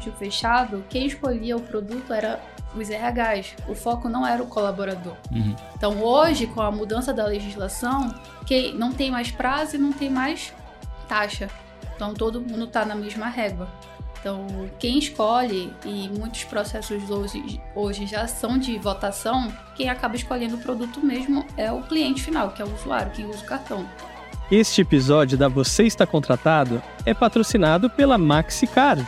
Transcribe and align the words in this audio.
arranjo 0.00 0.12
fechado, 0.12 0.84
quem 0.88 1.06
escolhia 1.06 1.56
o 1.56 1.60
produto 1.60 2.12
era 2.12 2.40
os 2.74 2.88
RHs. 2.88 3.54
O 3.68 3.74
foco 3.74 4.08
não 4.08 4.26
era 4.26 4.42
o 4.42 4.46
colaborador. 4.46 5.14
Uhum. 5.30 5.54
Então 5.76 6.02
hoje, 6.02 6.46
com 6.46 6.62
a 6.62 6.70
mudança 6.70 7.12
da 7.12 7.26
legislação, 7.26 8.14
quem 8.46 8.74
não 8.74 8.92
tem 8.92 9.10
mais 9.10 9.30
prazo 9.30 9.76
e 9.76 9.78
não 9.78 9.92
tem 9.92 10.08
mais 10.08 10.52
taxa. 11.06 11.48
Então 11.94 12.14
todo 12.14 12.40
mundo 12.40 12.64
está 12.64 12.84
na 12.84 12.94
mesma 12.94 13.28
régua. 13.28 13.68
Então, 14.18 14.68
quem 14.78 14.98
escolhe, 14.98 15.72
e 15.82 16.10
muitos 16.10 16.44
processos 16.44 17.08
hoje, 17.08 17.58
hoje 17.74 18.06
já 18.06 18.26
são 18.26 18.58
de 18.58 18.76
votação, 18.76 19.50
quem 19.74 19.88
acaba 19.88 20.14
escolhendo 20.14 20.56
o 20.56 20.58
produto 20.58 21.00
mesmo 21.00 21.42
é 21.56 21.72
o 21.72 21.80
cliente 21.80 22.22
final, 22.22 22.50
que 22.50 22.60
é 22.60 22.64
o 22.66 22.74
usuário, 22.74 23.12
quem 23.12 23.24
usa 23.24 23.42
o 23.42 23.46
cartão. 23.46 23.88
Este 24.50 24.82
episódio 24.82 25.38
da 25.38 25.48
Você 25.48 25.84
Está 25.84 26.06
Contratado 26.06 26.82
é 27.06 27.14
patrocinado 27.14 27.88
pela 27.88 28.18
MaxiCard. 28.18 29.06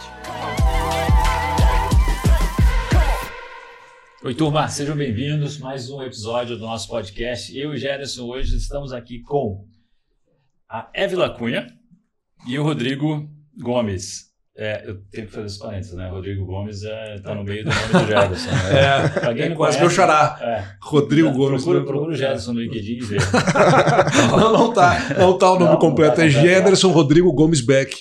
Oi, 4.25 4.35
turma, 4.35 4.69
sejam 4.69 4.95
bem-vindos 4.97 5.59
mais 5.59 5.91
um 5.91 6.01
episódio 6.03 6.57
do 6.57 6.65
nosso 6.65 6.89
podcast. 6.89 7.57
Eu 7.57 7.75
e 7.75 7.79
Gerson 7.79 8.25
hoje 8.27 8.57
estamos 8.57 8.93
aqui 8.93 9.21
com 9.21 9.65
a 10.69 10.89
Évila 10.95 11.31
Cunha 11.31 11.67
e 12.47 12.59
o 12.59 12.63
Rodrigo 12.63 13.29
Gomes. 13.59 14.31
É, 14.57 14.85
eu 14.87 15.01
tenho 15.11 15.27
que 15.27 15.33
fazer 15.33 15.47
os 15.47 15.57
parênteses, 15.57 15.95
né? 15.95 16.09
Rodrigo 16.11 16.45
Gomes 16.45 16.85
é, 16.85 17.19
tá 17.21 17.35
no 17.35 17.43
meio 17.43 17.65
do 17.65 17.71
nome 17.71 18.05
do 18.05 18.07
Gerson. 18.07 18.51
Né? 18.51 18.59
É, 18.79 19.09
Pra 19.09 19.35
quem 19.35 19.43
é 19.45 19.49
não 19.49 19.57
quase 19.57 19.79
conhece, 19.79 19.81
meu 19.81 19.91
xará. 19.91 20.39
É. 20.41 20.65
Rodrigo 20.83 21.29
Procura- 21.29 21.49
Gomes. 21.49 21.65
Procura, 21.65 21.85
procura 21.87 22.13
o 22.13 22.17
Gerson 22.17 22.53
no 22.53 22.61
LinkedIn 22.61 22.93
e 22.93 23.01
vê. 23.01 23.17
Não, 24.31 24.53
não 24.53 24.73
tá. 24.73 24.99
Não 25.19 25.37
tá 25.39 25.51
o 25.53 25.59
nome 25.59 25.73
Não, 25.73 25.79
completo. 25.79 26.19
não 26.19 26.25
É 26.27 26.31
tá 26.33 26.41
Jederson 26.41 26.91
Rodrigo 26.93 27.33
Gomes 27.33 27.61
Beck. 27.61 27.97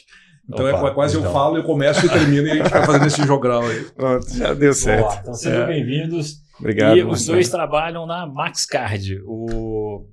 Então 0.54 0.70
Opa, 0.70 0.90
é 0.90 0.94
quase 0.94 1.16
então. 1.18 1.28
eu 1.30 1.34
falo, 1.34 1.58
eu 1.58 1.64
começo 1.64 2.06
e 2.06 2.10
termino 2.10 2.48
e 2.48 2.52
a 2.52 2.56
gente 2.56 2.70
vai 2.70 2.86
fazendo 2.86 3.08
esse 3.08 3.26
jogral 3.26 3.64
aí. 3.64 3.86
Pronto, 3.96 4.30
já 4.36 4.54
deu 4.54 4.74
certo. 4.74 5.04
Boa, 5.04 5.20
então 5.22 5.34
sejam 5.34 5.64
É. 5.64 5.68
bem-vindos. 5.68 6.36
Obrigado. 6.60 6.98
E 6.98 7.04
os 7.04 7.26
dois 7.26 7.50
trabalham 7.50 8.06
na 8.06 8.26
MaxCard. 8.28 9.20
O... 9.26 10.06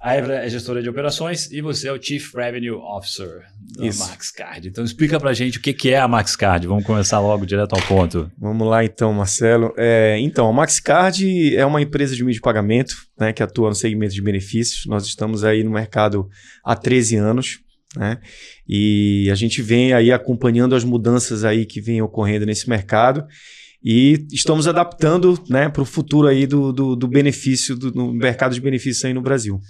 A 0.00 0.14
Évora 0.14 0.46
é 0.46 0.48
gestora 0.48 0.80
de 0.82 0.88
operações 0.88 1.50
e 1.50 1.60
você 1.60 1.88
é 1.88 1.92
o 1.92 2.00
Chief 2.00 2.32
Revenue 2.34 2.70
Officer 2.70 3.40
da 3.76 3.86
Isso. 3.86 4.06
MaxCard. 4.06 4.68
Então 4.68 4.84
explica 4.84 5.18
pra 5.18 5.32
gente 5.32 5.58
o 5.58 5.60
que 5.60 5.72
que 5.72 5.90
é 5.90 5.98
a 5.98 6.06
MaxCard. 6.06 6.66
Vamos 6.66 6.84
começar 6.84 7.18
logo 7.18 7.44
direto 7.44 7.74
ao 7.74 7.82
ponto. 7.82 8.30
Vamos 8.38 8.68
lá 8.68 8.84
então, 8.84 9.12
Marcelo. 9.12 9.72
É, 9.76 10.16
então, 10.20 10.48
a 10.48 10.52
MaxCard 10.52 11.56
é 11.56 11.66
uma 11.66 11.82
empresa 11.82 12.14
de 12.14 12.22
meio 12.22 12.34
de 12.34 12.40
pagamento 12.40 12.94
né, 13.18 13.32
que 13.32 13.42
atua 13.42 13.70
no 13.70 13.74
segmento 13.74 14.14
de 14.14 14.22
benefícios. 14.22 14.86
Nós 14.86 15.06
estamos 15.06 15.42
aí 15.42 15.64
no 15.64 15.70
mercado 15.72 16.28
há 16.64 16.76
13 16.76 17.16
anos. 17.16 17.58
Né, 17.94 18.18
e 18.68 19.28
a 19.30 19.34
gente 19.34 19.62
vem 19.62 19.92
aí 19.92 20.10
acompanhando 20.12 20.74
as 20.74 20.84
mudanças 20.84 21.44
aí 21.44 21.64
que 21.64 21.80
vêm 21.80 22.02
ocorrendo 22.02 22.44
nesse 22.44 22.68
mercado 22.68 23.24
e 23.88 24.26
estamos 24.32 24.66
adaptando 24.66 25.38
né, 25.48 25.68
para 25.68 25.82
o 25.82 25.86
futuro 25.86 26.26
aí 26.26 26.44
do, 26.46 26.72
do, 26.72 26.96
do 26.96 27.06
benefício, 27.06 27.76
do, 27.76 27.92
do 27.92 28.12
mercado 28.12 28.52
de 28.52 28.60
benefícios 28.60 29.04
aí 29.04 29.14
no 29.14 29.22
Brasil. 29.22 29.60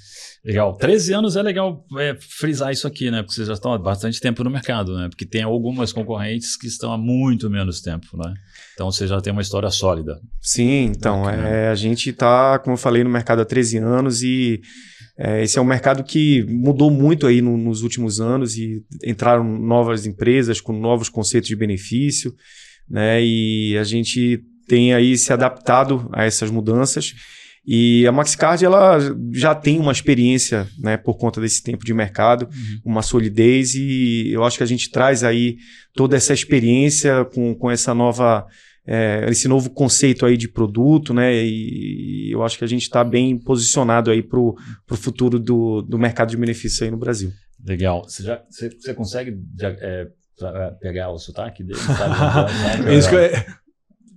Legal. 0.42 0.75
13 0.77 1.12
anos 1.12 1.37
é 1.37 1.42
legal 1.42 1.84
é, 1.98 2.17
frisar 2.20 2.72
isso 2.72 2.87
aqui, 2.87 3.11
né? 3.11 3.20
Porque 3.22 3.34
vocês 3.34 3.48
já 3.48 3.55
estão 3.55 3.72
há 3.72 3.78
bastante 3.78 4.20
tempo 4.20 4.44
no 4.44 4.50
mercado, 4.50 4.97
né? 4.97 5.09
Porque 5.09 5.27
tem 5.27 5.42
algumas 5.42 5.92
concorrentes 5.92 6.56
que 6.56 6.67
estão 6.67 6.92
há 6.92 6.97
muito 6.97 7.50
menos 7.50 7.83
tempo, 7.83 8.17
né? 8.17 8.33
Então 8.72 8.91
você 8.91 9.06
já 9.06 9.20
tem 9.20 9.33
uma 9.33 9.42
história 9.42 9.69
sólida. 9.70 10.19
Sim, 10.41 10.84
então, 10.84 11.25
Bacana. 11.25 11.48
é, 11.48 11.69
a 11.69 11.75
gente 11.75 12.11
está, 12.11 12.59
como 12.61 12.75
eu 12.75 12.78
falei, 12.78 13.03
no 13.03 13.11
mercado 13.11 13.42
há 13.42 13.44
13 13.44 13.78
anos 13.78 14.22
e 14.22 14.61
é, 15.19 15.42
esse 15.42 15.59
é 15.59 15.62
um 15.62 15.64
mercado 15.64 16.05
que 16.05 16.45
mudou 16.48 16.91
muito 16.91 17.27
aí 17.27 17.41
no- 17.41 17.56
nos 17.56 17.83
últimos 17.83 18.20
anos 18.20 18.56
e 18.56 18.83
entraram 19.05 19.45
novas 19.45 20.06
empresas 20.06 20.61
com 20.61 20.72
novos 20.72 21.09
conceitos 21.09 21.48
de 21.48 21.56
benefício, 21.56 22.34
né? 22.89 23.22
E 23.25 23.77
a 23.78 23.84
gente 23.84 24.42
tem 24.69 24.92
aí 24.94 25.17
se 25.17 25.33
adaptado 25.33 26.09
a 26.12 26.25
essas 26.25 26.50
mudanças. 26.50 27.15
E 27.69 28.06
a 28.06 28.12
MaxCard 28.12 28.65
ela 28.65 28.99
já 29.32 29.53
tem 29.53 29.81
uma 29.81 29.91
experiência, 29.91 30.69
né, 30.78 30.97
por 30.97 31.16
conta 31.16 31.41
desse 31.41 31.60
tempo 31.62 31.84
de 31.84 31.93
mercado, 31.93 32.49
uma 32.84 33.03
solidez 33.03 33.75
e 33.75 34.31
eu 34.31 34.44
acho 34.44 34.56
que 34.56 34.62
a 34.62 34.66
gente 34.66 34.88
traz 34.88 35.25
aí 35.25 35.56
toda 35.93 36.16
essa 36.16 36.32
experiência 36.32 37.25
com, 37.34 37.56
com 37.56 37.69
essa 37.69 37.93
nova 37.93 38.47
é, 38.87 39.27
esse 39.29 39.49
novo 39.49 39.71
conceito 39.71 40.25
aí 40.25 40.37
de 40.37 40.49
produto, 40.49 41.13
né? 41.13 41.35
E 41.35 42.31
eu 42.33 42.45
acho 42.45 42.57
que 42.57 42.65
a 42.65 42.69
gente 42.69 42.83
está 42.83 43.03
bem 43.03 43.37
posicionado 43.39 44.11
aí 44.11 44.23
para 44.23 44.39
o 44.39 44.57
futuro 44.93 45.39
do, 45.39 45.83
do 45.83 45.99
mercado 45.99 46.31
de 46.31 46.37
benefícios 46.37 46.83
aí 46.83 46.91
no 46.91 46.97
Brasil. 46.97 47.33
Legal. 47.65 48.05
Você, 48.05 48.23
já, 48.23 48.43
você, 48.49 48.71
você 48.71 48.95
consegue 48.95 49.37
já, 49.59 49.71
é, 49.71 50.07
é, 50.43 50.71
pegar 50.81 51.11
o 51.11 51.19
sotaque 51.19 51.65
dele? 51.65 51.79
Sabe? 51.81 52.89
É 52.91 52.95
isso 52.95 53.09
que 53.09 53.17
eu, 53.17 53.31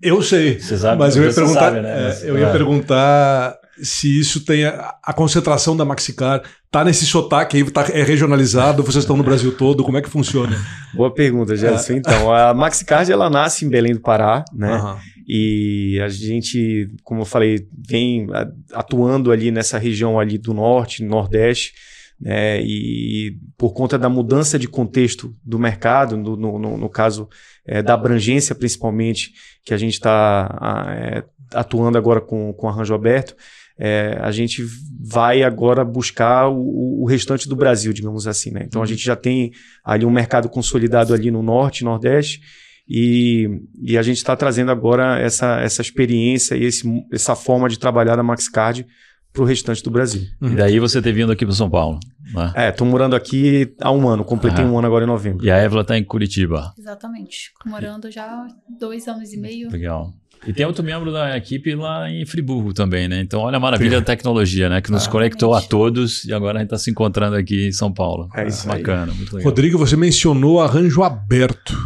eu 0.02 0.22
sei, 0.22 0.59
Você 0.59 0.78
sabe, 0.78 1.00
mas 1.00 1.18
eu 1.18 1.24
ia 1.24 1.31
você 1.31 1.41
perguntar, 1.41 1.59
sabe, 1.59 1.81
né? 1.81 2.00
é, 2.00 2.03
Mas- 2.03 2.24
eu 2.24 2.38
ia 2.38 2.46
é. 2.47 2.51
perguntar 2.51 3.58
se 3.84 4.19
isso 4.19 4.44
tem 4.45 4.66
a, 4.66 4.95
a 5.03 5.13
concentração 5.13 5.75
da 5.75 5.84
Maxicar 5.85 6.41
tá 6.72 6.84
nesse 6.84 7.06
sotaque 7.06 7.57
aí, 7.57 7.72
tá, 7.72 7.85
é 7.91 8.03
regionalizado, 8.03 8.84
vocês 8.84 9.03
estão 9.03 9.17
no 9.17 9.23
Brasil 9.23 9.56
todo, 9.57 9.84
como 9.84 9.97
é 9.97 10.01
que 10.01 10.09
funciona? 10.09 10.56
Boa 10.94 11.13
pergunta, 11.13 11.56
Gerson. 11.56 11.94
Então, 11.94 12.34
a 12.34 12.53
MaxiCard 12.53 13.12
ela 13.12 13.29
nasce 13.29 13.66
em 13.66 13.69
Belém 13.69 13.94
do 13.94 14.01
Pará, 14.01 14.44
né? 14.53 14.73
Aham. 14.73 14.97
E 15.28 16.00
a 16.03 16.09
gente, 16.09 16.88
como 17.03 17.22
eu 17.22 17.25
falei, 17.25 17.68
vem 17.88 18.28
atuando 18.73 19.31
ali 19.31 19.51
nessa 19.51 19.78
região 19.78 20.19
ali 20.19 20.38
do 20.39 20.53
norte, 20.56 21.03
nordeste, 21.03 21.73
né? 22.19 22.59
E 22.62 23.38
por 23.57 23.72
conta 23.73 23.97
da 23.97 24.09
mudança 24.09 24.57
de 24.59 24.68
contexto 24.68 25.34
do 25.45 25.57
mercado, 25.59 26.18
no, 26.18 26.35
no- 26.35 26.78
no- 26.78 26.89
caso 26.89 27.29
é, 27.66 27.81
da 27.84 27.94
abrangência 27.94 28.56
principalmente, 28.56 29.31
que 29.63 29.73
a 29.73 29.78
gente 29.78 29.94
está 29.94 31.23
atuando 31.53 31.97
agora 31.97 32.19
com, 32.22 32.51
com 32.53 32.68
arranjo 32.68 32.94
aberto, 32.94 33.35
é, 33.79 34.19
a 34.22 34.29
gente 34.29 34.62
vai 35.01 35.41
agora 35.41 35.85
buscar 35.85 36.50
o, 36.50 37.01
o 37.01 37.06
restante 37.06 37.47
do 37.47 37.56
Brasil, 37.56 37.94
digamos 37.94 38.28
assim, 38.28 38.51
né? 38.51 38.63
Então 38.66 38.84
a 38.84 38.85
gente 38.85 39.03
já 39.03 39.16
tem 39.16 39.51
ali 39.84 40.06
um 40.06 40.12
mercado 40.12 40.50
consolidado 40.50 41.13
ali 41.13 41.31
no 41.31 41.41
norte, 41.41 41.85
nordeste, 41.85 42.41
e, 42.88 43.47
e 43.81 43.97
a 43.97 44.01
gente 44.01 44.18
está 44.18 44.35
trazendo 44.35 44.69
agora 44.69 45.18
essa, 45.18 45.62
essa 45.62 45.81
experiência 45.81 46.56
e 46.56 46.66
esse, 46.66 46.84
essa 47.12 47.35
forma 47.35 47.69
de 47.69 47.79
trabalhar 47.79 48.18
da 48.18 48.23
MaxCard 48.23 48.85
para 49.31 49.44
o 49.44 49.45
restante 49.45 49.81
do 49.84 49.91
Brasil. 49.91 50.23
E 50.41 50.56
daí 50.56 50.79
você 50.79 51.01
ter 51.01 51.13
vindo 51.13 51.31
aqui 51.31 51.45
para 51.45 51.56
São 51.56 51.69
Paulo. 51.69 52.00
Né? 52.34 52.51
É, 52.56 52.69
estou 52.69 52.85
morando 52.85 53.16
aqui 53.16 53.73
há 53.79 53.91
um 53.91 54.07
ano, 54.09 54.25
completei 54.25 54.63
Aham. 54.63 54.73
um 54.73 54.78
ano 54.78 54.88
agora 54.88 55.06
em 55.06 55.07
novembro. 55.07 55.45
E 55.45 55.51
a 55.51 55.57
Évila 55.57 55.81
está 55.81 55.97
em 55.97 56.03
Curitiba. 56.03 56.73
Exatamente. 56.78 57.51
Morando 57.66 58.12
já 58.12 58.25
há 58.25 58.47
dois 58.79 59.07
anos 59.07 59.31
e 59.31 59.38
meio. 59.38 59.72
Legal. 59.72 60.13
E 60.47 60.53
tem 60.53 60.66
outro 60.66 60.83
membro 60.83 61.11
da 61.11 61.35
equipe 61.38 61.75
lá 61.75 62.09
em 62.09 62.25
Friburgo 62.25 62.73
também, 62.73 63.07
né? 63.07 63.19
Então, 63.22 63.41
olha 63.41 63.57
a 63.57 63.59
maravilha 63.59 64.00
da 64.00 64.05
tecnologia, 64.05 64.69
né? 64.69 64.81
Que 64.81 64.91
nos 64.91 65.05
Ah. 65.07 65.09
conectou 65.09 65.53
a 65.53 65.61
todos 65.61 66.23
e 66.25 66.33
agora 66.33 66.57
a 66.57 66.61
gente 66.61 66.67
está 66.67 66.77
se 66.77 66.89
encontrando 66.89 67.35
aqui 67.35 67.67
em 67.67 67.72
São 67.72 67.91
Paulo. 67.94 68.29
É 68.35 68.47
isso 68.47 68.72
aí. 68.72 68.77
Bacana, 68.77 69.13
muito 69.13 69.35
legal. 69.35 69.50
Rodrigo, 69.50 69.77
você 69.77 69.95
mencionou 69.97 70.61
arranjo 70.61 71.03
aberto. 71.03 71.77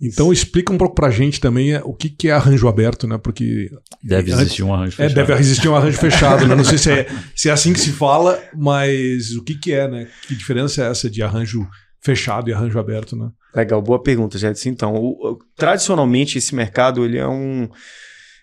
Então 0.00 0.32
explica 0.32 0.72
um 0.72 0.76
pouco 0.76 0.94
pra 0.94 1.08
gente 1.08 1.40
também 1.40 1.72
é, 1.72 1.80
o 1.82 1.94
que, 1.94 2.10
que 2.10 2.28
é 2.28 2.32
arranjo 2.32 2.68
aberto, 2.68 3.06
né? 3.06 3.16
Porque 3.16 3.70
Deve 4.02 4.32
existir 4.32 4.62
um 4.62 4.74
arranjo 4.74 4.92
é, 5.00 5.08
fechado. 5.08 5.14
deve 5.14 5.32
existir 5.40 5.68
um 5.68 5.76
arranjo 5.76 5.96
fechado, 5.98 6.46
né? 6.46 6.54
Não 6.54 6.64
sei 6.64 6.76
se 6.76 6.90
é, 6.90 7.06
se 7.34 7.48
é 7.48 7.52
assim 7.52 7.72
que 7.72 7.80
se 7.80 7.92
fala, 7.92 8.38
mas 8.54 9.30
o 9.30 9.42
que, 9.42 9.54
que 9.54 9.72
é, 9.72 9.88
né? 9.88 10.08
Que 10.26 10.34
diferença 10.34 10.82
é 10.84 10.90
essa 10.90 11.08
de 11.08 11.22
arranjo 11.22 11.66
fechado 12.02 12.50
e 12.50 12.52
arranjo 12.52 12.78
aberto, 12.78 13.16
né? 13.16 13.28
Legal, 13.54 13.80
boa 13.80 14.02
pergunta, 14.02 14.36
Jedson. 14.38 14.70
Então, 14.70 14.94
o- 14.94 15.32
o- 15.32 15.38
tradicionalmente 15.56 16.38
esse 16.38 16.54
mercado 16.54 17.04
ele 17.04 17.18
é 17.18 17.26
um 17.28 17.68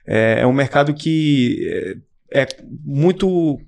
é, 0.08 0.40
é 0.42 0.48
um 0.48 0.54
mercado 0.54 0.94
que 0.96 1.96
é, 2.32 2.42
é 2.44 2.48
muito 2.84 3.60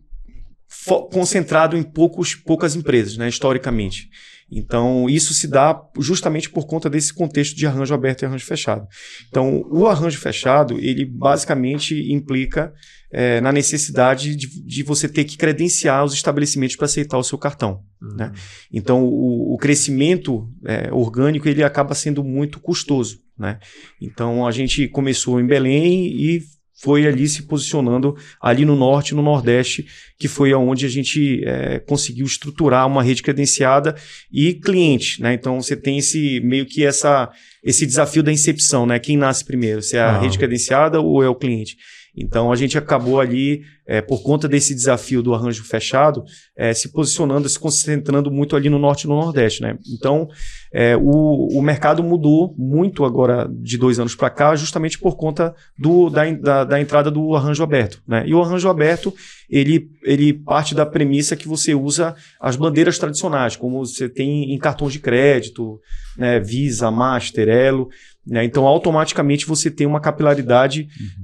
concentrado 1.12 1.78
em 1.78 1.84
poucos, 1.84 2.34
poucas 2.34 2.76
empresas, 2.76 3.18
né, 3.18 3.30
historicamente. 3.30 4.10
Então, 4.52 5.08
isso 5.10 5.34
se 5.34 5.48
dá 5.48 5.80
justamente 6.00 6.50
por 6.50 6.66
conta 6.66 6.90
desse 6.90 7.14
contexto 7.14 7.56
de 7.56 7.66
arranjo 7.68 7.94
aberto 7.94 8.22
e 8.22 8.26
arranjo 8.26 8.46
fechado. 8.46 8.88
Então, 9.30 9.64
o 9.72 9.88
arranjo 9.88 10.20
fechado, 10.20 10.78
ele 10.80 11.06
basicamente 11.06 12.12
implica 12.12 12.74
é, 13.14 13.40
na 13.40 13.52
necessidade 13.52 14.36
de, 14.36 14.48
de 14.66 14.82
você 14.82 15.08
ter 15.08 15.24
que 15.24 15.38
credenciar 15.38 16.04
os 16.04 16.14
estabelecimentos 16.14 16.76
para 16.76 16.86
aceitar 16.86 17.18
o 17.20 17.24
seu 17.24 17.38
cartão. 17.38 17.82
Né? 18.02 18.32
Então, 18.72 19.04
o, 19.06 19.54
o 19.54 19.58
crescimento 19.58 20.50
é, 20.66 20.92
orgânico 20.92 21.48
ele 21.48 21.64
acaba 21.64 21.94
sendo 21.94 22.24
muito 22.24 22.60
custoso. 22.60 23.20
Né? 23.38 23.60
Então, 24.02 24.48
a 24.48 24.52
gente 24.52 24.88
começou 24.88 25.40
em 25.40 25.46
Belém 25.46 26.08
e 26.08 26.42
foi 26.82 27.08
ali 27.08 27.30
se 27.30 27.44
posicionando 27.44 28.16
ali 28.42 28.66
no 28.66 28.76
norte 28.76 29.12
e 29.12 29.16
no 29.16 29.22
nordeste, 29.22 29.86
que 30.18 30.28
foi 30.28 30.52
aonde 30.52 30.86
a 30.86 30.90
gente 30.90 31.42
é, 31.46 31.80
conseguiu 31.80 32.26
estruturar 32.26 32.86
uma 32.88 33.04
rede 33.04 33.22
credenciada 33.22 33.96
e 34.32 34.56
cliente. 34.56 35.22
Né? 35.22 35.34
Então, 35.36 35.62
você 35.62 35.78
tem 35.78 36.00
esse 36.00 36.42
meio 36.42 36.66
que 36.66 36.84
essa, 36.84 37.30
esse 37.64 37.86
desafio 37.86 38.24
da 38.24 38.32
incepção, 38.34 38.86
né? 38.88 39.00
Quem 39.00 39.16
nasce 39.16 39.46
primeiro, 39.46 39.82
se 39.84 39.96
é 39.96 40.02
a 40.02 40.18
Ah. 40.18 40.20
rede 40.20 40.38
credenciada 40.38 41.00
ou 41.00 41.24
é 41.24 41.30
o 41.30 41.36
cliente? 41.36 41.78
Então 42.16 42.52
a 42.52 42.56
gente 42.56 42.78
acabou 42.78 43.20
ali, 43.20 43.64
é, 43.88 44.02
por 44.02 44.22
conta 44.22 44.48
desse 44.48 44.74
desafio 44.76 45.24
do 45.24 45.34
arranjo 45.34 45.64
fechado, 45.64 46.24
é, 46.56 46.74
se 46.74 46.90
posicionando, 46.90 47.50
se 47.50 47.60
concentrando 47.60 48.30
muito 48.30 48.56
ali 48.56 48.70
no 48.70 48.78
norte 48.78 49.04
e 49.04 49.08
no 49.08 49.16
nordeste. 49.16 49.62
Né? 49.62 49.78
Então 49.92 50.28
é, 50.72 50.96
o, 50.96 51.48
o 51.58 51.62
mercado 51.62 52.04
mudou 52.04 52.54
muito 52.58 53.04
agora 53.04 53.50
de 53.52 53.78
dois 53.78 54.00
anos 54.00 54.16
para 54.16 54.30
cá, 54.30 54.56
justamente 54.56 55.00
por 55.00 55.18
conta 55.18 55.56
do, 55.78 56.10
da, 56.10 56.30
da, 56.32 56.64
da, 56.64 56.80
entrada 56.80 57.10
do 57.10 57.36
arranjo 57.36 57.64
aberto. 57.64 58.02
Né? 58.08 58.24
E 58.28 58.34
o 58.34 58.42
arranjo 58.42 58.70
aberto 58.70 59.14
ele, 59.50 59.90
ele 60.04 60.34
parte 60.34 60.74
da 60.74 60.86
premissa 60.86 61.36
que 61.36 61.48
você 61.48 61.74
usa 61.74 62.16
as 62.40 62.56
bandeiras 62.56 62.98
tradicionais, 62.98 63.56
como 63.56 63.86
você 63.86 64.08
tem 64.08 64.54
em 64.54 64.58
cartões 64.58 64.94
de 64.94 65.00
crédito, 65.00 65.80
né? 66.18 66.40
Visa, 66.40 66.90
Master, 66.90 67.48
Elo. 67.48 67.90
Né? 68.26 68.44
Então, 68.46 68.66
automaticamente 68.66 69.46
você 69.46 69.70
tem 69.70 69.86
uma 69.86 70.00
capilaridade 70.00 70.88
uhum. 71.00 71.24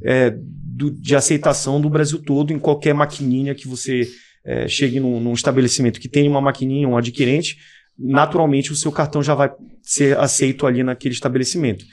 Do, 0.79 0.89
de 0.89 1.13
aceitação 1.13 1.81
do 1.81 1.89
Brasil 1.89 2.23
todo 2.23 2.53
em 2.53 2.57
qualquer 2.57 2.93
maquininha 2.93 3.53
que 3.53 3.67
você 3.67 4.07
é, 4.45 4.65
chegue 4.65 4.97
num, 4.97 5.19
num, 5.19 5.33
estabelecimento 5.33 5.99
que 5.99 6.07
tem 6.07 6.25
uma 6.29 6.39
maquininha, 6.39 6.87
um 6.87 6.95
adquirente, 6.95 7.57
naturalmente 7.97 8.71
o 8.71 8.75
seu 8.75 8.89
cartão 8.89 9.21
já 9.21 9.35
vai 9.35 9.51
ser 9.83 10.17
aceito 10.17 10.65
ali 10.65 10.81
naquele 10.81 11.13
estabelecimento. 11.13 11.83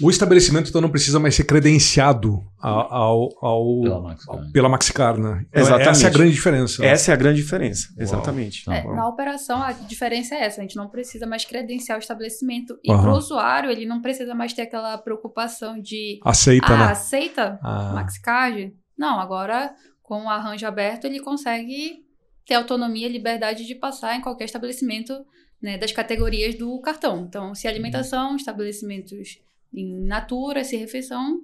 O 0.00 0.10
estabelecimento 0.10 0.68
então 0.68 0.80
não 0.80 0.90
precisa 0.90 1.18
mais 1.18 1.34
ser 1.34 1.44
credenciado 1.44 2.44
ao, 2.60 3.30
ao, 3.40 3.80
pela, 3.82 4.00
Maxicar. 4.00 4.52
pela 4.52 4.68
Maxicar, 4.68 5.18
né? 5.18 5.44
Então, 5.48 5.62
Exatamente. 5.62 5.88
Essa 5.88 6.04
é 6.04 6.06
a 6.06 6.12
grande 6.12 6.32
diferença. 6.32 6.82
Né? 6.82 6.88
Essa 6.88 7.10
é 7.10 7.14
a 7.14 7.16
grande 7.16 7.42
diferença, 7.42 7.88
Uau. 7.88 8.02
exatamente. 8.02 8.70
É, 8.70 8.84
na 8.84 9.08
operação, 9.08 9.62
a 9.62 9.72
diferença 9.72 10.34
é 10.34 10.44
essa: 10.44 10.60
a 10.60 10.62
gente 10.62 10.76
não 10.76 10.88
precisa 10.88 11.26
mais 11.26 11.44
credenciar 11.44 11.98
o 11.98 12.00
estabelecimento. 12.00 12.78
E 12.84 12.92
uhum. 12.92 13.00
para 13.00 13.12
o 13.12 13.16
usuário, 13.16 13.70
ele 13.70 13.86
não 13.86 14.02
precisa 14.02 14.34
mais 14.34 14.52
ter 14.52 14.62
aquela 14.62 14.98
preocupação 14.98 15.80
de. 15.80 16.18
Aceita, 16.24 16.72
ah, 16.72 16.78
né? 16.78 16.84
Aceita 16.84 17.58
ah. 17.62 17.92
Maxicard? 17.94 18.72
Não, 18.98 19.20
agora 19.20 19.74
com 20.06 20.24
o 20.24 20.28
arranjo 20.28 20.66
aberto, 20.66 21.04
ele 21.04 21.20
consegue 21.20 22.04
ter 22.46 22.54
autonomia 22.54 23.08
e 23.08 23.12
liberdade 23.12 23.66
de 23.66 23.74
passar 23.74 24.16
em 24.16 24.20
qualquer 24.20 24.44
estabelecimento 24.44 25.12
né, 25.60 25.76
das 25.76 25.90
categorias 25.90 26.54
do 26.54 26.80
cartão. 26.80 27.26
Então, 27.28 27.54
se 27.54 27.66
alimentação, 27.66 28.36
estabelecimentos 28.36 29.40
em 29.72 30.00
natura, 30.06 30.64
se 30.64 30.76
refeição, 30.76 31.40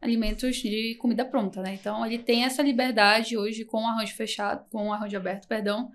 alimentos 0.00 0.56
de 0.56 0.96
comida 0.96 1.24
pronta, 1.24 1.62
né? 1.62 1.74
Então 1.74 2.04
ele 2.04 2.18
tem 2.18 2.44
essa 2.44 2.62
liberdade 2.62 3.36
hoje 3.36 3.64
com 3.64 3.82
o 3.82 3.86
arranjo 3.86 4.14
fechado, 4.14 4.68
com 4.70 4.88
o 4.88 4.92
arranjo 4.92 5.16
aberto, 5.16 5.46
perdão, 5.46 5.90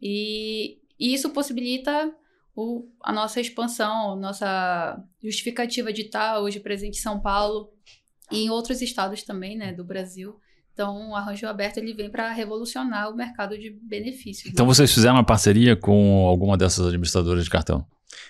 e 0.00 0.78
isso 0.98 1.30
possibilita 1.30 2.14
o, 2.54 2.88
a 3.02 3.12
nossa 3.12 3.40
expansão, 3.40 4.16
nossa 4.16 5.02
justificativa 5.22 5.92
de 5.92 6.02
estar 6.02 6.40
hoje 6.40 6.60
presente 6.60 6.98
em 6.98 7.02
São 7.02 7.20
Paulo 7.20 7.72
e 8.32 8.44
em 8.44 8.50
outros 8.50 8.80
estados 8.80 9.22
também, 9.22 9.56
né, 9.56 9.72
do 9.72 9.84
Brasil. 9.84 10.38
Então, 10.76 11.08
o 11.08 11.16
arranjo 11.16 11.46
aberto 11.46 11.78
ele 11.78 11.94
vem 11.94 12.10
para 12.10 12.30
revolucionar 12.32 13.10
o 13.10 13.16
mercado 13.16 13.56
de 13.56 13.70
benefícios. 13.70 14.52
Então, 14.52 14.66
vocês 14.66 14.92
fizeram 14.92 15.14
uma 15.14 15.24
parceria 15.24 15.74
com 15.74 16.26
alguma 16.26 16.54
dessas 16.54 16.86
administradoras 16.86 17.44
de 17.44 17.50
cartão? 17.50 17.86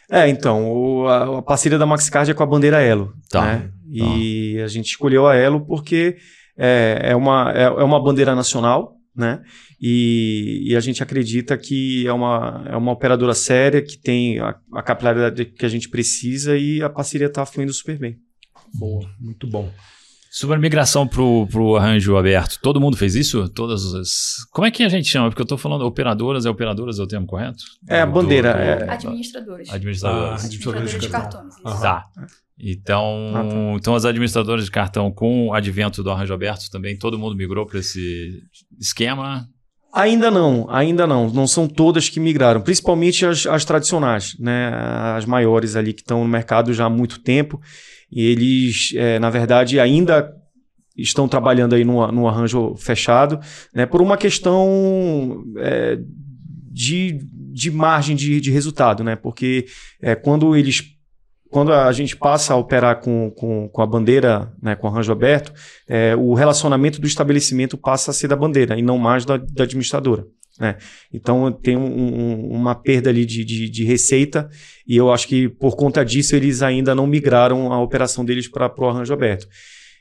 É, 0.08 0.28
então, 0.28 0.72
o, 0.72 1.08
a, 1.08 1.38
a, 1.38 1.42
parceria 1.42 1.76
da 1.76 1.84
MaxiCard 1.84 2.30
é 2.30 2.34
com 2.34 2.44
a 2.44 2.46
bandeira 2.46 2.80
Elo. 2.80 3.12
Tá. 3.28 3.42
Né? 3.42 3.70
E 3.90 4.60
a 4.64 4.68
gente 4.68 4.86
escolheu 4.86 5.26
a 5.26 5.34
Elo 5.34 5.66
porque 5.66 6.18
é, 6.56 7.00
é, 7.02 7.16
uma, 7.16 7.52
é, 7.52 7.64
é 7.64 7.82
uma 7.82 8.00
bandeira 8.00 8.32
nacional, 8.32 8.94
né? 9.14 9.42
E, 9.80 10.68
e, 10.70 10.76
a 10.76 10.80
gente 10.80 11.02
acredita 11.02 11.58
que 11.58 12.06
é 12.06 12.12
uma, 12.12 12.64
é 12.70 12.76
uma 12.76 12.92
operadora 12.92 13.34
séria, 13.34 13.82
que 13.82 13.98
tem 13.98 14.38
a, 14.38 14.54
a 14.72 14.82
capilaridade 14.82 15.46
que 15.46 15.66
a 15.66 15.68
gente 15.68 15.88
precisa 15.88 16.56
e 16.56 16.80
a 16.80 16.88
parceria 16.88 17.26
está 17.26 17.44
fluindo 17.44 17.72
super 17.72 17.98
bem. 17.98 18.18
Boa, 18.72 19.04
muito 19.20 19.48
bom. 19.48 19.68
Sobre 20.36 20.56
a 20.56 20.58
migração 20.58 21.08
pro, 21.08 21.46
pro 21.50 21.76
arranjo 21.76 22.14
aberto, 22.14 22.58
todo 22.60 22.78
mundo 22.78 22.94
fez 22.94 23.14
isso? 23.14 23.48
Todas 23.48 23.94
as. 23.94 24.44
Como 24.50 24.66
é 24.66 24.70
que 24.70 24.82
a 24.82 24.88
gente 24.90 25.08
chama? 25.08 25.30
Porque 25.30 25.40
eu 25.40 25.44
estou 25.44 25.56
falando 25.56 25.86
operadoras, 25.86 26.44
é 26.44 26.50
operadoras 26.50 26.98
é 26.98 27.02
o 27.02 27.06
termo 27.06 27.26
correto? 27.26 27.64
É 27.88 28.02
a 28.02 28.06
bandeira. 28.06 28.52
Do, 28.52 28.58
do, 28.58 28.62
é... 28.62 28.90
Administradoras. 28.90 29.70
Administradoras. 29.70 30.42
Ah, 30.42 30.44
administradoras 30.44 30.90
de, 30.90 30.98
de 30.98 31.08
cartões. 31.08 31.54
Tá. 31.80 32.04
Então, 32.60 33.32
ah, 33.34 33.44
tá. 33.44 33.56
então, 33.76 33.94
as 33.94 34.04
administradoras 34.04 34.66
de 34.66 34.70
cartão, 34.70 35.10
com 35.10 35.48
o 35.48 35.54
advento 35.54 36.02
do 36.02 36.10
arranjo 36.10 36.34
aberto 36.34 36.70
também, 36.70 36.98
todo 36.98 37.18
mundo 37.18 37.34
migrou 37.34 37.64
para 37.64 37.78
esse 37.78 38.42
esquema? 38.78 39.48
Ainda 39.90 40.30
não, 40.30 40.66
ainda 40.68 41.06
não. 41.06 41.30
Não 41.30 41.46
são 41.46 41.66
todas 41.66 42.10
que 42.10 42.20
migraram, 42.20 42.60
principalmente 42.60 43.24
as, 43.24 43.46
as 43.46 43.64
tradicionais, 43.64 44.36
né? 44.38 44.70
as 45.16 45.24
maiores 45.24 45.76
ali 45.76 45.94
que 45.94 46.02
estão 46.02 46.20
no 46.20 46.28
mercado 46.28 46.74
já 46.74 46.84
há 46.84 46.90
muito 46.90 47.20
tempo 47.20 47.58
e 48.10 48.24
eles, 48.24 48.92
é, 48.94 49.18
na 49.18 49.30
verdade, 49.30 49.80
ainda 49.80 50.32
estão 50.96 51.28
trabalhando 51.28 51.74
aí 51.74 51.84
no, 51.84 52.06
no 52.10 52.28
arranjo 52.28 52.74
fechado, 52.76 53.38
né, 53.74 53.84
por 53.84 54.00
uma 54.00 54.16
questão 54.16 55.44
é, 55.58 55.98
de, 56.70 57.18
de 57.52 57.70
margem 57.70 58.16
de, 58.16 58.40
de 58.40 58.50
resultado, 58.50 59.04
né, 59.04 59.16
porque 59.16 59.66
é, 60.00 60.14
quando 60.14 60.56
eles 60.56 60.96
quando 61.48 61.72
a 61.72 61.90
gente 61.92 62.16
passa 62.16 62.52
a 62.52 62.56
operar 62.56 63.00
com, 63.00 63.30
com, 63.30 63.68
com 63.68 63.80
a 63.80 63.86
bandeira, 63.86 64.52
né, 64.60 64.74
com 64.74 64.88
arranjo 64.88 65.12
aberto, 65.12 65.52
é, 65.88 66.14
o 66.16 66.34
relacionamento 66.34 67.00
do 67.00 67.06
estabelecimento 67.06 67.78
passa 67.78 68.10
a 68.10 68.14
ser 68.14 68.28
da 68.28 68.36
bandeira 68.36 68.76
e 68.78 68.82
não 68.82 68.98
mais 68.98 69.24
da, 69.24 69.36
da 69.36 69.62
administradora. 69.62 70.26
Né? 70.58 70.76
Então 71.12 71.52
tem 71.52 71.76
um, 71.76 71.84
um, 71.84 72.48
uma 72.50 72.74
perda 72.74 73.10
ali 73.10 73.26
de, 73.26 73.44
de, 73.44 73.68
de, 73.68 73.84
receita 73.84 74.48
e 74.86 74.96
eu 74.96 75.12
acho 75.12 75.28
que 75.28 75.48
por 75.48 75.76
conta 75.76 76.02
disso 76.02 76.34
eles 76.34 76.62
ainda 76.62 76.94
não 76.94 77.06
migraram 77.06 77.72
a 77.72 77.80
operação 77.82 78.24
deles 78.24 78.48
para 78.48 78.72
o 78.78 78.88
arranjo 78.88 79.12
aberto. 79.12 79.46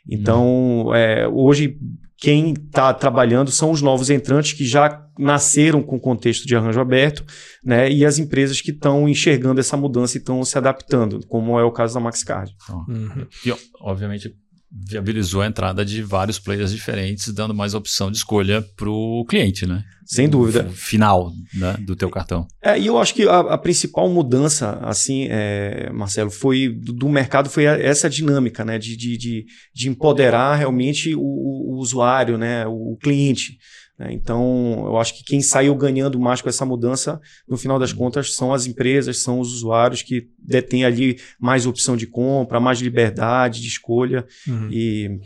Então, 0.08 0.86
uhum. 0.86 0.96
é, 0.96 1.28
hoje, 1.28 1.78
quem 2.18 2.54
está 2.54 2.94
trabalhando 2.94 3.52
são 3.52 3.72
os 3.72 3.82
novos 3.82 4.10
entrantes 4.10 4.54
que 4.54 4.66
já 4.66 5.04
nasceram 5.18 5.82
com 5.82 5.96
o 5.96 6.00
contexto 6.00 6.46
de 6.46 6.56
arranjo 6.56 6.80
aberto, 6.80 7.26
né? 7.64 7.90
E 7.90 8.06
as 8.06 8.20
empresas 8.20 8.62
que 8.62 8.72
estão 8.72 9.08
enxergando 9.10 9.60
essa 9.60 9.76
mudança 9.76 10.18
e 10.18 10.20
estão 10.20 10.44
se 10.44 10.58
adaptando, 10.58 11.26
como 11.28 11.60
é 11.60 11.64
o 11.64 11.72
caso 11.72 11.96
da 11.96 12.00
MaxCard. 12.00 12.54
Uhum. 12.88 13.26
E, 13.46 13.54
obviamente, 13.82 14.36
viabilizou 14.76 15.42
a 15.42 15.48
entrada 15.48 15.86
de 15.86 16.02
vários 16.02 16.38
players 16.38 16.72
diferentes, 16.72 17.34
dando 17.34 17.54
mais 17.54 17.74
opção 17.74 18.12
de 18.12 18.18
escolha 18.18 18.62
para 18.76 18.90
o 18.90 19.26
cliente, 19.26 19.66
né? 19.66 19.84
Sem 20.06 20.30
dúvida. 20.30 20.70
Final 20.70 21.32
né, 21.54 21.76
do 21.80 21.96
teu 21.96 22.10
cartão. 22.12 22.46
É, 22.62 22.80
e 22.80 22.86
eu 22.86 22.98
acho 23.00 23.14
que 23.14 23.28
a, 23.28 23.40
a 23.40 23.58
principal 23.58 24.08
mudança, 24.08 24.78
assim, 24.84 25.28
é, 25.32 25.90
Marcelo, 25.92 26.30
foi 26.30 26.70
do, 26.70 26.94
do, 26.94 27.10
mercado 27.10 27.50
foi 27.50 27.64
essa 27.64 28.08
dinâmica, 28.10 28.64
né? 28.64 28.78
De, 28.78 28.96
de, 28.96 29.18
de, 29.18 29.46
de 29.74 29.90
empoderar 29.90 30.56
realmente 30.56 31.16
o, 31.16 31.22
o, 31.22 31.78
usuário, 31.80 32.38
né? 32.38 32.68
O 32.68 32.98
cliente. 33.02 33.58
Né? 33.98 34.14
Então, 34.14 34.84
eu 34.86 34.98
acho 34.98 35.18
que 35.18 35.24
quem 35.24 35.42
saiu 35.42 35.76
ganhando 35.76 36.20
mais 36.20 36.42
com 36.42 36.50
essa 36.50 36.66
mudança, 36.66 37.20
no 37.48 37.58
final 37.58 37.80
das 37.80 37.94
contas, 37.94 38.36
são 38.36 38.54
as 38.54 38.66
empresas, 38.66 39.20
são 39.20 39.40
os 39.40 39.54
usuários 39.54 40.02
que 40.02 40.30
detêm 40.38 40.84
ali 40.84 41.20
mais 41.40 41.66
opção 41.66 41.96
de 41.96 42.06
compra, 42.06 42.60
mais 42.60 42.80
liberdade 42.80 43.62
de 43.62 43.68
escolha, 43.68 44.26
uhum. 44.48 44.70
e 44.72 45.20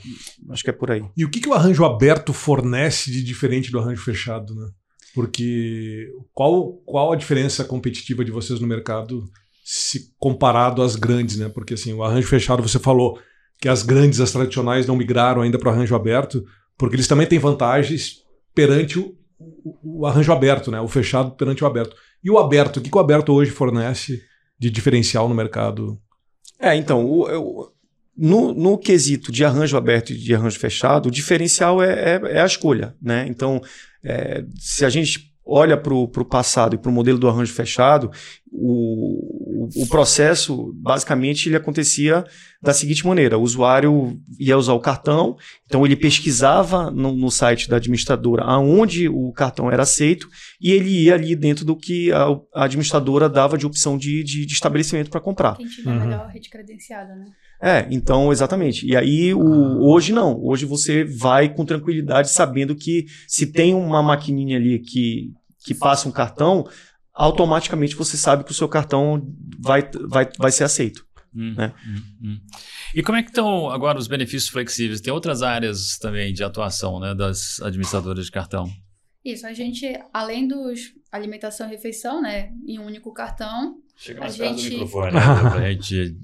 acho 0.49 0.63
que 0.63 0.69
é 0.69 0.73
por 0.73 0.91
aí. 0.91 1.03
E 1.17 1.25
o 1.25 1.29
que, 1.29 1.39
que 1.39 1.49
o 1.49 1.53
arranjo 1.53 1.83
aberto 1.83 2.33
fornece 2.33 3.11
de 3.11 3.23
diferente 3.23 3.71
do 3.71 3.79
arranjo 3.79 4.03
fechado? 4.03 4.53
Né? 4.53 4.67
Porque 5.13 6.07
qual, 6.33 6.73
qual 6.85 7.11
a 7.11 7.15
diferença 7.15 7.63
competitiva 7.65 8.23
de 8.23 8.31
vocês 8.31 8.59
no 8.59 8.67
mercado 8.67 9.23
se 9.63 10.13
comparado 10.17 10.81
às 10.81 10.95
grandes, 10.95 11.37
né? 11.37 11.47
Porque 11.47 11.75
assim, 11.75 11.93
o 11.93 12.03
arranjo 12.03 12.27
fechado 12.27 12.63
você 12.63 12.79
falou 12.79 13.19
que 13.59 13.69
as 13.69 13.83
grandes, 13.83 14.19
as 14.19 14.31
tradicionais, 14.31 14.87
não 14.87 14.95
migraram 14.95 15.41
ainda 15.43 15.59
para 15.59 15.69
o 15.69 15.71
arranjo 15.71 15.95
aberto, 15.95 16.43
porque 16.75 16.95
eles 16.95 17.07
também 17.07 17.27
têm 17.27 17.37
vantagens 17.37 18.23
perante 18.59 18.99
o, 18.99 19.15
o, 19.83 20.05
arranjo 20.05 20.33
aberto, 20.33 20.69
né? 20.69 20.81
O 20.81 20.87
fechado 20.87 21.31
perante 21.31 21.63
o 21.63 21.67
aberto. 21.67 21.95
E 22.21 22.29
o 22.29 22.37
aberto, 22.37 22.77
o 22.77 22.81
que, 22.81 22.89
que 22.89 22.97
o 22.97 22.99
aberto 22.99 23.31
hoje 23.33 23.51
fornece 23.51 24.21
de 24.57 24.69
diferencial 24.69 25.29
no 25.29 25.35
mercado? 25.35 25.97
É, 26.59 26.75
então, 26.75 27.05
o, 27.05 27.23
o, 27.23 27.71
no, 28.17 28.53
no 28.53 28.77
quesito 28.77 29.31
de 29.31 29.45
arranjo 29.45 29.77
aberto 29.77 30.11
e 30.11 30.17
de 30.17 30.35
arranjo 30.35 30.59
fechado, 30.59 31.07
o 31.07 31.11
diferencial 31.11 31.81
é, 31.81 32.15
é, 32.15 32.21
é 32.37 32.41
a 32.41 32.45
escolha, 32.45 32.93
né? 33.01 33.25
Então, 33.29 33.61
é, 34.03 34.43
se 34.57 34.83
a 34.83 34.89
gente 34.89 35.33
olha 35.45 35.77
para 35.77 35.93
o 35.93 36.25
passado 36.25 36.75
e 36.75 36.77
para 36.77 36.91
o 36.91 36.93
modelo 36.93 37.17
do 37.17 37.29
arranjo 37.29 37.53
fechado, 37.53 38.11
o, 38.51 39.38
o, 39.83 39.87
processo, 39.87 40.73
basicamente, 40.75 41.49
ele 41.49 41.55
acontecia 41.55 42.23
da 42.61 42.73
seguinte 42.73 43.05
maneira: 43.05 43.37
o 43.37 43.41
usuário 43.41 44.19
ia 44.39 44.57
usar 44.57 44.73
o 44.73 44.79
cartão, 44.79 45.35
então 45.65 45.85
ele 45.85 45.95
pesquisava 45.95 46.91
no, 46.91 47.13
no 47.13 47.31
site 47.31 47.67
da 47.67 47.77
administradora 47.77 48.43
aonde 48.43 49.09
o 49.09 49.31
cartão 49.31 49.71
era 49.71 49.83
aceito 49.83 50.27
e 50.61 50.71
ele 50.71 51.03
ia 51.03 51.15
ali 51.15 51.35
dentro 51.35 51.65
do 51.65 51.75
que 51.75 52.11
a, 52.11 52.25
a 52.53 52.63
administradora 52.65 53.27
dava 53.27 53.57
de 53.57 53.65
opção 53.65 53.97
de, 53.97 54.23
de, 54.23 54.45
de 54.45 54.53
estabelecimento 54.53 55.09
para 55.09 55.19
comprar. 55.19 55.57
Quem 55.57 55.67
tiver 55.67 55.91
uhum. 55.91 55.99
melhor 55.99 56.27
rede 56.27 56.49
credenciada, 56.49 57.15
né? 57.15 57.25
É, 57.61 57.85
então, 57.91 58.31
exatamente. 58.31 58.85
E 58.85 58.95
aí, 58.95 59.33
o, 59.33 59.81
hoje 59.81 60.13
não. 60.13 60.41
Hoje 60.41 60.65
você 60.65 61.03
vai 61.03 61.53
com 61.53 61.65
tranquilidade 61.65 62.29
sabendo 62.29 62.75
que 62.75 63.05
se 63.27 63.47
tem 63.47 63.73
uma 63.73 64.01
maquininha 64.01 64.57
ali 64.57 64.79
que, 64.79 65.33
que 65.65 65.73
passa 65.73 66.07
um 66.07 66.11
cartão, 66.11 66.65
automaticamente 67.19 67.95
você 67.95 68.15
sabe 68.15 68.45
que 68.45 68.51
o 68.51 68.55
seu 68.55 68.69
cartão 68.69 69.21
vai, 69.59 69.87
vai, 70.07 70.29
vai 70.37 70.51
ser 70.51 70.63
aceito. 70.63 71.05
Hum, 71.35 71.53
né? 71.55 71.73
hum, 71.85 72.01
hum. 72.23 72.39
E 72.95 73.03
como 73.03 73.17
é 73.17 73.21
que 73.21 73.29
estão 73.29 73.69
agora 73.69 73.99
os 73.99 74.07
benefícios 74.07 74.49
flexíveis? 74.49 75.01
Tem 75.01 75.13
outras 75.13 75.43
áreas 75.43 75.97
também 75.99 76.33
de 76.33 76.43
atuação 76.43 76.99
né, 76.99 77.13
das 77.13 77.61
administradoras 77.61 78.25
de 78.25 78.31
cartão? 78.31 78.67
Isso, 79.23 79.45
a 79.45 79.53
gente, 79.53 79.85
além 80.13 80.47
dos 80.47 80.93
alimentação 81.11 81.67
e 81.67 81.71
refeição, 81.71 82.21
né, 82.21 82.51
em 82.65 82.79
um 82.79 82.85
único 82.85 83.13
cartão, 83.13 83.75
Chega 83.97 84.19
A 84.19 84.23
mais 84.23 84.37
perto 84.37 84.53
do 84.55 84.59
gente- 84.61 84.71
microfone, 84.71 85.11
né, 85.11 85.19
pra 85.51 85.71
gente 85.73 86.17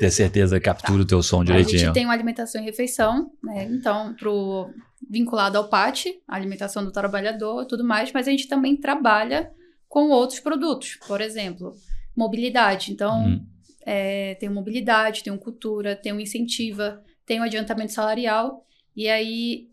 ter 0.00 0.10
certeza 0.10 0.58
que 0.58 0.64
captura 0.64 1.00
o 1.02 1.06
teu 1.06 1.22
som 1.22 1.42
a 1.42 1.44
direitinho. 1.44 1.78
gente 1.78 1.92
tem 1.92 2.04
uma 2.04 2.12
alimentação 2.12 2.60
e 2.60 2.64
refeição, 2.64 3.30
né, 3.40 3.68
então, 3.70 4.14
pro, 4.16 4.68
vinculado 5.08 5.56
ao 5.56 5.68
PAT, 5.68 6.06
a 6.26 6.34
alimentação 6.34 6.84
do 6.84 6.90
trabalhador 6.90 7.62
e 7.62 7.68
tudo 7.68 7.84
mais, 7.84 8.10
mas 8.12 8.26
a 8.26 8.32
gente 8.32 8.48
também 8.48 8.76
trabalha 8.76 9.48
com 9.90 10.08
outros 10.10 10.38
produtos, 10.38 10.94
por 11.08 11.20
exemplo, 11.20 11.74
mobilidade. 12.16 12.92
Então, 12.92 13.26
Hum. 13.26 13.44
é, 13.84 14.36
tem 14.36 14.48
mobilidade, 14.48 15.24
tem 15.24 15.36
cultura, 15.36 15.96
tem 15.96 16.12
o 16.12 16.20
incentiva, 16.20 17.02
tem 17.26 17.40
o 17.40 17.42
adiantamento 17.42 17.92
salarial, 17.92 18.64
e 18.96 19.08
aí 19.08 19.68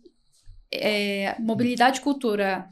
é, 0.71 1.35
mobilidade, 1.39 2.01
cultura, 2.01 2.67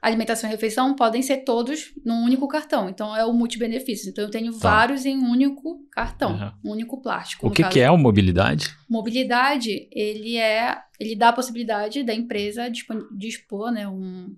alimentação 0.00 0.48
e 0.48 0.52
refeição 0.52 0.94
podem 0.94 1.20
ser 1.20 1.38
todos 1.38 1.92
num 2.04 2.22
único 2.24 2.46
cartão. 2.48 2.88
Então 2.88 3.14
é 3.14 3.24
o 3.24 3.32
multibenefício. 3.32 4.08
Então 4.08 4.24
eu 4.24 4.30
tenho 4.30 4.52
vários 4.52 5.04
em 5.04 5.16
um 5.18 5.30
único 5.30 5.84
cartão, 5.90 6.30
Aham. 6.32 6.54
um 6.64 6.70
único 6.70 7.02
plástico. 7.02 7.46
O 7.48 7.50
que, 7.50 7.62
caso. 7.62 7.74
que 7.74 7.80
é 7.80 7.90
o 7.90 7.98
mobilidade? 7.98 8.74
Mobilidade, 8.88 9.88
ele 9.92 10.36
é, 10.36 10.78
ele 10.98 11.14
dá 11.16 11.28
a 11.30 11.32
possibilidade 11.32 12.02
da 12.04 12.14
empresa 12.14 12.68
dispon- 12.70 13.06
dispor, 13.16 13.70
né, 13.72 13.86
um- 13.88 14.34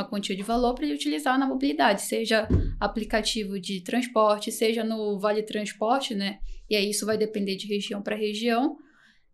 uma 0.00 0.08
quantia 0.08 0.34
de 0.34 0.42
valor 0.42 0.74
para 0.74 0.84
ele 0.84 0.94
utilizar 0.94 1.38
na 1.38 1.46
mobilidade, 1.46 2.02
seja 2.02 2.48
aplicativo 2.78 3.60
de 3.60 3.80
transporte, 3.82 4.50
seja 4.50 4.82
no 4.82 5.18
Vale 5.18 5.42
Transporte, 5.42 6.14
né? 6.14 6.38
E 6.68 6.76
aí 6.76 6.90
isso 6.90 7.06
vai 7.06 7.16
depender 7.16 7.56
de 7.56 7.66
região 7.66 8.02
para 8.02 8.16
região. 8.16 8.76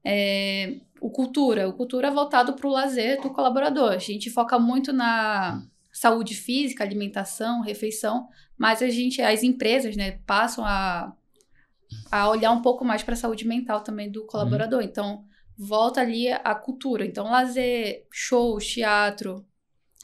É, 0.05 0.77
o 1.01 1.11
cultura, 1.11 1.69
o 1.69 1.73
cultura 1.73 2.09
é 2.09 2.11
voltado 2.11 2.55
para 2.55 2.67
o 2.67 2.71
lazer 2.71 3.21
do 3.21 3.31
colaborador. 3.31 3.93
A 3.93 3.99
gente 3.99 4.31
foca 4.31 4.59
muito 4.59 4.93
na 4.93 5.63
saúde 5.93 6.35
física, 6.35 6.85
alimentação, 6.85 7.63
refeição, 7.63 8.29
mas 8.59 8.83
a 8.83 8.89
gente, 8.89 9.23
as 9.23 9.43
empresas, 9.43 9.97
né, 9.97 10.19
passam 10.27 10.65
a 10.65 11.15
a 12.11 12.29
olhar 12.29 12.51
um 12.51 12.63
pouco 12.63 12.85
mais 12.85 13.03
para 13.03 13.15
a 13.15 13.17
saúde 13.17 13.47
mental 13.47 13.81
também 13.81 14.11
do 14.11 14.27
colaborador. 14.27 14.83
Então, 14.83 15.25
volta 15.57 16.01
ali 16.01 16.31
a 16.31 16.55
cultura. 16.55 17.05
Então, 17.05 17.31
lazer, 17.31 18.07
shows, 18.11 18.67
teatro, 18.67 19.45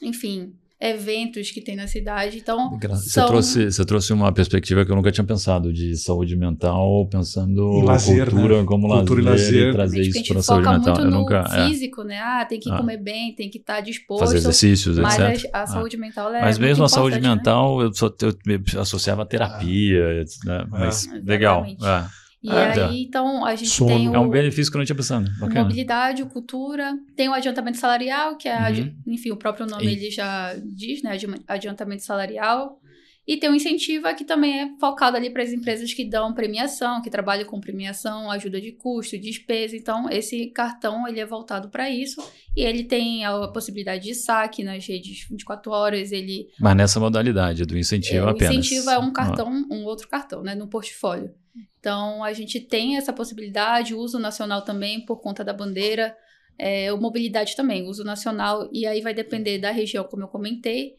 enfim, 0.03 0.53
eventos 0.79 1.49
que 1.49 1.61
tem 1.61 1.77
na 1.77 1.87
cidade. 1.87 2.37
Então, 2.39 2.77
Você, 2.77 3.09
são- 3.09 3.25
trouxe, 3.27 3.71
você 3.71 3.85
trouxe 3.85 4.11
uma 4.11 4.31
perspectiva 4.33 4.83
que 4.85 4.91
eu 4.91 4.95
nunca 4.97 5.13
tinha 5.13 5.23
pensado, 5.25 5.71
de 5.71 5.95
saúde 5.95 6.35
mental, 6.35 7.07
pensando 7.09 7.61
Em 7.77 7.83
lazer, 7.85 8.29
cultura 8.29 8.59
né? 8.59 8.65
como 8.65 8.89
Cultura 8.89 9.21
e 9.21 9.23
lazer, 9.23 9.45
lazer. 9.45 9.69
e 9.69 9.71
trazer 9.71 9.99
a 9.99 10.01
isso 10.01 10.23
para 10.27 10.39
a 10.39 10.43
saúde 10.43 10.67
mental. 10.69 10.93
muito 10.95 10.99
Eu 11.07 11.11
no 11.11 11.19
nunca. 11.19 11.45
é, 11.53 11.67
físico, 11.69 12.03
né? 12.03 12.19
Ah, 12.19 12.43
tem 12.43 12.59
que 12.59 12.69
Ah. 12.69 12.75
comer 12.77 12.97
bem, 12.97 13.33
tem 13.33 13.49
que 13.49 13.59
estar 13.59 13.79
disposto. 13.79 14.19
fazer 14.25 14.37
exercícios, 14.37 14.97
mas 14.99 15.17
etc. 15.17 15.49
a, 15.53 15.61
a 15.61 15.67
saúde 15.67 15.95
mental 15.95 16.33
é 16.33 16.41
Mas 16.41 16.57
muito 16.57 16.67
mesmo 16.67 16.83
a 16.83 16.89
saúde 16.89 17.19
né? 17.21 17.29
mental, 17.29 17.81
eu, 17.81 17.93
só, 17.93 18.07
eu 18.21 18.35
me 18.45 18.59
associava 18.77 19.21
a 19.21 19.25
terapia, 19.25 20.25
né? 20.45 20.65
mas 20.69 21.03
Exatamente. 21.05 21.25
legal. 21.27 21.65
É. 21.65 22.22
E 22.43 22.49
É. 22.49 22.83
aí, 22.83 23.03
então, 23.03 23.45
a 23.45 23.55
gente 23.55 23.69
Sono. 23.69 23.89
tem 23.89 24.09
o... 24.09 24.15
É 24.15 24.19
um 24.19 24.29
benefício 24.29 24.69
que 24.69 24.75
eu 24.75 24.79
não 24.79 24.85
tinha 24.85 24.95
pensado. 24.95 25.29
Bacana. 25.39 25.61
Mobilidade, 25.63 26.25
cultura, 26.25 26.93
tem 27.15 27.29
o 27.29 27.33
adiantamento 27.33 27.77
salarial, 27.77 28.35
que 28.35 28.49
é, 28.49 28.53
adi- 28.53 28.81
Uhum. 28.81 29.13
enfim, 29.13 29.31
o 29.31 29.37
próprio 29.37 29.65
nome 29.65 29.85
E- 29.85 29.91
ele 29.93 30.11
já 30.11 30.53
diz, 30.75 31.01
né, 31.01 31.13
adi- 31.13 31.41
adiantamento 31.47 32.03
salarial. 32.03 32.79
E 33.25 33.37
tem 33.37 33.49
o 33.49 33.55
Incentiva, 33.55 34.13
que 34.13 34.25
também 34.25 34.59
é 34.59 34.69
focado 34.81 35.15
ali 35.15 35.29
para 35.29 35.41
as 35.41 35.53
empresas 35.53 35.93
que 35.93 36.03
dão 36.03 36.33
premiação, 36.33 37.01
que 37.01 37.09
trabalham 37.09 37.45
com 37.45 37.57
premiação, 37.61 38.29
ajuda 38.29 38.59
de 38.59 38.73
custo, 38.73 39.17
despesa. 39.17 39.77
Então, 39.77 40.09
esse 40.09 40.47
cartão, 40.47 41.07
ele 41.07 41.21
é 41.21 41.25
voltado 41.25 41.69
para 41.69 41.89
isso. 41.89 42.21
E 42.53 42.61
ele 42.61 42.83
tem 42.83 43.23
a 43.23 43.47
possibilidade 43.47 44.03
de 44.03 44.13
saque 44.13 44.61
nas 44.61 44.85
redes 44.85 45.25
24 45.29 45.71
horas, 45.71 46.11
ele... 46.11 46.47
Mas 46.59 46.75
nessa 46.75 46.99
modalidade 46.99 47.65
do 47.65 47.77
incentivo 47.77 48.25
é, 48.25 48.27
o 48.27 48.29
apenas. 48.31 48.57
incentivo 48.57 48.89
é 48.89 48.97
um 48.99 49.13
cartão, 49.13 49.49
um 49.71 49.85
outro 49.85 50.09
cartão, 50.09 50.43
né, 50.43 50.53
no 50.53 50.67
portfólio. 50.67 51.31
Então, 51.79 52.23
a 52.23 52.33
gente 52.33 52.59
tem 52.59 52.97
essa 52.97 53.13
possibilidade, 53.13 53.93
uso 53.93 54.17
nacional 54.17 54.63
também, 54.63 55.05
por 55.05 55.21
conta 55.21 55.43
da 55.43 55.53
bandeira, 55.53 56.15
é, 56.57 56.91
mobilidade 56.91 57.55
também, 57.55 57.87
uso 57.87 58.03
nacional, 58.03 58.69
e 58.71 58.85
aí 58.85 59.01
vai 59.01 59.13
depender 59.13 59.59
da 59.59 59.71
região, 59.71 60.03
como 60.03 60.23
eu 60.23 60.27
comentei. 60.27 60.97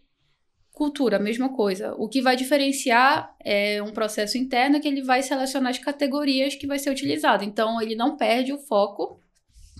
Cultura, 0.73 1.19
mesma 1.19 1.55
coisa. 1.55 1.95
O 1.95 2.09
que 2.09 2.21
vai 2.21 2.37
diferenciar 2.37 3.35
é 3.45 3.83
um 3.83 3.93
processo 3.93 4.37
interno 4.37 4.81
que 4.81 4.89
ele 4.89 5.03
vai 5.03 5.23
selecionar 5.23 5.71
as 5.71 5.79
categorias 5.79 6.55
que 6.55 6.67
vai 6.67 6.79
ser 6.79 6.91
utilizado. 6.91 7.45
Então, 7.45 7.81
ele 7.81 7.95
não 7.95 8.17
perde 8.17 8.53
o 8.53 8.59
foco 8.59 9.21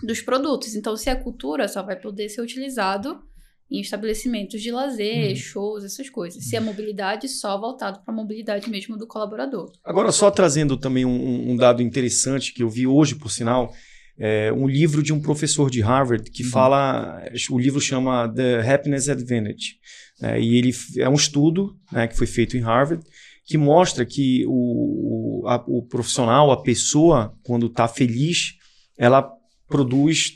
dos 0.03 0.21
produtos. 0.21 0.75
Então, 0.75 0.95
se 0.95 1.09
é 1.09 1.15
cultura, 1.15 1.67
só 1.67 1.83
vai 1.83 1.97
poder 1.97 2.29
ser 2.29 2.41
utilizado 2.41 3.21
em 3.69 3.79
estabelecimentos 3.81 4.61
de 4.61 4.71
lazer, 4.71 5.29
Uhum. 5.31 5.35
shows, 5.35 5.83
essas 5.83 6.09
coisas. 6.09 6.43
Se 6.45 6.55
é 6.55 6.59
mobilidade, 6.59 7.27
só 7.27 7.59
voltado 7.59 7.99
para 8.03 8.13
a 8.13 8.15
mobilidade 8.15 8.69
mesmo 8.69 8.95
do 8.97 9.07
colaborador. 9.07 9.71
Agora, 9.83 10.11
só 10.11 10.29
trazendo 10.29 10.77
também 10.77 11.03
um, 11.05 11.51
um 11.51 11.55
dado 11.55 11.81
interessante 11.81 12.53
que 12.53 12.61
eu 12.61 12.69
vi 12.69 12.85
hoje, 12.85 13.15
por 13.15 13.31
sinal, 13.31 13.73
é 14.17 14.53
um 14.53 14.67
livro 14.67 15.01
de 15.03 15.11
um 15.11 15.19
professor 15.19 15.69
de 15.69 15.81
Harvard 15.81 16.29
que 16.31 16.43
Uhum. 16.43 16.49
fala, 16.49 17.21
o 17.49 17.59
livro 17.59 17.81
chama 17.81 18.31
The 18.33 18.61
Happiness 18.73 19.09
Advantage, 19.09 19.77
né, 20.21 20.39
e 20.39 20.55
ele 20.57 20.71
é 20.97 21.09
um 21.09 21.15
estudo 21.15 21.75
né, 21.91 22.07
que 22.07 22.15
foi 22.15 22.27
feito 22.27 22.55
em 22.55 22.61
Harvard 22.61 23.03
que 23.47 23.57
mostra 23.59 24.05
que 24.05 24.43
o, 24.47 25.41
o, 25.43 25.47
a- 25.47 25.63
o 25.67 25.83
profissional, 25.85 26.49
a 26.51 26.63
pessoa, 26.63 27.35
quando 27.43 27.65
está 27.67 27.87
feliz, 27.87 28.53
ela 28.97 29.29
produz 29.67 30.31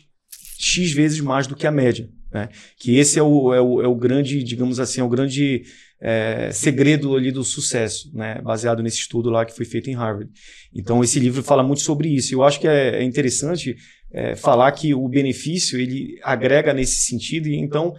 x 0.60 0.92
vezes 0.92 1.20
mais 1.20 1.48
do 1.48 1.56
que 1.56 1.66
a 1.66 1.72
média. 1.72 2.08
Né? 2.32 2.50
Que 2.78 2.98
esse 2.98 3.18
é 3.18 3.24
o, 3.24 3.54
é, 3.54 3.62
o, 3.62 3.82
é 3.82 3.88
o 3.88 3.96
grande, 3.96 4.44
digamos 4.44 4.80
assim, 4.80 5.02
é 5.02 5.04
o 5.04 5.10
grande 5.10 5.64
é, 6.02 6.50
segredo 6.52 7.16
ali 7.16 7.32
do 7.32 7.44
sucesso, 7.44 8.12
né? 8.14 8.42
baseado 8.42 8.82
nesse 8.82 8.98
estudo 8.98 9.30
lá 9.30 9.46
que 9.46 9.56
foi 9.56 9.66
feito 9.66 9.90
em 9.90 9.96
Harvard. 9.96 10.32
Então 10.74 11.04
esse 11.04 11.20
livro 11.20 11.44
fala 11.44 11.64
muito 11.64 11.82
sobre 11.82 12.10
isso. 12.10 12.34
Eu 12.34 12.44
acho 12.44 12.60
que 12.60 12.68
é, 12.68 13.02
é 13.02 13.04
interessante 13.04 13.76
é, 14.12 14.36
falar 14.36 14.72
que 14.72 14.94
o 14.94 15.08
benefício 15.08 15.80
ele 15.80 16.20
agrega 16.24 16.74
nesse 16.74 17.02
sentido 17.02 17.48
e 17.48 17.56
então 17.56 17.94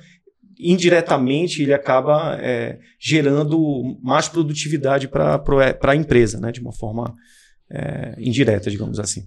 indiretamente 0.58 1.62
ele 1.62 1.72
acaba 1.72 2.38
é, 2.40 2.78
gerando 3.00 3.98
mais 4.02 4.28
produtividade 4.28 5.08
para 5.08 5.42
a 5.82 5.96
empresa, 5.96 6.38
né? 6.38 6.52
de 6.52 6.60
uma 6.60 6.72
forma 6.72 7.14
é, 7.70 8.14
indireta, 8.18 8.70
digamos 8.70 8.98
assim. 9.00 9.26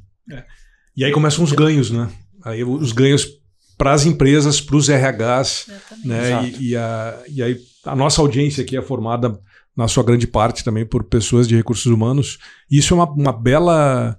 E 0.95 1.03
aí 1.03 1.11
começam 1.11 1.43
os 1.43 1.51
ganhos, 1.51 1.89
né? 1.89 2.09
Aí 2.45 2.63
os 2.63 2.91
ganhos 2.91 3.42
para 3.83 3.91
as 3.91 4.05
empresas, 4.05 4.61
para 4.61 4.77
os 4.77 4.87
RHs, 4.87 5.67
Exatamente. 5.67 6.07
né? 6.07 6.49
E, 6.57 6.69
e 6.69 6.75
a, 6.77 7.19
e 7.27 7.43
aí 7.43 7.57
a 7.83 7.93
nossa 7.93 8.21
audiência 8.21 8.63
aqui 8.63 8.77
é 8.77 8.81
formada, 8.81 9.37
na 9.75 9.89
sua 9.89 10.03
grande 10.03 10.25
parte, 10.25 10.63
também 10.63 10.85
por 10.85 11.03
pessoas 11.03 11.49
de 11.49 11.55
recursos 11.57 11.87
humanos. 11.87 12.37
E 12.71 12.77
isso 12.77 12.93
é 12.93 12.95
uma, 12.95 13.11
uma 13.11 13.33
bela 13.33 14.17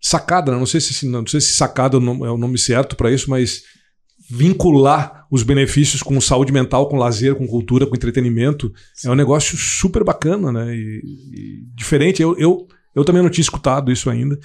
sacada, 0.00 0.50
né? 0.50 0.58
não 0.58 0.64
sei 0.64 0.80
se 0.80 1.06
não 1.06 1.26
sei 1.26 1.42
se 1.42 1.52
sacada 1.52 1.96
é 1.96 1.98
o 1.98 2.00
nome- 2.00 2.24
é 2.24 2.38
nome 2.38 2.56
certo 2.56 2.96
para 2.96 3.10
isso, 3.10 3.28
mas 3.28 3.64
vincular 4.30 5.26
os 5.30 5.42
benefícios 5.42 6.02
com 6.02 6.18
saúde 6.18 6.50
mental, 6.50 6.88
com 6.88 6.96
lazer, 6.96 7.34
com 7.34 7.46
cultura, 7.46 7.86
com 7.86 7.94
entretenimento 7.94 8.72
é 9.04 9.10
um 9.10 9.14
negócio 9.14 9.58
super 9.58 10.02
bacana, 10.02 10.50
né? 10.50 10.74
E, 10.74 11.02
e 11.34 11.62
diferente. 11.74 12.22
Eu, 12.22 12.34
eu, 12.38 12.66
eu 12.94 13.04
também 13.04 13.22
não 13.22 13.30
tinha 13.30 13.42
escutado 13.42 13.90
isso 13.92 14.08
ainda. 14.10 14.38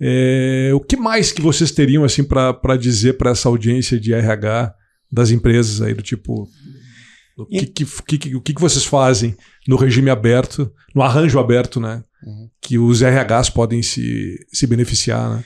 É, 0.00 0.70
o 0.74 0.80
que 0.80 0.96
mais 0.96 1.32
que 1.32 1.40
vocês 1.40 1.70
teriam 1.70 2.04
assim 2.04 2.22
para 2.24 2.76
dizer 2.78 3.14
para 3.14 3.30
essa 3.30 3.48
audiência 3.48 3.98
de 3.98 4.12
RH 4.12 4.74
das 5.10 5.30
empresas 5.30 5.80
aí 5.82 5.94
do 5.94 6.02
tipo 6.02 6.48
o 7.36 7.46
que, 7.46 7.66
que, 7.66 7.84
que, 8.06 8.18
que- 8.18 8.36
o 8.36 8.40
que, 8.42 8.54
que 8.54 8.60
vocês 8.60 8.84
fazem 8.84 9.34
no 9.66 9.76
regime 9.76 10.10
aberto, 10.10 10.70
no 10.94 11.00
arranjo 11.02 11.38
aberto, 11.38 11.80
né? 11.80 12.04
Uhum. 12.22 12.50
Que 12.60 12.78
os 12.78 13.00
RHs 13.00 13.48
podem 13.48 13.82
se, 13.82 14.36
se 14.52 14.66
beneficiar, 14.66 15.36
né? 15.36 15.44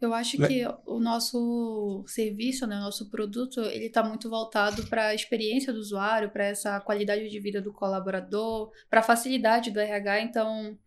Eu 0.00 0.14
acho 0.14 0.36
que 0.36 0.64
o 0.86 1.00
nosso 1.00 2.04
serviço, 2.06 2.68
né, 2.68 2.76
o 2.76 2.82
nosso 2.82 3.10
produto, 3.10 3.60
ele 3.62 3.86
está 3.86 4.00
muito 4.04 4.30
voltado 4.30 4.86
para 4.86 5.08
a 5.08 5.14
experiência 5.14 5.72
do 5.72 5.80
usuário, 5.80 6.30
para 6.30 6.44
essa 6.46 6.78
qualidade 6.78 7.28
de 7.28 7.40
vida 7.40 7.60
do 7.60 7.72
colaborador, 7.72 8.70
para 8.88 9.00
a 9.00 9.02
facilidade 9.02 9.72
do 9.72 9.80
RH. 9.80 10.20
Então, 10.20 10.78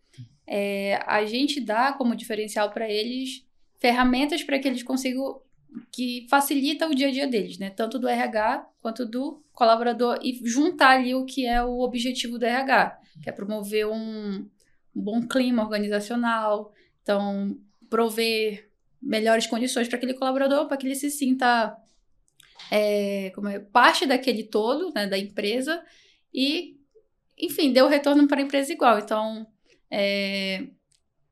é, 0.54 1.02
a 1.08 1.24
gente 1.24 1.62
dá 1.62 1.94
como 1.94 2.14
diferencial 2.14 2.72
para 2.72 2.90
eles 2.90 3.46
ferramentas 3.80 4.44
para 4.44 4.60
que 4.60 4.68
eles 4.68 4.84
consigam 4.84 5.42
que 5.90 6.28
facilita 6.30 6.90
o 6.90 6.94
dia 6.94 7.08
a 7.08 7.12
dia 7.12 7.26
deles, 7.26 7.58
né? 7.58 7.70
Tanto 7.70 7.98
do 7.98 8.06
RH 8.06 8.68
quanto 8.82 9.06
do 9.06 9.42
colaborador 9.54 10.20
e 10.22 10.38
juntar 10.44 10.98
ali 10.98 11.16
o 11.16 11.24
que 11.24 11.46
é 11.46 11.64
o 11.64 11.80
objetivo 11.80 12.38
do 12.38 12.46
RH, 12.46 13.00
que 13.24 13.30
é 13.30 13.32
promover 13.32 13.88
um, 13.88 14.46
um 14.94 15.02
bom 15.02 15.26
clima 15.26 15.64
organizacional, 15.64 16.74
então 17.02 17.58
prover 17.90 18.70
melhores 19.02 19.48
condições 19.48 19.88
para 19.88 19.96
aquele 19.96 20.16
colaborador, 20.16 20.68
para 20.68 20.76
que 20.76 20.86
ele 20.86 20.96
se 20.96 21.10
sinta 21.10 21.78
é, 22.70 23.32
como 23.34 23.48
é, 23.48 23.58
parte 23.58 24.06
daquele 24.06 24.44
todo, 24.44 24.92
né, 24.94 25.08
da 25.08 25.18
empresa 25.18 25.82
e, 26.34 26.78
enfim, 27.38 27.74
o 27.80 27.88
retorno 27.88 28.28
para 28.28 28.42
a 28.42 28.44
empresa 28.44 28.74
igual. 28.74 29.00
Então, 29.00 29.48
é, 29.92 30.68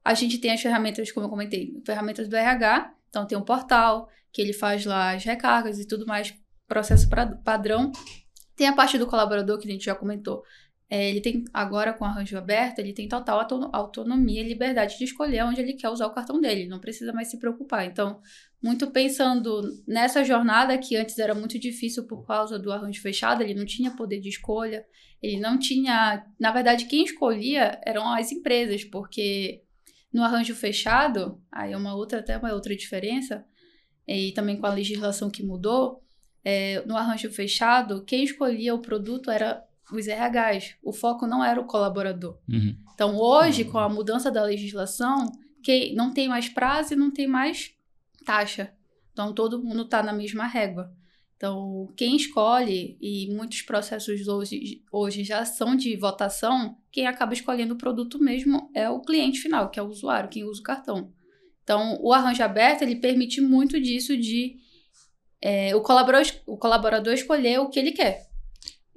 a 0.04 0.13
gente 0.13 0.38
tem 0.38 0.51
as 0.51 0.62
ferramentas, 0.62 1.12
como 1.12 1.25
eu 1.25 1.30
comentei, 1.30 1.74
ferramentas 1.86 2.28
do 2.28 2.36
RH. 2.36 2.94
Então, 3.10 3.25
tem 3.25 3.38
um 3.38 3.44
portal 3.44 4.10
que 4.32 4.42
ele 4.42 4.54
faz 4.54 4.86
lá 4.86 5.13
as 5.16 5.24
recargas 5.24 5.80
e 5.80 5.88
tudo 5.88 6.06
mais, 6.06 6.34
processo 6.68 7.10
pra, 7.10 7.25
padrão. 7.25 7.92
Tem 8.56 8.68
a 8.68 8.75
parte 8.75 8.98
do 8.98 9.08
colaborador, 9.08 9.58
que 9.58 9.68
a 9.68 9.72
gente 9.72 9.86
já 9.86 9.96
comentou. 9.96 10.44
É, 10.89 11.08
ele 11.08 11.22
tem, 11.22 11.46
agora 11.53 11.93
com 11.93 12.03
o 12.03 12.08
arranjo 12.08 12.36
aberto, 12.36 12.79
ele 12.79 12.93
tem 12.93 13.08
total 13.08 13.46
autonomia 13.72 14.41
e 14.41 14.48
liberdade 14.48 14.98
de 14.98 15.03
escolher 15.03 15.43
onde 15.43 15.62
ele 15.62 15.74
quer 15.74 15.89
usar 15.89 16.08
o 16.08 16.13
cartão 16.13 16.41
dele. 16.41 16.67
Não 16.67 16.79
precisa 16.79 17.13
mais 17.13 17.29
se 17.29 17.38
preocupar. 17.38 17.86
Então, 17.86 18.19
muito 18.62 18.89
pensando 18.89 19.62
nessa 19.88 20.24
jornada 20.25 20.77
que 20.79 20.96
antes 20.96 21.19
era 21.19 21.36
muito 21.36 21.60
difícil 21.60 22.08
por 22.08 22.25
causa 22.25 22.58
do 22.58 22.72
arranjo 22.72 23.01
fechado, 23.01 23.43
ele 23.43 23.53
não 23.53 23.65
tinha 23.65 23.96
poder 23.96 24.19
de 24.19 24.29
escolha, 24.29 24.84
ele 25.22 25.39
não 25.39 25.60
tinha. 25.60 26.25
Na 26.39 26.51
verdade, 26.51 26.86
quem 26.86 27.03
escolhia 27.03 27.79
eram 27.86 28.12
as 28.12 28.31
empresas, 28.31 28.84
porque 28.84 29.62
no 30.12 30.24
arranjo 30.24 30.55
fechado, 30.55 31.39
aí 31.51 31.72
é 31.72 31.77
uma 31.77 31.93
outra, 31.96 32.19
até 32.19 32.36
uma 32.36 32.51
outra 32.51 32.75
diferença, 32.75 33.46
e 34.08 34.31
também 34.31 34.58
com 34.58 34.65
a 34.65 34.74
legislação 34.74 35.29
que 35.29 35.43
mudou, 35.43 36.01
é, 36.43 36.84
no 36.86 36.98
arranjo 36.98 37.29
fechado, 37.29 38.03
quem 38.05 38.24
escolhia 38.24 38.74
o 38.74 38.81
produto 38.81 39.29
era 39.29 39.63
os 39.91 40.08
RHs. 40.08 40.75
O 40.84 40.93
foco 40.93 41.25
não 41.27 41.43
era 41.43 41.60
o 41.60 41.65
colaborador. 41.65 42.38
Uhum. 42.48 42.75
Então, 42.93 43.17
hoje, 43.17 43.63
com 43.63 43.77
a 43.77 43.89
mudança 43.89 44.31
da 44.31 44.43
legislação, 44.43 45.31
que 45.63 45.93
não 45.93 46.13
tem 46.13 46.27
mais 46.27 46.50
prazo 46.50 46.93
e 46.93 46.98
não 46.98 47.12
tem 47.12 47.27
mais 47.27 47.74
taxa. 48.25 48.74
Então, 49.12 49.34
todo 49.34 49.63
mundo 49.63 49.84
está 49.84 50.01
na 50.03 50.13
mesma 50.13 50.46
régua. 50.46 50.93
Então, 51.36 51.91
quem 51.96 52.17
escolhe, 52.17 52.98
e 53.00 53.34
muitos 53.34 53.62
processos 53.62 54.27
hoje, 54.27 54.84
hoje 54.91 55.24
já 55.24 55.46
são 55.46 55.74
de 55.74 55.96
votação, 55.96 56.77
quem 56.91 57.08
acaba 57.08 57.34
escolhendo 57.34 57.75
o 57.75 57.77
produto 57.77 58.19
mesmo 58.19 58.69
é 58.74 58.89
o 58.89 59.00
cliente 59.00 59.39
final, 59.39 59.69
que 59.69 59.79
é 59.79 59.84
o 59.84 59.88
usuário, 59.88 60.29
quem 60.29 60.43
usa 60.43 60.60
o 60.60 60.63
cartão. 60.63 61.13
Então, 61.63 61.98
o 62.01 62.12
arranjo 62.12 62.43
aberto, 62.43 62.81
ele 62.81 62.98
permite 62.98 63.39
muito 63.39 63.79
disso 63.79 64.17
de 64.17 64.58
é, 65.41 65.74
o, 65.75 65.81
colaborador, 65.81 66.29
o 66.46 66.58
colaborador 66.58 67.13
escolher 67.13 67.60
o 67.60 67.69
que 67.69 67.79
ele 67.79 67.91
quer. 67.91 68.28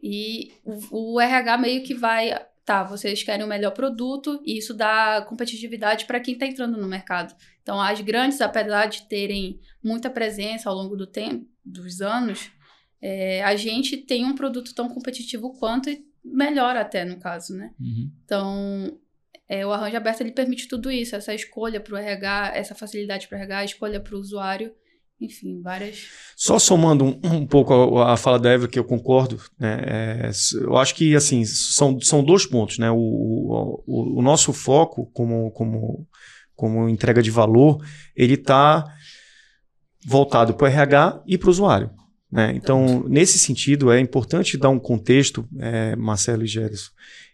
E 0.02 0.52
o, 0.64 1.14
o 1.14 1.21
RH 1.21 1.59
meio 1.59 1.82
que 1.85 1.94
vai, 1.94 2.35
tá, 2.64 2.82
vocês 2.82 3.23
querem 3.23 3.44
o 3.44 3.49
melhor 3.49 3.71
produto 3.71 4.42
e 4.44 4.59
isso 4.59 4.75
dá 4.75 5.25
competitividade 5.28 6.06
para 6.06 6.18
quem 6.18 6.35
está 6.35 6.47
entrando 6.47 6.76
no 6.76 6.88
mercado. 6.88 7.35
Então, 7.62 7.80
as 7.80 8.00
grandes, 8.00 8.40
apesar 8.40 8.87
de 8.87 9.02
terem 9.09 9.61
muita 9.82 10.11
presença 10.11 10.68
ao 10.68 10.75
longo 10.75 10.97
do 10.97 11.06
tempo, 11.06 11.47
dos 11.64 12.00
anos, 12.00 12.50
é, 13.00 13.42
a 13.44 13.54
gente 13.54 13.97
tem 13.97 14.25
um 14.25 14.35
produto 14.35 14.75
tão 14.75 14.88
competitivo 14.88 15.56
quanto 15.59 15.88
e 15.88 16.04
melhor 16.25 16.76
até, 16.76 17.04
no 17.04 17.18
caso, 17.18 17.54
né? 17.54 17.73
Uhum. 17.80 18.11
Então, 18.25 19.00
é, 19.49 19.64
o 19.66 19.73
arranjo 19.73 19.97
aberto 19.97 20.21
ele 20.21 20.32
permite 20.32 20.66
tudo 20.66 20.90
isso, 20.90 21.14
essa 21.14 21.35
escolha 21.35 21.80
para 21.80 21.94
o 21.94 21.97
RH, 21.97 22.52
essa 22.54 22.75
facilidade 22.75 23.28
para 23.28 23.38
o 23.38 23.40
RH, 23.40 23.64
escolha 23.64 24.00
para 24.00 24.16
o 24.16 24.18
usuário 24.18 24.75
enfim, 25.21 25.61
várias. 25.62 26.09
Só 26.37 26.59
somando 26.59 27.04
um, 27.04 27.21
um 27.23 27.47
pouco 27.47 27.99
a, 27.99 28.14
a, 28.14 28.16
fala 28.16 28.38
da 28.38 28.50
Eva, 28.50 28.69
que 28.69 28.78
eu 28.78 28.85
concordo, 28.85 29.40
né? 29.59 29.81
É, 29.87 30.31
eu 30.61 30.76
acho 30.76 30.95
que 30.95 31.14
assim 31.14 31.45
são, 31.45 32.00
são 32.00 32.25
dois 32.25 32.45
pontos, 32.45 32.78
né? 32.78 32.90
O, 32.90 32.97
o, 32.97 34.19
o 34.19 34.23
nosso 34.23 34.52
foco 34.52 35.07
como, 35.12 35.50
como, 35.52 36.07
como 36.54 36.88
entrega 36.88 37.23
de 37.23 37.31
valor, 37.31 37.85
ele 38.16 38.35
está 38.35 38.85
voltado 40.04 40.54
para 40.54 40.64
o 40.64 40.69
RH 40.69 41.23
e 41.26 41.38
para 41.38 41.49
o 41.49 41.50
usuário. 41.50 41.90
Né? 42.31 42.54
Então, 42.57 43.04
nesse 43.07 43.38
sentido, 43.38 43.92
é 43.92 44.00
importante 44.00 44.57
dar 44.57 44.71
um 44.71 44.78
contexto, 44.78 45.47
é, 45.59 45.95
Marcelo 45.95 46.42
e 46.42 46.47
Gerson, 46.47 46.90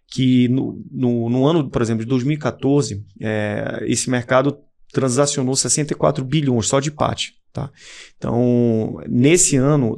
que 0.08 0.48
no, 0.48 0.84
no, 0.90 1.30
no, 1.30 1.46
ano, 1.46 1.70
por 1.70 1.80
exemplo, 1.80 2.04
de 2.04 2.08
2014, 2.08 3.04
é, 3.20 3.84
esse 3.86 4.10
mercado 4.10 4.58
transacionou 4.92 5.54
64 5.54 6.24
bilhões 6.24 6.66
só 6.66 6.80
de 6.80 6.90
PAT. 6.90 7.34
Tá? 7.52 7.70
Então, 8.16 9.00
nesse 9.08 9.56
ano, 9.56 9.96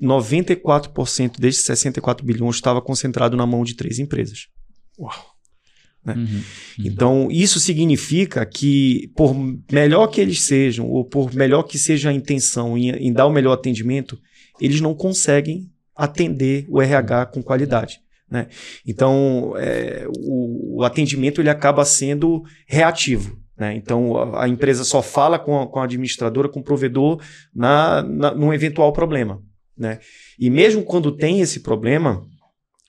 94% 0.00 1.38
desses 1.38 1.64
64 1.64 2.24
bilhões 2.24 2.56
estava 2.56 2.80
concentrado 2.80 3.36
na 3.36 3.46
mão 3.46 3.64
de 3.64 3.74
três 3.74 3.98
empresas. 3.98 4.48
Uau! 4.98 5.32
Né? 6.04 6.14
Uhum, 6.14 6.24
uhum. 6.24 6.42
Então, 6.84 7.28
isso 7.30 7.60
significa 7.60 8.44
que, 8.44 9.10
por 9.14 9.34
melhor 9.70 10.08
que 10.08 10.20
eles 10.20 10.42
sejam, 10.42 10.88
ou 10.88 11.04
por 11.04 11.32
melhor 11.34 11.62
que 11.62 11.78
seja 11.78 12.10
a 12.10 12.14
intenção 12.14 12.76
em, 12.76 12.90
em 12.90 13.12
dar 13.12 13.26
o 13.26 13.32
melhor 13.32 13.52
atendimento, 13.52 14.18
eles 14.60 14.80
não 14.80 14.94
conseguem 14.94 15.70
atender 15.94 16.66
o 16.68 16.80
RH 16.80 17.26
com 17.26 17.42
qualidade. 17.42 18.00
Né? 18.30 18.48
Então, 18.86 19.52
é, 19.56 20.06
o, 20.08 20.78
o 20.78 20.84
atendimento 20.84 21.40
ele 21.40 21.50
acaba 21.50 21.84
sendo 21.84 22.42
reativo. 22.66 23.41
Né? 23.56 23.74
Então, 23.76 24.34
a, 24.34 24.48
empresa 24.48 24.84
só 24.84 25.02
fala 25.02 25.38
com 25.38 25.60
a, 25.60 25.66
com 25.66 25.78
a 25.78 25.84
administradora, 25.84 26.48
com 26.48 26.60
o 26.60 26.64
provedor, 26.64 27.22
na, 27.54 28.02
na, 28.02 28.34
num 28.34 28.52
eventual 28.52 28.92
problema. 28.92 29.42
Né? 29.76 29.98
E 30.38 30.50
mesmo 30.50 30.82
quando 30.82 31.12
tem 31.12 31.40
esse 31.40 31.60
problema, 31.60 32.22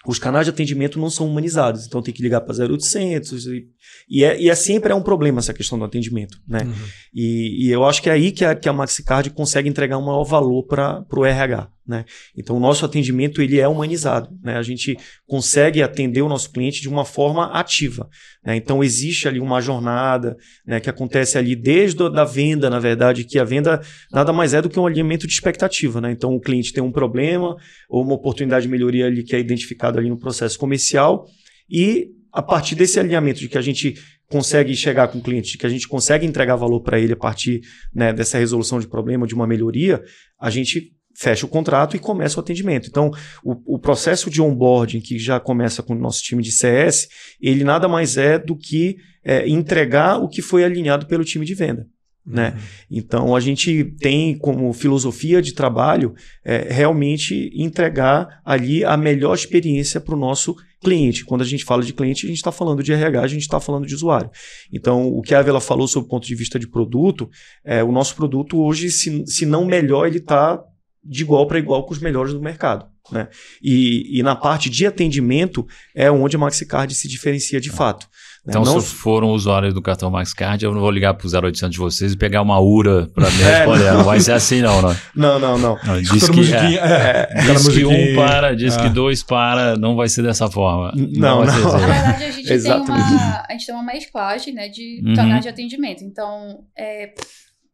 os 0.05 0.19
canais 0.19 0.45
de 0.45 0.51
atendimento 0.51 0.99
não 0.99 1.09
são 1.09 1.27
humanizados, 1.27 1.85
então 1.85 2.01
tem 2.01 2.13
que 2.13 2.21
ligar 2.21 2.41
para 2.41 2.55
0800 2.65 3.45
e, 3.47 3.67
e, 4.09 4.23
é, 4.23 4.41
e 4.41 4.49
é 4.49 4.55
sempre 4.55 4.91
é 4.91 4.95
um 4.95 5.01
problema 5.01 5.39
essa 5.39 5.53
questão 5.53 5.79
do 5.79 5.85
atendimento, 5.85 6.37
né? 6.47 6.59
Uhum. 6.63 6.73
E, 7.13 7.67
e, 7.67 7.71
eu 7.71 7.85
acho 7.85 8.01
que 8.01 8.09
é 8.09 8.13
aí 8.13 8.31
que 8.31 8.43
a, 8.43 8.53
que 8.53 8.67
a 8.67 8.73
MaxiCard 8.73 9.29
consegue 9.29 9.69
entregar 9.69 9.97
um 9.97 10.05
maior 10.05 10.25
valor 10.25 10.63
para 10.63 11.05
o 11.09 11.25
RH, 11.25 11.69
né? 11.87 12.05
Então 12.37 12.55
o 12.55 12.59
nosso 12.59 12.85
atendimento 12.85 13.41
ele 13.41 13.59
é 13.59 13.67
humanizado, 13.67 14.29
né? 14.41 14.57
A 14.57 14.61
gente 14.61 14.97
consegue 15.27 15.81
atender 15.81 16.21
o 16.21 16.29
nosso 16.29 16.51
cliente 16.51 16.81
de 16.81 16.87
uma 16.87 17.03
forma 17.03 17.47
ativa, 17.47 18.09
né? 18.45 18.55
Então 18.55 18.83
existe 18.83 19.27
ali 19.27 19.39
uma 19.39 19.61
jornada 19.61 20.37
né, 20.65 20.79
que 20.79 20.89
acontece 20.89 21.37
ali 21.37 21.55
desde 21.55 22.03
a 22.03 22.09
da 22.09 22.23
venda, 22.23 22.69
na 22.69 22.79
verdade, 22.79 23.23
que 23.23 23.37
a 23.37 23.43
venda 23.43 23.81
nada 24.11 24.31
mais 24.31 24.53
é 24.53 24.61
do 24.61 24.69
que 24.69 24.79
um 24.79 24.85
alinhamento 24.85 25.27
de 25.27 25.33
expectativa, 25.33 25.99
né? 25.99 26.11
Então 26.11 26.33
o 26.33 26.39
cliente 26.39 26.71
tem 26.71 26.83
um 26.83 26.91
problema 26.91 27.55
ou 27.89 28.03
uma 28.03 28.13
oportunidade 28.13 28.65
de 28.65 28.71
melhoria 28.71 29.05
ali 29.05 29.23
que 29.23 29.35
é 29.35 29.39
identificado 29.39 29.99
ali 29.99 30.09
no 30.09 30.17
processo 30.17 30.57
comercial 30.57 31.27
e 31.69 32.09
a 32.31 32.41
partir 32.41 32.75
desse 32.75 32.99
alinhamento 32.99 33.39
de 33.39 33.47
que 33.47 33.57
a 33.57 33.61
gente 33.61 33.95
consegue 34.27 34.75
chegar 34.75 35.07
com 35.09 35.19
o 35.19 35.21
cliente, 35.21 35.51
de 35.51 35.57
que 35.59 35.65
a 35.65 35.69
gente 35.69 35.87
consegue 35.87 36.25
entregar 36.25 36.55
valor 36.55 36.81
para 36.81 36.99
ele 36.99 37.13
a 37.13 37.15
partir 37.17 37.61
né, 37.93 38.11
dessa 38.11 38.39
resolução 38.39 38.79
de 38.79 38.87
problema, 38.87 39.27
de 39.27 39.35
uma 39.35 39.45
melhoria, 39.45 40.03
a 40.39 40.49
gente 40.49 40.91
fecha 41.15 41.45
o 41.45 41.49
contrato 41.49 41.95
e 41.95 41.99
começa 41.99 42.37
o 42.37 42.43
atendimento. 42.43 42.87
Então, 42.89 43.11
o, 43.43 43.75
o, 43.75 43.79
processo 43.79 44.29
de 44.29 44.41
onboarding, 44.41 44.99
que 44.99 45.19
já 45.19 45.39
começa 45.39 45.83
com 45.83 45.93
o 45.93 45.99
nosso 45.99 46.23
time 46.23 46.41
de 46.41 46.51
CS, 46.51 47.07
ele 47.41 47.63
nada 47.63 47.87
mais 47.87 48.17
é 48.17 48.39
do 48.39 48.55
que 48.55 48.97
é, 49.23 49.47
entregar 49.47 50.17
o 50.17 50.27
que 50.27 50.41
foi 50.41 50.63
alinhado 50.63 51.05
pelo 51.05 51.23
time 51.23 51.45
de 51.45 51.53
venda. 51.53 51.87
Né? 52.25 52.53
Uhum. 52.55 52.61
Então 52.89 53.35
a 53.35 53.39
gente 53.41 53.83
tem 53.99 54.37
como 54.37 54.71
filosofia 54.71 55.41
de 55.41 55.53
trabalho 55.53 56.15
é, 56.43 56.73
realmente 56.73 57.51
entregar 57.53 58.41
ali 58.45 58.85
a 58.85 58.95
melhor 58.95 59.33
experiência 59.33 59.99
para 59.99 60.15
o 60.15 60.17
nosso 60.19 60.55
cliente. 60.81 61.25
Quando 61.25 61.41
a 61.41 61.45
gente 61.45 61.65
fala 61.65 61.83
de 61.83 61.93
cliente, 61.93 62.25
a 62.25 62.29
gente 62.29 62.37
está 62.37 62.51
falando 62.51 62.81
de 62.81 62.93
RH, 62.93 63.21
a 63.21 63.27
gente 63.27 63.41
está 63.41 63.59
falando 63.59 63.85
de 63.85 63.93
usuário. 63.93 64.29
Então, 64.71 65.07
o 65.07 65.21
que 65.21 65.35
a 65.35 65.39
Avela 65.39 65.59
falou 65.59 65.87
sobre 65.87 66.07
o 66.07 66.09
ponto 66.09 66.25
de 66.25 66.35
vista 66.35 66.57
de 66.57 66.67
produto, 66.67 67.29
é, 67.63 67.83
o 67.83 67.91
nosso 67.91 68.15
produto 68.15 68.57
hoje, 68.57 68.89
se, 68.89 69.25
se 69.25 69.45
não 69.45 69.65
melhor, 69.65 70.07
ele 70.07 70.19
está 70.19 70.61
de 71.03 71.23
igual 71.23 71.45
para 71.47 71.59
igual 71.59 71.85
com 71.85 71.93
os 71.93 71.99
melhores 71.99 72.33
do 72.33 72.41
mercado. 72.41 72.85
Né? 73.11 73.27
E, 73.61 74.19
e 74.19 74.23
na 74.23 74.35
parte 74.35 74.69
de 74.69 74.85
atendimento 74.85 75.67
é 75.93 76.09
onde 76.09 76.35
a 76.37 76.39
MaxiCard 76.39 76.93
se 76.95 77.07
diferencia 77.07 77.59
de 77.59 77.69
fato. 77.69 78.07
Né? 78.45 78.51
Então, 78.51 78.63
não... 78.63 78.71
se 78.71 78.77
eu 78.77 78.81
for 78.81 79.23
um 79.23 79.29
usuário 79.29 79.73
do 79.73 79.81
cartão 79.81 80.09
MaxCard, 80.09 80.63
eu 80.63 80.73
não 80.73 80.79
vou 80.79 80.89
ligar 80.89 81.13
para 81.13 81.27
o 81.27 81.29
0800 81.29 81.71
de 81.71 81.77
vocês 81.77 82.13
e 82.13 82.17
pegar 82.17 82.41
uma 82.41 82.59
URA 82.59 83.09
para 83.13 83.29
me 83.31 83.41
é, 83.41 83.57
responder. 83.57 83.91
Não. 83.91 84.03
vai 84.03 84.19
ser 84.21 84.31
assim, 84.31 84.61
não, 84.61 84.81
né? 84.81 84.97
não. 85.13 85.39
Não, 85.39 85.57
não, 85.57 85.79
não. 85.83 86.01
diz 86.01 86.29
que, 86.29 86.53
é, 86.53 87.29
é, 87.29 87.53
diz 87.53 87.67
que 87.67 87.85
um 87.85 88.15
para, 88.15 88.55
diz 88.55 88.77
que 88.77 88.89
dois 88.89 89.21
para, 89.21 89.75
não 89.75 89.95
vai 89.95 90.07
ser 90.07 90.23
dessa 90.23 90.49
forma. 90.49 90.93
Não, 90.95 91.43
não. 91.43 91.45
não. 91.45 91.49
Assim. 91.49 91.61
Na 91.61 91.77
verdade, 91.77 92.23
a 92.23 92.31
gente, 92.31 92.47
tem 92.47 92.71
uma, 92.71 93.45
a 93.47 93.51
gente 93.51 93.65
tem 93.65 93.75
uma 93.75 93.83
mesclagem 93.83 94.53
né, 94.53 94.69
de 94.69 95.01
uhum. 95.05 95.13
canais 95.13 95.41
de 95.41 95.49
atendimento. 95.49 96.03
Então, 96.03 96.63
é, 96.77 97.13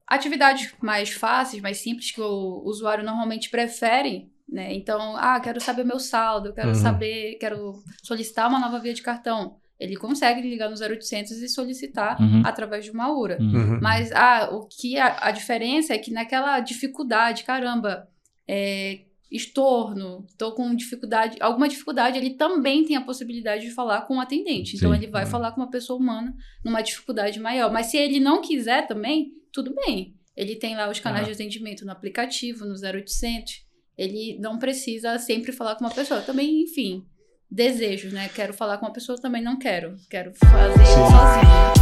atividades 0.09 0.73
mais 0.81 1.11
fáceis, 1.11 1.61
mais 1.61 1.77
simples, 1.77 2.11
que 2.11 2.21
o 2.21 2.61
usuário 2.65 3.05
normalmente 3.05 3.49
prefere 3.49 4.29
né? 4.51 4.73
Então, 4.73 5.15
ah, 5.15 5.39
quero 5.39 5.61
saber 5.61 5.83
meu 5.83 5.99
saldo, 5.99 6.53
quero 6.53 6.69
uhum. 6.69 6.75
saber, 6.75 7.37
quero 7.39 7.83
solicitar 8.03 8.49
uma 8.49 8.59
nova 8.59 8.79
via 8.79 8.93
de 8.93 9.01
cartão. 9.01 9.57
Ele 9.79 9.95
consegue 9.95 10.41
ligar 10.41 10.69
no 10.69 10.75
0800 10.75 11.31
e 11.31 11.47
solicitar 11.47 12.19
uhum. 12.19 12.41
através 12.43 12.83
de 12.83 12.91
uma 12.91 13.11
URA. 13.11 13.37
Uhum. 13.39 13.53
uhum. 13.53 13.79
Mas 13.81 14.11
ah, 14.11 14.49
o 14.51 14.67
que 14.67 14.97
a, 14.97 15.27
a, 15.27 15.31
diferença 15.31 15.93
é 15.93 15.97
que 15.97 16.11
naquela 16.11 16.59
dificuldade, 16.59 17.43
caramba, 17.43 18.07
é, 18.47 19.01
estorno, 19.31 20.25
estou 20.27 20.53
com 20.53 20.73
dificuldade, 20.75 21.37
alguma 21.39 21.69
dificuldade, 21.69 22.17
ele 22.17 22.31
também 22.31 22.83
tem 22.83 22.95
a 22.95 23.01
possibilidade 23.01 23.63
de 23.63 23.71
falar 23.71 24.01
com 24.01 24.17
o 24.17 24.19
atendente. 24.19 24.75
Então, 24.75 24.91
Sim. 24.91 24.97
ele 24.97 25.07
vai 25.07 25.23
é. 25.23 25.25
falar 25.27 25.51
com 25.51 25.61
uma 25.61 25.69
pessoa 25.69 25.99
humana 25.99 26.35
numa 26.65 26.81
dificuldade 26.81 27.39
maior. 27.39 27.71
Mas 27.71 27.87
se 27.87 27.97
ele 27.97 28.19
não 28.19 28.41
quiser 28.41 28.87
também, 28.87 29.31
tudo 29.51 29.73
bem. 29.75 30.15
Ele 30.35 30.55
tem 30.55 30.75
lá 30.75 30.89
os 30.89 30.99
canais 30.99 31.27
de 31.27 31.33
atendimento 31.33 31.85
no 31.85 31.91
aplicativo, 31.91 32.65
no 32.65 32.73
0800 32.73 33.69
ele 33.99 34.37
não 34.39 34.57
precisa 34.57 35.19
sempre 35.19 35.51
falar 35.51 35.75
com 35.75 35.83
uma 35.83 35.91
pessoa. 35.91 36.21
Também, 36.21 36.63
enfim, 36.63 37.03
desejos, 37.51 38.13
né? 38.13 38.29
Quero 38.33 38.53
falar 38.53 38.77
com 38.77 38.85
uma 38.85 38.93
pessoa, 38.93 39.19
também 39.19 39.43
não 39.43 39.59
quero. 39.59 39.97
Quero 40.09 40.31
fazer 40.35 40.85
sozinha. 40.85 41.73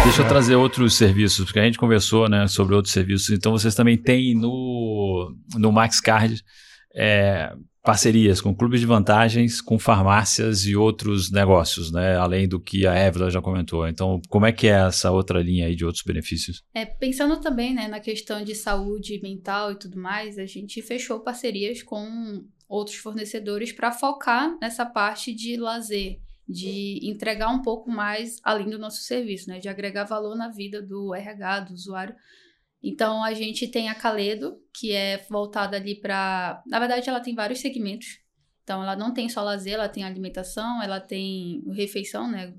Deixa 0.04 0.22
eu 0.22 0.28
trazer 0.28 0.56
outros 0.56 0.94
serviços, 0.94 1.44
porque 1.44 1.60
a 1.60 1.64
gente 1.64 1.78
conversou 1.78 2.28
né, 2.28 2.48
sobre 2.48 2.74
outros 2.74 2.92
serviços. 2.92 3.30
Então, 3.30 3.52
vocês 3.52 3.74
também 3.74 3.96
têm 3.96 4.34
no, 4.34 5.32
no 5.54 5.70
MaxCard 5.70 6.42
é, 6.94 7.54
parcerias 7.82 8.40
com 8.40 8.54
clubes 8.54 8.80
de 8.80 8.86
vantagens, 8.86 9.60
com 9.60 9.78
farmácias 9.78 10.66
e 10.66 10.74
outros 10.74 11.30
negócios, 11.30 11.92
né? 11.92 12.16
Além 12.16 12.48
do 12.48 12.60
que 12.60 12.86
a 12.86 12.94
Évila 12.94 13.30
já 13.30 13.40
comentou. 13.40 13.86
Então, 13.86 14.20
como 14.28 14.44
é 14.44 14.52
que 14.52 14.66
é 14.66 14.86
essa 14.86 15.10
outra 15.10 15.40
linha 15.40 15.66
aí 15.66 15.76
de 15.76 15.84
outros 15.84 16.04
benefícios? 16.04 16.62
É, 16.74 16.84
pensando 16.84 17.40
também 17.40 17.72
né, 17.72 17.86
na 17.86 18.00
questão 18.00 18.42
de 18.42 18.54
saúde 18.54 19.20
mental 19.22 19.72
e 19.72 19.78
tudo 19.78 19.98
mais, 19.98 20.36
a 20.36 20.46
gente 20.46 20.82
fechou 20.82 21.20
parcerias 21.20 21.82
com 21.82 22.44
outros 22.68 22.96
fornecedores 22.96 23.72
para 23.72 23.92
focar 23.92 24.56
nessa 24.60 24.84
parte 24.84 25.34
de 25.34 25.56
lazer, 25.56 26.18
de 26.48 27.00
entregar 27.02 27.48
um 27.48 27.62
pouco 27.62 27.90
mais 27.90 28.40
além 28.42 28.68
do 28.68 28.78
nosso 28.78 29.02
serviço, 29.02 29.48
né? 29.48 29.58
De 29.58 29.68
agregar 29.68 30.04
valor 30.04 30.36
na 30.36 30.48
vida 30.48 30.82
do 30.82 31.14
RH, 31.14 31.60
do 31.60 31.74
usuário 31.74 32.14
então 32.82 33.22
a 33.22 33.32
gente 33.32 33.68
tem 33.68 33.88
a 33.88 33.94
Caledo, 33.94 34.58
que 34.74 34.92
é 34.92 35.24
voltada 35.30 35.76
ali 35.76 35.94
para. 35.94 36.60
Na 36.66 36.80
verdade, 36.80 37.08
ela 37.08 37.20
tem 37.20 37.34
vários 37.34 37.60
segmentos. 37.60 38.20
Então 38.64 38.82
ela 38.82 38.96
não 38.96 39.14
tem 39.14 39.28
só 39.28 39.42
lazer, 39.42 39.74
ela 39.74 39.88
tem 39.88 40.02
alimentação, 40.02 40.82
ela 40.82 41.00
tem 41.00 41.62
refeição, 41.72 42.28
né? 42.28 42.52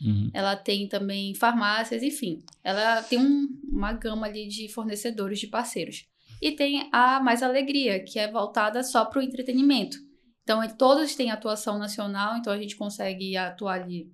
Uhum. 0.00 0.30
Ela 0.32 0.54
tem 0.54 0.88
também 0.88 1.34
farmácias, 1.34 2.02
enfim. 2.02 2.42
Ela 2.62 3.02
tem 3.02 3.18
um, 3.18 3.48
uma 3.68 3.92
gama 3.92 4.26
ali 4.26 4.46
de 4.46 4.68
fornecedores, 4.68 5.40
de 5.40 5.46
parceiros. 5.46 6.06
E 6.40 6.52
tem 6.52 6.88
a 6.92 7.20
Mais 7.20 7.42
Alegria, 7.42 8.02
que 8.02 8.18
é 8.18 8.30
voltada 8.30 8.82
só 8.82 9.04
para 9.04 9.20
o 9.20 9.22
entretenimento. 9.22 9.96
Então, 10.44 10.66
todos 10.76 11.14
têm 11.14 11.30
atuação 11.30 11.78
nacional, 11.78 12.36
então 12.36 12.52
a 12.52 12.58
gente 12.58 12.76
consegue 12.76 13.36
atuar 13.36 13.80
ali 13.80 14.12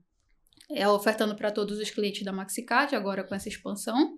é, 0.70 0.88
ofertando 0.88 1.34
para 1.34 1.50
todos 1.50 1.78
os 1.78 1.90
clientes 1.90 2.22
da 2.22 2.32
Maxicard, 2.32 2.94
agora 2.94 3.24
com 3.24 3.34
essa 3.34 3.48
expansão. 3.48 4.16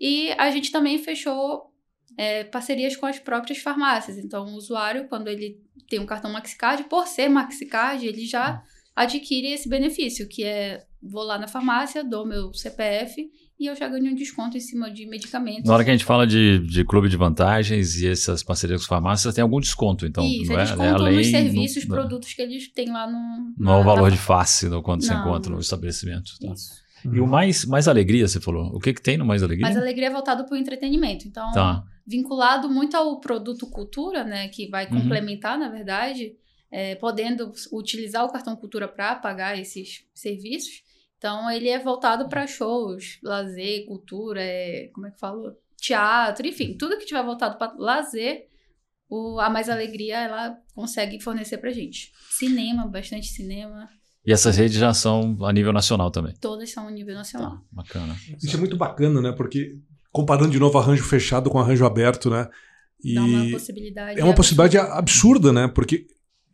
E 0.00 0.32
a 0.32 0.50
gente 0.50 0.72
também 0.72 0.98
fechou 0.98 1.70
é, 2.16 2.44
parcerias 2.44 2.96
com 2.96 3.04
as 3.04 3.18
próprias 3.18 3.58
farmácias. 3.58 4.16
Então, 4.16 4.46
o 4.46 4.54
usuário, 4.54 5.06
quando 5.08 5.28
ele 5.28 5.62
tem 5.88 6.00
um 6.00 6.06
cartão 6.06 6.32
MaxiCard, 6.32 6.84
por 6.84 7.06
ser 7.06 7.28
MaxiCard, 7.28 8.06
ele 8.06 8.24
já 8.24 8.62
adquire 8.96 9.52
esse 9.52 9.68
benefício, 9.68 10.26
que 10.26 10.42
é 10.42 10.86
vou 11.02 11.22
lá 11.22 11.38
na 11.38 11.48
farmácia, 11.48 12.04
dou 12.04 12.26
meu 12.26 12.52
CPF 12.52 13.30
e 13.60 13.66
eu 13.66 13.76
já 13.76 13.86
ganho 13.86 14.10
um 14.10 14.14
desconto 14.14 14.56
em 14.56 14.60
cima 14.60 14.90
de 14.90 15.04
medicamentos. 15.04 15.64
Na 15.64 15.74
hora 15.74 15.84
que 15.84 15.90
a 15.90 15.92
gente 15.92 16.06
fala 16.06 16.26
de, 16.26 16.60
de 16.60 16.82
clube 16.82 17.10
de 17.10 17.16
vantagens 17.18 18.00
e 18.00 18.08
essas 18.08 18.42
parcerias 18.42 18.86
com 18.86 18.88
farmácias, 18.88 19.34
tem 19.34 19.42
algum 19.42 19.60
desconto, 19.60 20.06
então? 20.06 20.24
Isso, 20.24 20.50
não 20.50 20.58
eles 20.58 20.70
é, 20.70 20.72
contam 20.72 20.86
é 20.86 20.90
além, 20.92 21.16
nos 21.18 21.26
serviços, 21.26 21.84
no, 21.84 21.94
produtos 21.94 22.32
que 22.32 22.40
eles 22.40 22.68
têm 22.72 22.90
lá 22.90 23.06
no... 23.06 23.52
Não 23.58 23.74
é 23.74 23.80
o 23.80 23.84
valor 23.84 24.08
na... 24.08 24.16
de 24.16 24.16
face 24.16 24.66
no, 24.66 24.82
quando 24.82 25.02
não, 25.02 25.08
você 25.08 25.14
encontra 25.14 25.52
no 25.52 25.60
estabelecimento. 25.60 26.38
Tá? 26.40 26.52
Isso. 26.54 26.70
Uhum. 27.04 27.14
E 27.14 27.20
o 27.20 27.26
mais, 27.26 27.66
mais 27.66 27.86
alegria, 27.86 28.26
você 28.26 28.40
falou. 28.40 28.74
O 28.74 28.80
que, 28.80 28.94
que 28.94 29.02
tem 29.02 29.18
no 29.18 29.26
mais 29.26 29.42
alegria? 29.42 29.66
Mais 29.66 29.76
alegria 29.76 30.06
é 30.06 30.10
voltado 30.10 30.44
para 30.44 30.54
o 30.54 30.58
entretenimento. 30.58 31.28
Então, 31.28 31.50
tá. 31.52 31.84
vinculado 32.06 32.66
muito 32.70 32.96
ao 32.96 33.20
produto 33.20 33.66
cultura, 33.66 34.24
né? 34.24 34.48
Que 34.48 34.68
vai 34.68 34.86
uhum. 34.86 35.02
complementar, 35.02 35.58
uhum. 35.58 35.64
na 35.64 35.68
verdade, 35.68 36.34
é, 36.70 36.94
podendo 36.94 37.52
utilizar 37.72 38.24
o 38.24 38.32
cartão 38.32 38.56
cultura 38.56 38.88
para 38.88 39.16
pagar 39.16 39.58
esses 39.58 40.04
serviços. 40.14 40.82
Então, 41.20 41.50
ele 41.50 41.68
é 41.68 41.78
voltado 41.78 42.30
para 42.30 42.46
shows, 42.46 43.18
lazer, 43.22 43.84
cultura, 43.84 44.42
é, 44.42 44.88
como 44.94 45.06
é 45.06 45.10
que 45.10 45.20
falo? 45.20 45.54
Teatro, 45.76 46.46
enfim, 46.46 46.74
tudo 46.78 46.96
que 46.96 47.04
tiver 47.04 47.22
voltado 47.22 47.58
para 47.58 47.74
lazer, 47.76 48.46
o, 49.06 49.38
a 49.38 49.50
Mais 49.50 49.68
Alegria 49.68 50.18
ela 50.18 50.56
consegue 50.74 51.20
fornecer 51.20 51.58
para 51.58 51.72
gente. 51.72 52.10
Cinema, 52.30 52.86
bastante 52.86 53.26
cinema. 53.26 53.86
E 54.24 54.32
essas 54.32 54.56
redes 54.56 54.78
já 54.78 54.94
são 54.94 55.36
a 55.44 55.52
nível 55.52 55.74
nacional 55.74 56.10
também? 56.10 56.34
Todas 56.40 56.70
são 56.70 56.88
a 56.88 56.90
nível 56.90 57.14
nacional. 57.14 57.50
Tá, 57.50 57.62
bacana. 57.70 58.16
Isso 58.42 58.56
é 58.56 58.58
muito 58.58 58.78
bacana, 58.78 59.20
né? 59.20 59.32
Porque 59.32 59.76
comparando 60.10 60.50
de 60.50 60.58
novo 60.58 60.78
arranjo 60.78 61.04
fechado 61.04 61.50
com 61.50 61.58
arranjo 61.58 61.84
aberto, 61.84 62.30
né? 62.30 62.48
E 63.04 63.14
Dá 63.14 63.22
uma 63.22 63.50
possibilidade. 63.50 64.20
É 64.20 64.24
uma 64.24 64.34
possibilidade 64.34 64.78
absurda, 64.78 65.52
né? 65.52 65.68
Porque 65.68 66.06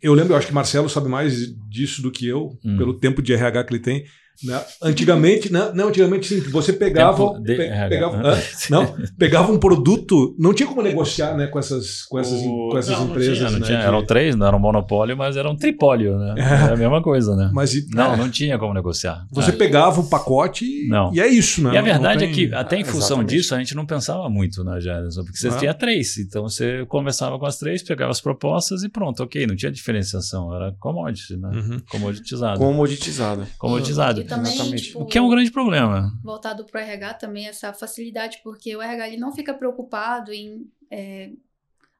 eu 0.02 0.12
lembro, 0.12 0.32
eu 0.32 0.36
acho 0.36 0.48
que 0.48 0.52
Marcelo 0.54 0.88
sabe 0.88 1.08
mais 1.08 1.54
disso 1.68 2.02
do 2.02 2.10
que 2.10 2.26
eu, 2.26 2.58
hum. 2.64 2.76
pelo 2.76 2.98
tempo 2.98 3.22
de 3.22 3.32
RH 3.32 3.62
que 3.62 3.72
ele 3.72 3.82
tem. 3.82 4.04
Né? 4.44 4.62
Antigamente, 4.82 5.50
não, 5.50 5.74
não, 5.74 5.88
antigamente 5.88 6.26
sim, 6.26 6.40
você 6.50 6.72
pegava, 6.72 7.40
pe, 7.40 7.56
pegava, 7.56 8.20
ah, 8.28 8.42
não, 8.68 8.94
pegava 9.18 9.50
um 9.50 9.58
produto, 9.58 10.34
não 10.38 10.52
tinha 10.52 10.68
como 10.68 10.82
negociar, 10.82 11.34
né, 11.36 11.46
com 11.46 11.58
essas, 11.58 12.02
com 12.02 12.18
essas, 12.18 12.40
o, 12.42 12.68
com 12.70 12.78
essas 12.78 12.98
não, 12.98 13.06
empresas, 13.06 13.38
não 13.40 13.46
tinha, 13.46 13.50
não 13.50 13.58
né, 13.60 13.66
tinha. 13.66 13.78
Eram 13.78 14.04
três, 14.04 14.36
não 14.36 14.46
era 14.46 14.56
um 14.56 14.60
monopólio, 14.60 15.16
mas 15.16 15.36
era 15.36 15.48
um 15.48 15.56
tripólio, 15.56 16.18
né? 16.18 16.34
É. 16.46 16.64
Era 16.66 16.74
a 16.74 16.76
mesma 16.76 17.02
coisa, 17.02 17.34
né? 17.34 17.50
Mas 17.52 17.74
não, 17.88 18.14
é. 18.14 18.16
não 18.16 18.30
tinha 18.30 18.58
como 18.58 18.72
negociar. 18.72 19.26
Você 19.32 19.50
é. 19.50 19.52
pegava 19.52 20.00
o 20.00 20.08
pacote 20.08 20.64
e, 20.64 20.88
não. 20.88 21.12
e 21.12 21.20
é 21.20 21.26
isso, 21.26 21.62
né? 21.62 21.74
E 21.74 21.76
a 21.76 21.82
verdade 21.82 22.20
tem... 22.20 22.30
é 22.30 22.32
que 22.32 22.54
até 22.54 22.78
em 22.78 22.84
função 22.84 23.24
disso 23.24 23.54
a 23.54 23.58
gente 23.58 23.74
não 23.74 23.84
pensava 23.84 24.28
muito, 24.28 24.62
né, 24.62 24.80
Gerson? 24.80 25.24
Porque 25.24 25.38
você 25.38 25.48
ah. 25.48 25.56
tinha 25.56 25.74
três, 25.74 26.18
então 26.18 26.44
você 26.44 26.84
conversava 26.86 27.38
com 27.38 27.46
as 27.46 27.58
três, 27.58 27.82
pegava 27.82 28.10
as 28.10 28.20
propostas 28.20 28.82
e 28.84 28.88
pronto, 28.88 29.22
ok, 29.22 29.46
não 29.46 29.56
tinha 29.56 29.72
diferenciação, 29.72 30.54
era 30.54 30.72
commodity, 30.78 31.36
né? 31.36 31.48
Uhum. 31.48 31.80
Comoditizado. 31.90 32.58
Comoditizado. 32.58 33.46
Comoditizado 33.58 34.25
também, 34.26 34.52
Exatamente. 34.52 34.82
Tipo, 34.84 35.00
o 35.00 35.06
que 35.06 35.18
é 35.18 35.22
um 35.22 35.28
grande 35.28 35.50
problema. 35.50 36.12
Voltado 36.22 36.64
para 36.64 36.80
o 36.80 36.84
RH 36.84 37.14
também, 37.14 37.46
essa 37.46 37.72
facilidade, 37.72 38.40
porque 38.42 38.74
o 38.76 38.82
RH 38.82 39.08
ele 39.08 39.16
não 39.16 39.32
fica 39.32 39.54
preocupado 39.54 40.32
em 40.32 40.70
é, 40.90 41.30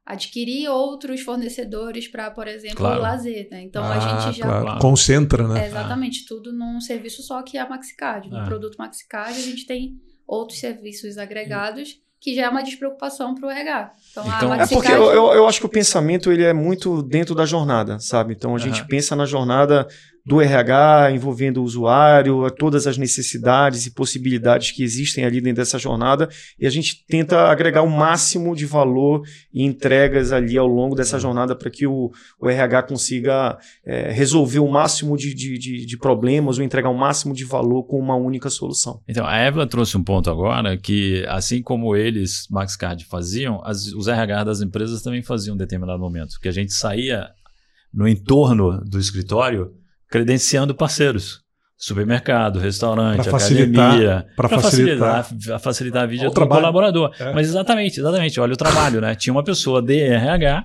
adquirir 0.04 0.68
outros 0.68 1.20
fornecedores 1.22 2.06
para, 2.06 2.30
por 2.30 2.46
exemplo, 2.46 2.78
claro. 2.78 3.00
o 3.00 3.02
lazer. 3.02 3.48
Né? 3.50 3.62
Então 3.62 3.82
ah, 3.82 3.96
a 3.96 4.24
gente 4.26 4.38
já. 4.38 4.46
Claro. 4.46 4.80
Concentra, 4.80 5.48
né? 5.48 5.64
É, 5.64 5.66
exatamente, 5.66 6.22
ah. 6.24 6.28
tudo 6.28 6.52
num 6.52 6.80
serviço 6.80 7.22
só 7.22 7.42
que 7.42 7.58
é 7.58 7.60
a 7.60 7.68
Maxicard. 7.68 8.30
No 8.30 8.38
ah. 8.38 8.44
produto 8.44 8.76
Maxicard, 8.78 9.36
a 9.36 9.42
gente 9.42 9.66
tem 9.66 10.00
outros 10.26 10.60
serviços 10.60 11.18
agregados 11.18 12.00
que 12.20 12.34
já 12.34 12.44
é 12.44 12.48
uma 12.48 12.62
despreocupação 12.62 13.34
para 13.34 13.46
o 13.46 13.50
RH. 13.50 13.92
Então, 14.10 14.24
então 14.26 14.54
é 14.54 14.66
porque 14.66 14.90
eu, 14.90 15.12
eu, 15.12 15.32
eu, 15.34 15.46
acho 15.46 15.60
que 15.60 15.66
o 15.66 15.68
pensamento 15.68 16.32
ele 16.32 16.42
é 16.42 16.52
muito 16.52 17.02
dentro 17.02 17.34
da 17.34 17.44
jornada, 17.44 17.98
sabe? 18.00 18.34
Então 18.34 18.54
a 18.54 18.58
gente 18.58 18.84
pensa 18.86 19.14
na 19.14 19.26
jornada 19.26 19.86
do 20.26 20.40
RH 20.40 21.12
envolvendo 21.12 21.58
o 21.58 21.62
usuário, 21.62 22.50
todas 22.50 22.88
as 22.88 22.98
necessidades 22.98 23.86
e 23.86 23.92
possibilidades 23.92 24.72
que 24.72 24.82
existem 24.82 25.24
ali 25.24 25.40
dentro 25.40 25.62
dessa 25.62 25.78
jornada 25.78 26.28
e 26.58 26.66
a 26.66 26.70
gente 26.70 27.06
tenta 27.06 27.48
agregar 27.48 27.82
o 27.82 27.90
máximo 27.90 28.56
de 28.56 28.66
valor 28.66 29.22
e 29.54 29.62
entregas 29.62 30.32
ali 30.32 30.58
ao 30.58 30.66
longo 30.66 30.96
dessa 30.96 31.16
jornada 31.20 31.54
para 31.54 31.70
que 31.70 31.86
o, 31.86 32.10
o, 32.40 32.50
RH 32.50 32.82
consiga 32.82 33.56
é, 33.84 34.10
resolver 34.10 34.58
o 34.58 34.68
máximo 34.68 35.16
de, 35.16 35.32
de, 35.32 35.58
de, 35.58 35.86
de, 35.86 35.96
problemas 35.96 36.58
ou 36.58 36.64
entregar 36.64 36.90
o 36.90 36.98
máximo 36.98 37.32
de 37.32 37.44
valor 37.44 37.84
com 37.84 37.98
uma 37.98 38.16
única 38.16 38.50
solução. 38.50 39.00
Então, 39.06 39.24
a 39.24 39.36
Eva 39.36 39.64
trouxe 39.64 39.96
um 39.96 40.02
ponto 40.02 40.28
agora 40.28 40.76
que, 40.76 41.24
assim 41.28 41.62
como 41.62 41.94
eles, 41.94 42.48
MaxCard, 42.50 43.04
faziam, 43.04 43.60
as, 43.64 43.86
os 43.92 44.08
RH 44.08 44.44
das 44.44 44.60
empresas 44.60 45.02
também 45.02 45.22
faziam 45.22 45.54
em 45.54 45.58
determinado 45.58 46.00
momento, 46.00 46.40
que 46.40 46.48
a 46.48 46.52
gente 46.52 46.72
saía 46.72 47.28
no 47.94 48.08
entorno 48.08 48.82
do 48.84 48.98
escritório 48.98 49.72
credenciando 50.08 50.74
parceiros. 50.74 51.44
Supermercado, 51.78 52.58
restaurante, 52.58 53.28
pra 53.28 53.36
academia. 53.36 54.26
Para 54.34 54.48
facilitar, 54.48 55.24
facilitar, 55.24 55.60
facilitar 55.60 56.02
a 56.04 56.06
vida 56.06 56.24
do 56.24 56.30
trabalho. 56.30 56.62
colaborador. 56.62 57.14
É. 57.20 57.34
Mas 57.34 57.48
exatamente, 57.48 58.00
exatamente. 58.00 58.40
Olha 58.40 58.54
o 58.54 58.56
trabalho, 58.56 59.00
né? 59.00 59.14
Tinha 59.14 59.32
uma 59.32 59.44
pessoa 59.44 59.82
DRH 59.82 60.64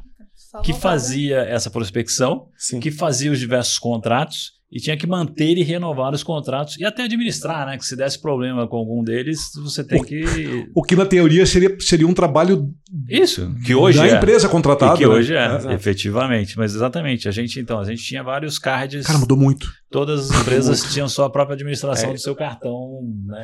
que 0.64 0.72
fazia 0.74 1.40
essa 1.40 1.70
prospecção, 1.70 2.48
Sim. 2.58 2.80
que 2.80 2.92
fazia 2.92 3.30
os 3.30 3.40
diversos 3.40 3.78
contratos 3.78 4.61
e 4.72 4.80
tinha 4.80 4.96
que 4.96 5.06
manter 5.06 5.58
e 5.58 5.64
renovar 5.64 6.14
os 6.14 6.24
contratos 6.24 6.78
e 6.78 6.86
até 6.86 7.04
administrar, 7.04 7.66
né? 7.66 7.78
Que 7.78 7.86
se 7.86 7.96
desse 7.96 8.22
problema 8.22 8.66
com 8.68 8.78
algum 8.78 9.04
deles, 9.04 9.52
você 9.56 9.84
tem 9.84 10.00
o, 10.00 10.04
que. 10.04 10.70
O 10.74 10.82
que 10.82 10.96
na 10.96 11.06
teoria 11.06 11.46
seria, 11.46 11.76
seria 11.80 12.08
um 12.08 12.14
trabalho. 12.14 12.70
Isso, 13.10 13.54
que 13.66 13.76
hoje 13.76 13.98
da 13.98 14.08
é. 14.08 14.16
empresa 14.16 14.48
contratada. 14.48 14.96
E 14.96 14.98
que 15.00 15.06
hoje 15.06 15.34
né? 15.34 15.60
é, 15.66 15.72
é, 15.72 15.76
efetivamente. 15.76 16.58
Mas 16.58 16.74
exatamente, 16.74 17.28
a 17.28 17.32
gente 17.32 17.60
então, 17.60 17.80
a 17.80 17.84
gente 17.84 18.02
tinha 18.02 18.24
vários 18.24 18.58
cards. 18.58 19.06
Cara, 19.06 19.20
mudou 19.20 19.38
muito. 19.38 19.68
Todas 19.92 20.32
as 20.32 20.42
empresas 20.42 20.82
tinham 20.94 21.08
sua 21.10 21.30
própria 21.30 21.54
administração 21.56 22.14
do 22.14 22.20
seu 22.20 22.34
cartão, 22.36 23.02
né? 23.28 23.42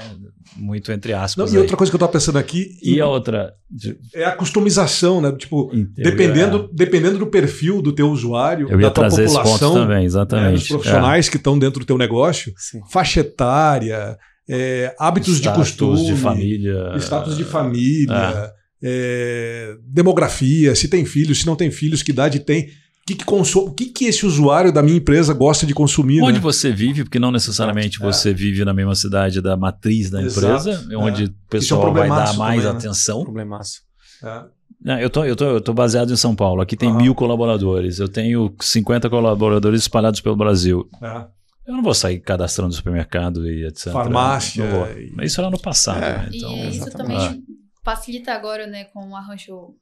Muito 0.56 0.92
entre 0.92 1.12
Não, 1.14 1.20
aspas. 1.22 1.52
e 1.52 1.56
aí. 1.56 1.62
outra 1.62 1.76
coisa 1.76 1.92
que 1.92 1.96
eu 1.96 2.00
tava 2.00 2.12
pensando 2.12 2.38
aqui 2.38 2.78
E 2.82 3.00
a 3.02 3.06
outra? 3.08 3.54
de- 3.70 3.98
é 4.16 4.24
a 4.26 4.32
customização, 4.36 5.20
né? 5.22 5.32
Tipo, 5.34 5.70
dependendo, 5.96 6.70
dependendo 6.74 7.18
do 7.20 7.28
perfil 7.28 7.82
do 7.82 7.92
teu 7.94 8.10
usuário, 8.10 8.68
Eu 8.72 8.80
ia 8.80 8.88
da 8.88 8.92
tua 8.92 9.04
trazer 9.04 9.26
esse 9.26 9.34
ponto 9.36 9.44
população, 9.44 9.74
também, 9.74 9.98
né, 10.00 10.06
exatamente. 10.06 10.54
dos 10.60 10.68
profissionais 10.68 11.30
que 11.30 11.38
estão 11.38 11.60
dentro 11.60 11.82
do 11.82 11.86
teu 11.86 11.98
negócio, 11.98 12.54
Sim. 12.58 12.80
faixa 12.90 13.20
etária, 13.20 14.18
é, 14.50 14.96
hábitos 14.98 15.36
de 15.36 15.42
Status 15.50 15.72
costume, 15.72 16.06
de 16.06 16.16
família. 16.16 16.94
status 17.00 17.36
de 17.36 17.44
família, 17.44 18.52
é, 18.82 19.76
demografia, 19.86 20.74
se 20.76 20.88
tem 20.88 21.04
filhos, 21.06 21.40
se 21.42 21.46
não 21.46 21.56
tem 21.56 21.70
filhos, 21.72 22.02
que 22.02 22.12
idade 22.12 22.40
tem. 22.40 22.68
O 23.08 23.10
que, 23.10 23.16
que, 23.16 23.24
consome, 23.26 23.68
o 23.70 23.72
que, 23.72 23.86
que 23.86 24.04
esse 24.06 24.26
usuário 24.26 24.70
da 24.70 24.84
minha 24.84 24.98
empresa 24.98 25.34
gosta 25.34 25.66
de 25.66 25.74
consumir? 25.74 26.22
Onde 26.22 26.34
né? 26.34 26.40
você 26.40 26.74
vive, 26.74 27.06
porque 27.06 27.18
não 27.20 27.32
necessariamente 27.32 28.04
É. 28.04 28.06
você 28.06 28.34
vive 28.34 28.66
na 28.66 28.74
mesma 28.74 28.96
cidade 28.96 29.40
da 29.40 29.56
matriz 29.56 30.10
da 30.10 30.22
Exato. 30.22 30.46
empresa, 30.70 30.88
onde 30.98 31.24
É. 31.24 31.28
o 31.28 31.34
pessoal 31.50 31.94
vai 31.94 32.10
dar 32.10 32.34
mais 32.36 32.64
também, 32.64 32.74
né? 32.74 32.80
atenção. 32.80 33.24
Problemaço. 33.24 33.80
É. 34.22 34.44
Não, 34.84 35.00
eu, 35.00 35.10
tô, 35.10 35.24
eu, 35.24 35.36
tô, 35.38 35.46
eu 35.46 35.62
tô 35.62 35.74
baseado 35.74 36.12
em 36.12 36.18
São 36.18 36.36
Paulo. 36.36 36.62
Aqui 36.62 36.76
tem 36.76 36.90
Aham. 36.90 36.98
mil 37.02 37.16
colaboradores. 37.16 37.98
Eu 38.00 38.10
tenho 38.10 38.54
50 38.60 39.10
colaboradores 39.10 39.82
espalhados 39.82 40.20
pelo 40.20 40.36
Brasil. 40.36 40.88
É. 41.02 41.26
Eu 41.66 41.76
não 41.76 41.82
vou 41.84 41.94
sair 41.94 42.20
cadastrando 42.20 42.74
supermercado 42.74 43.50
e 43.50 43.66
etc. 43.68 43.92
Farmácia 43.94 44.64
e- 44.98 45.12
Mas 45.16 45.32
isso 45.32 45.40
era 45.40 45.50
no 45.50 45.58
passado. 45.60 46.04
É. 46.04 46.18
né? 46.18 46.30
E 46.32 46.38
Então, 46.40 46.56
isso 46.68 46.88
exatamente. 46.88 47.26
também 47.26 47.44
facilita 47.86 48.34
agora, 48.34 48.68
né, 48.68 48.84
com 48.86 49.10
o 49.10 49.16
arranjo. 49.16 49.74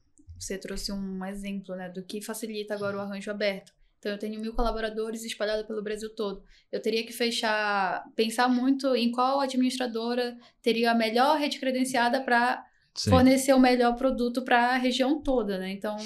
Você 0.45 0.59
trouxe 0.59 0.91
um 0.91 1.25
exemplo, 1.25 1.75
né, 1.75 1.89
do 1.89 2.03
que 2.03 2.21
facilita 2.21 2.75
agora 2.75 2.97
o 2.97 2.99
arranjo 2.99 3.31
aberto. 3.31 3.73
Então, 3.97 4.11
eu 4.11 4.19
tenho 4.19 4.39
mil 4.39 4.53
colaboradores 4.53 5.23
espalhados 5.23 5.65
pelo 5.65 5.81
Brasil 5.81 6.13
todo. 6.13 6.43
Eu 6.71 6.79
teria 6.79 7.03
que 7.03 7.11
fechar, 7.11 8.05
pensar 8.15 8.47
muito 8.47 8.95
em 8.95 9.11
qual 9.11 9.39
administradora 9.39 10.37
teria 10.61 10.91
a 10.91 10.95
melhor 10.95 11.39
rede 11.39 11.57
credenciada 11.57 12.21
para 12.21 12.63
fornecer 13.09 13.53
o 13.53 13.59
melhor 13.59 13.95
produto 13.95 14.43
para 14.43 14.75
a 14.75 14.77
região 14.77 15.19
toda, 15.19 15.57
né? 15.57 15.71
Então, 15.71 15.97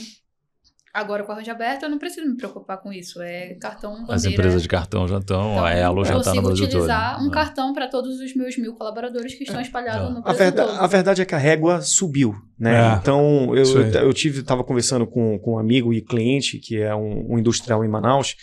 agora 0.93 1.23
com 1.23 1.32
o 1.32 1.36
arranjo 1.36 1.52
aberto, 1.52 1.84
eu 1.84 1.89
não 1.89 1.97
preciso 1.97 2.28
me 2.28 2.36
preocupar 2.38 2.78
com 2.82 2.91
isso. 2.91 3.21
É 3.21 3.54
cartão 3.56 3.91
bandeira. 3.91 4.15
As 4.15 4.25
empresas 4.25 4.62
de 4.62 4.67
cartão 4.67 5.08
já 5.08 5.17
estão, 5.19 5.52
Então, 5.54 5.65
a 5.65 5.71
Elo 5.73 6.04
já 6.06 6.13
eu 6.13 6.19
está 6.19 6.32
no 6.34 6.41
consigo 6.41 6.47
Brasil 6.47 6.65
todo. 6.67 6.75
utilizar 6.75 7.23
um 7.23 7.28
É. 7.28 7.32
cartão 7.32 7.73
para 7.73 7.88
todos 7.88 8.19
os 8.19 8.36
meus 8.36 8.58
mil 8.58 8.73
colaboradores 8.73 9.34
que 9.36 9.43
estão 9.43 9.62
espalhados 9.62 10.10
É. 10.10 10.12
no 10.13 10.17
A, 10.19 10.21
Brasil 10.21 10.39
verda- 10.39 10.65
todo. 10.65 10.80
a 10.80 10.88
verdade 10.88 11.21
é 11.21 11.25
que 11.25 11.36
a 11.36 11.38
régua 11.38 11.82
subiu, 11.82 12.36
né? 12.58 12.93
É, 12.93 12.95
então 12.95 13.56
eu, 13.56 13.63
eu 13.93 14.13
tive, 14.13 14.39
estava 14.41 14.63
conversando 14.63 15.06
com, 15.08 15.38
com 15.39 15.54
um 15.56 15.60
amigo 15.60 15.93
e 15.93 16.02
cliente 16.02 16.58
que 16.60 16.78
é 16.82 16.93
um, 16.95 17.34
um 17.34 17.39
industrial 17.39 17.84
em 17.84 17.88
Manaus, 17.88 18.36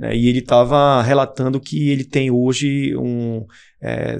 né? 0.00 0.16
e 0.16 0.28
ele 0.28 0.38
estava 0.38 1.02
relatando 1.02 1.60
que 1.60 1.90
ele 1.90 2.04
tem 2.04 2.30
hoje 2.30 2.96
um, 2.96 3.44
é, 3.82 4.18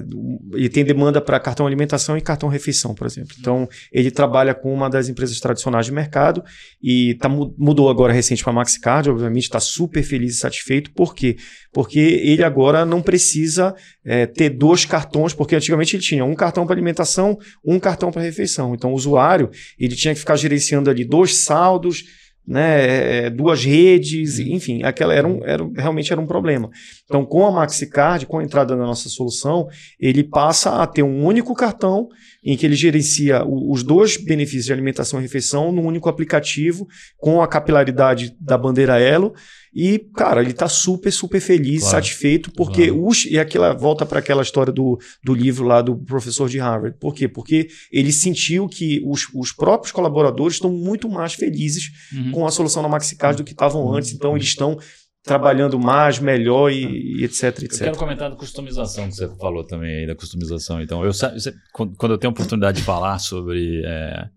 ele 0.53 0.69
tem 0.69 0.83
demanda 0.83 1.19
para 1.19 1.39
cartão 1.39 1.65
alimentação 1.67 2.15
e 2.17 2.21
cartão 2.21 2.49
refeição, 2.49 2.93
por 2.95 3.05
exemplo. 3.07 3.35
Então 3.39 3.67
ele 3.91 4.11
trabalha 4.11 4.53
com 4.53 4.73
uma 4.73 4.89
das 4.89 5.09
empresas 5.09 5.39
tradicionais 5.39 5.87
de 5.87 5.91
mercado 5.91 6.43
e 6.81 7.15
tá, 7.15 7.27
mu- 7.27 7.53
mudou 7.57 7.89
agora 7.89 8.13
recente 8.13 8.43
para 8.43 8.53
Maxicard, 8.53 9.09
obviamente 9.09 9.43
está 9.43 9.59
super 9.59 10.03
feliz 10.03 10.35
e 10.35 10.37
satisfeito. 10.37 10.91
Por 10.93 11.13
quê? 11.15 11.35
Porque 11.73 11.99
ele 11.99 12.43
agora 12.43 12.85
não 12.85 13.01
precisa 13.01 13.73
é, 14.05 14.25
ter 14.25 14.49
dois 14.49 14.85
cartões, 14.85 15.33
porque 15.33 15.55
antigamente 15.55 15.95
ele 15.95 16.03
tinha 16.03 16.25
um 16.25 16.35
cartão 16.35 16.65
para 16.65 16.75
alimentação, 16.75 17.37
um 17.65 17.79
cartão 17.79 18.11
para 18.11 18.21
refeição. 18.21 18.73
Então 18.75 18.91
o 18.91 18.95
usuário 18.95 19.49
ele 19.79 19.95
tinha 19.95 20.13
que 20.13 20.19
ficar 20.19 20.35
gerenciando 20.35 20.89
ali 20.89 21.03
dois 21.05 21.37
saldos, 21.37 22.03
né, 22.47 23.25
é, 23.25 23.29
duas 23.29 23.63
redes, 23.63 24.39
enfim, 24.39 24.83
aquela 24.83 25.13
era, 25.13 25.27
um, 25.27 25.41
era 25.43 25.63
realmente 25.75 26.11
era 26.11 26.21
um 26.21 26.25
problema. 26.25 26.69
Então 27.05 27.25
com 27.25 27.45
a 27.45 27.51
Maxicard, 27.51 28.25
com 28.25 28.39
a 28.39 28.43
entrada 28.43 28.75
na 28.75 28.85
nossa 28.85 29.09
solução, 29.09 29.67
ele 29.99 30.23
passa 30.23 30.81
a 30.81 30.87
ter 30.87 31.03
um 31.03 31.23
único 31.23 31.53
cartão 31.53 32.09
em 32.43 32.57
que 32.57 32.65
ele 32.65 32.75
gerencia 32.75 33.43
o- 33.45 33.71
os 33.71 33.83
dois 33.83 34.17
benefícios 34.17 34.65
de 34.65 34.73
alimentação 34.73 35.19
e 35.19 35.21
refeição 35.23 35.71
num 35.71 35.85
único 35.85 36.09
aplicativo 36.09 36.87
com 37.17 37.41
a 37.41 37.47
capilaridade 37.47 38.35
da 38.39 38.57
bandeira 38.57 38.99
Elo 38.99 39.33
e, 39.73 39.99
cara, 40.15 40.41
ele 40.41 40.51
tá 40.51 40.67
super, 40.67 41.11
super 41.11 41.39
feliz, 41.39 41.81
Claro. 41.81 41.91
satisfeito, 41.97 42.51
porque 42.51 42.87
Claro. 42.87 43.07
os, 43.07 43.25
e 43.25 43.37
aquela 43.39 43.73
volta 43.73 44.05
para 44.05 44.19
aquela 44.19 44.41
história 44.41 44.73
do, 44.73 44.97
do 45.23 45.33
livro 45.33 45.65
lá 45.65 45.81
do 45.81 45.95
professor 45.95 46.49
de 46.49 46.57
Harvard. 46.57 46.97
Por 46.99 47.13
quê? 47.13 47.27
Porque 47.27 47.67
ele 47.91 48.11
sentiu 48.11 48.67
que 48.67 49.01
os, 49.05 49.27
os 49.33 49.51
próprios 49.53 49.91
colaboradores 49.91 50.55
estão 50.55 50.71
muito 50.71 51.07
mais 51.07 51.33
felizes 51.33 51.91
Uhum. 52.13 52.31
com 52.31 52.47
a 52.47 52.51
solução 52.51 52.81
da 52.83 52.89
Maxicard 52.89 53.37
do 53.37 53.43
que 53.43 53.51
estavam 53.53 53.93
antes, 53.93 54.11
então 54.11 54.35
eles 54.35 54.47
estão 54.47 54.77
trabalhando 55.23 55.79
mais, 55.79 56.19
melhor 56.19 56.71
e, 56.71 57.19
e 57.19 57.23
etc, 57.23 57.43
Eu 57.43 57.65
etc. 57.65 57.83
quero 57.83 57.97
comentar 57.97 58.29
da 58.29 58.35
customização 58.35 59.07
que 59.07 59.15
você 59.15 59.29
falou 59.37 59.63
também 59.63 59.99
aí, 59.99 60.07
da 60.07 60.15
customização. 60.15 60.81
Então, 60.81 61.03
eu, 61.05 61.11
quando 61.71 61.95
quando 61.95 62.11
eu 62.13 62.17
tenho 62.17 62.31
a 62.31 62.33
oportunidade 62.33 62.79
de 62.79 62.83
falar 62.83 63.19
sobre 63.19 63.83
é, 63.85 64.27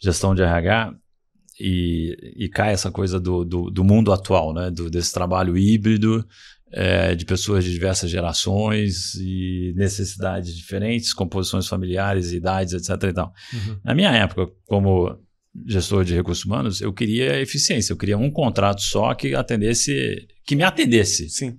gestão 0.00 0.34
de 0.34 0.42
RH 0.42 0.94
e, 1.60 2.16
e 2.36 2.48
cai 2.48 2.72
essa 2.72 2.90
coisa 2.90 3.20
do, 3.20 3.44
do, 3.44 3.70
do 3.70 3.84
mundo 3.84 4.12
atual, 4.12 4.52
né? 4.52 4.70
Do, 4.70 4.90
desse 4.90 5.12
trabalho 5.12 5.56
híbrido, 5.56 6.26
é, 6.72 7.14
de 7.14 7.24
pessoas 7.24 7.64
de 7.64 7.70
diversas 7.70 8.10
gerações 8.10 9.14
e 9.14 9.72
necessidades 9.76 10.56
diferentes, 10.56 11.14
composições 11.14 11.68
familiares, 11.68 12.32
idades, 12.32 12.72
etc. 12.72 13.10
E 13.10 13.12
tal. 13.12 13.32
Uhum. 13.52 13.78
Na 13.84 13.94
minha 13.94 14.10
época, 14.10 14.50
como 14.66 15.16
gestor 15.66 16.04
de 16.04 16.14
recursos 16.14 16.44
humanos, 16.44 16.80
eu 16.80 16.92
queria 16.92 17.40
eficiência, 17.40 17.92
eu 17.92 17.96
queria 17.96 18.16
um 18.16 18.30
contrato 18.30 18.80
só 18.82 19.12
que 19.14 19.34
atendesse, 19.34 20.26
que 20.46 20.56
me 20.56 20.62
atendesse 20.62 21.28
Sim. 21.28 21.58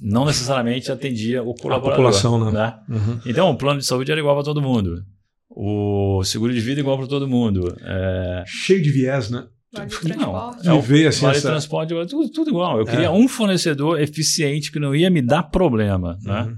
não 0.00 0.24
necessariamente 0.24 0.90
atendia 0.92 1.42
o 1.42 1.54
colaborador. 1.54 1.96
população, 1.96 2.50
né? 2.52 2.74
Uhum. 2.88 3.20
Então, 3.26 3.50
o 3.50 3.56
plano 3.56 3.80
de 3.80 3.86
saúde 3.86 4.10
era 4.12 4.20
igual 4.20 4.34
para 4.36 4.44
todo 4.44 4.62
mundo. 4.62 5.02
O 5.50 6.22
seguro 6.24 6.52
de 6.52 6.60
vida 6.60 6.80
igual 6.80 6.98
para 6.98 7.06
todo 7.06 7.26
mundo. 7.26 7.74
É, 7.80 8.44
Cheio 8.46 8.82
de 8.82 8.90
viés, 8.90 9.30
né? 9.30 9.46
Vale 9.72 9.88
não, 9.90 9.98
transporte. 10.16 10.68
é 10.68 10.72
o 10.72 10.76
Me 10.76 10.82
veio 10.82 11.08
assim 11.08 11.22
vale 11.22 11.36
essa- 11.38 11.48
transporte, 11.50 11.92
tudo, 12.08 12.30
tudo 12.30 12.50
igual. 12.50 12.78
Eu 12.78 12.86
É. 12.86 12.90
queria 12.90 13.10
um 13.10 13.26
fornecedor 13.28 14.00
eficiente 14.00 14.70
que 14.70 14.78
não 14.78 14.94
ia 14.94 15.10
me 15.10 15.20
dar 15.20 15.42
problema, 15.44 16.16
né? 16.22 16.54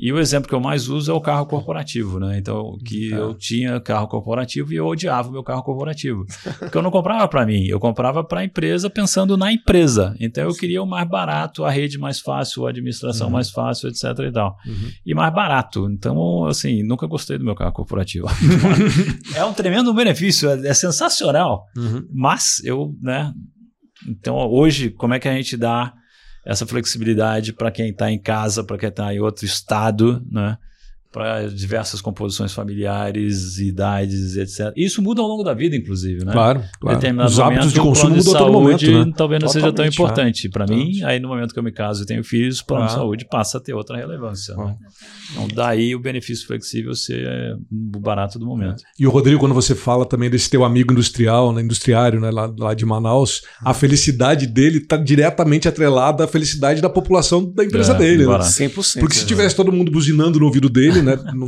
E 0.00 0.12
o 0.12 0.18
exemplo 0.20 0.48
que 0.48 0.54
eu 0.54 0.60
mais 0.60 0.88
uso 0.88 1.10
é 1.10 1.14
o 1.14 1.20
carro 1.20 1.44
corporativo, 1.44 2.20
né? 2.20 2.38
Então, 2.38 2.78
que 2.84 3.12
É. 3.12 3.16
eu 3.18 3.34
tinha 3.34 3.80
carro 3.80 4.06
corporativo 4.06 4.72
e 4.72 4.76
eu 4.76 4.86
odiava 4.86 5.28
o 5.28 5.32
meu 5.32 5.42
carro 5.42 5.62
corporativo. 5.64 6.24
Porque 6.60 6.78
eu 6.78 6.82
não 6.82 6.90
comprava 6.90 7.26
para 7.26 7.44
mim, 7.44 7.64
eu 7.66 7.80
comprava 7.80 8.22
para 8.22 8.40
a 8.40 8.44
empresa 8.44 8.88
pensando 8.88 9.36
na 9.36 9.52
empresa. 9.52 10.14
Então, 10.20 10.44
eu 10.44 10.54
queria 10.54 10.80
o 10.80 10.86
mais 10.86 11.08
barato, 11.08 11.64
a 11.64 11.70
rede 11.70 11.98
mais 11.98 12.20
fácil, 12.20 12.66
a 12.66 12.70
administração 12.70 13.26
Uhum. 13.26 13.32
mais 13.32 13.50
fácil, 13.50 13.88
etc 13.88 14.04
e 14.20 14.30
tal. 14.32 14.56
Uhum. 14.66 14.88
E 15.04 15.14
mais 15.14 15.34
barato. 15.34 15.88
Então, 15.90 16.44
assim, 16.46 16.82
nunca 16.84 17.06
gostei 17.08 17.36
do 17.36 17.44
meu 17.44 17.56
carro 17.56 17.72
corporativo. 17.72 18.26
é 19.34 19.44
um 19.44 19.52
tremendo 19.52 19.92
benefício, 19.92 20.48
é, 20.48 20.68
é 20.68 20.74
sensacional. 20.74 21.64
Uhum. 21.76 22.06
Mas 22.14 22.62
eu, 22.64 22.94
né? 23.02 23.32
Então, 24.08 24.36
hoje, 24.36 24.90
como 24.90 25.14
é 25.14 25.18
que 25.18 25.26
a 25.28 25.34
gente 25.34 25.56
dá 25.56 25.92
essa 26.48 26.66
flexibilidade 26.66 27.52
para 27.52 27.70
quem 27.70 27.90
está 27.90 28.10
em 28.10 28.18
casa, 28.18 28.64
para 28.64 28.78
quem 28.78 28.88
está 28.88 29.12
em 29.12 29.20
outro 29.20 29.44
estado, 29.44 30.26
né? 30.32 30.56
Para 31.10 31.48
diversas 31.48 32.02
composições 32.02 32.52
familiares, 32.52 33.58
idades, 33.58 34.36
etc. 34.36 34.72
Isso 34.76 35.00
muda 35.00 35.22
ao 35.22 35.26
longo 35.28 35.42
da 35.42 35.54
vida, 35.54 35.74
inclusive, 35.74 36.24
né? 36.24 36.32
Claro, 36.32 36.62
claro. 36.78 36.98
determinado 36.98 37.30
Os 37.30 37.40
hábitos 37.40 37.66
momento, 37.66 37.74
de 37.74 37.80
consumo 37.80 38.10
de 38.14 38.18
mudam 38.18 38.34
a 38.34 38.38
todo 38.38 38.52
momento, 38.52 38.90
né? 39.06 39.12
talvez 39.16 39.42
não 39.42 39.48
seja 39.48 39.72
tão 39.72 39.86
importante 39.86 40.48
para 40.50 40.66
mim. 40.66 41.02
Aí, 41.04 41.18
no 41.18 41.28
momento 41.28 41.52
que 41.54 41.58
eu 41.58 41.62
me 41.62 41.72
caso 41.72 42.02
e 42.02 42.06
tenho 42.06 42.22
filhos, 42.22 42.60
o 42.60 42.66
plano 42.66 42.86
de 42.86 42.92
Ah. 42.92 42.94
saúde 42.96 43.26
passa 43.30 43.56
a 43.56 43.60
ter 43.60 43.72
outra 43.72 43.96
relevância. 43.96 44.54
Ah. 44.58 44.64
Né? 44.66 44.76
Então, 45.32 45.48
daí 45.54 45.94
o 45.94 45.98
benefício 46.00 46.46
flexível 46.46 46.94
ser 46.94 47.24
é, 47.26 47.54
o 47.94 47.98
barato 48.00 48.38
do 48.38 48.46
momento. 48.46 48.82
E 48.98 49.06
o 49.06 49.10
Rodrigo, 49.10 49.40
quando 49.40 49.54
você 49.54 49.74
fala 49.74 50.04
também 50.04 50.28
desse 50.28 50.50
teu 50.50 50.62
amigo 50.64 50.92
industrial, 50.92 51.52
né, 51.54 51.62
industriário, 51.62 52.20
né, 52.20 52.30
lá, 52.30 52.52
lá 52.58 52.74
de 52.74 52.84
Manaus, 52.84 53.42
a 53.64 53.72
felicidade 53.72 54.46
dele 54.46 54.78
está 54.78 54.96
diretamente 54.96 55.66
atrelada 55.68 56.24
à 56.24 56.28
felicidade 56.28 56.80
da 56.82 56.90
população 56.90 57.44
da 57.50 57.64
empresa 57.64 57.94
É, 57.94 57.98
dele. 57.98 58.18
Né? 58.24 58.26
barato. 58.26 58.50
100%. 58.50 59.00
Porque 59.00 59.14
se 59.16 59.22
né? 59.22 59.26
tivesse 59.28 59.56
todo 59.56 59.72
mundo 59.72 59.90
buzinando 59.90 60.38
no 60.38 60.44
ouvido 60.46 60.68
dele, 60.68 60.97
né? 61.02 61.16
Não, 61.34 61.46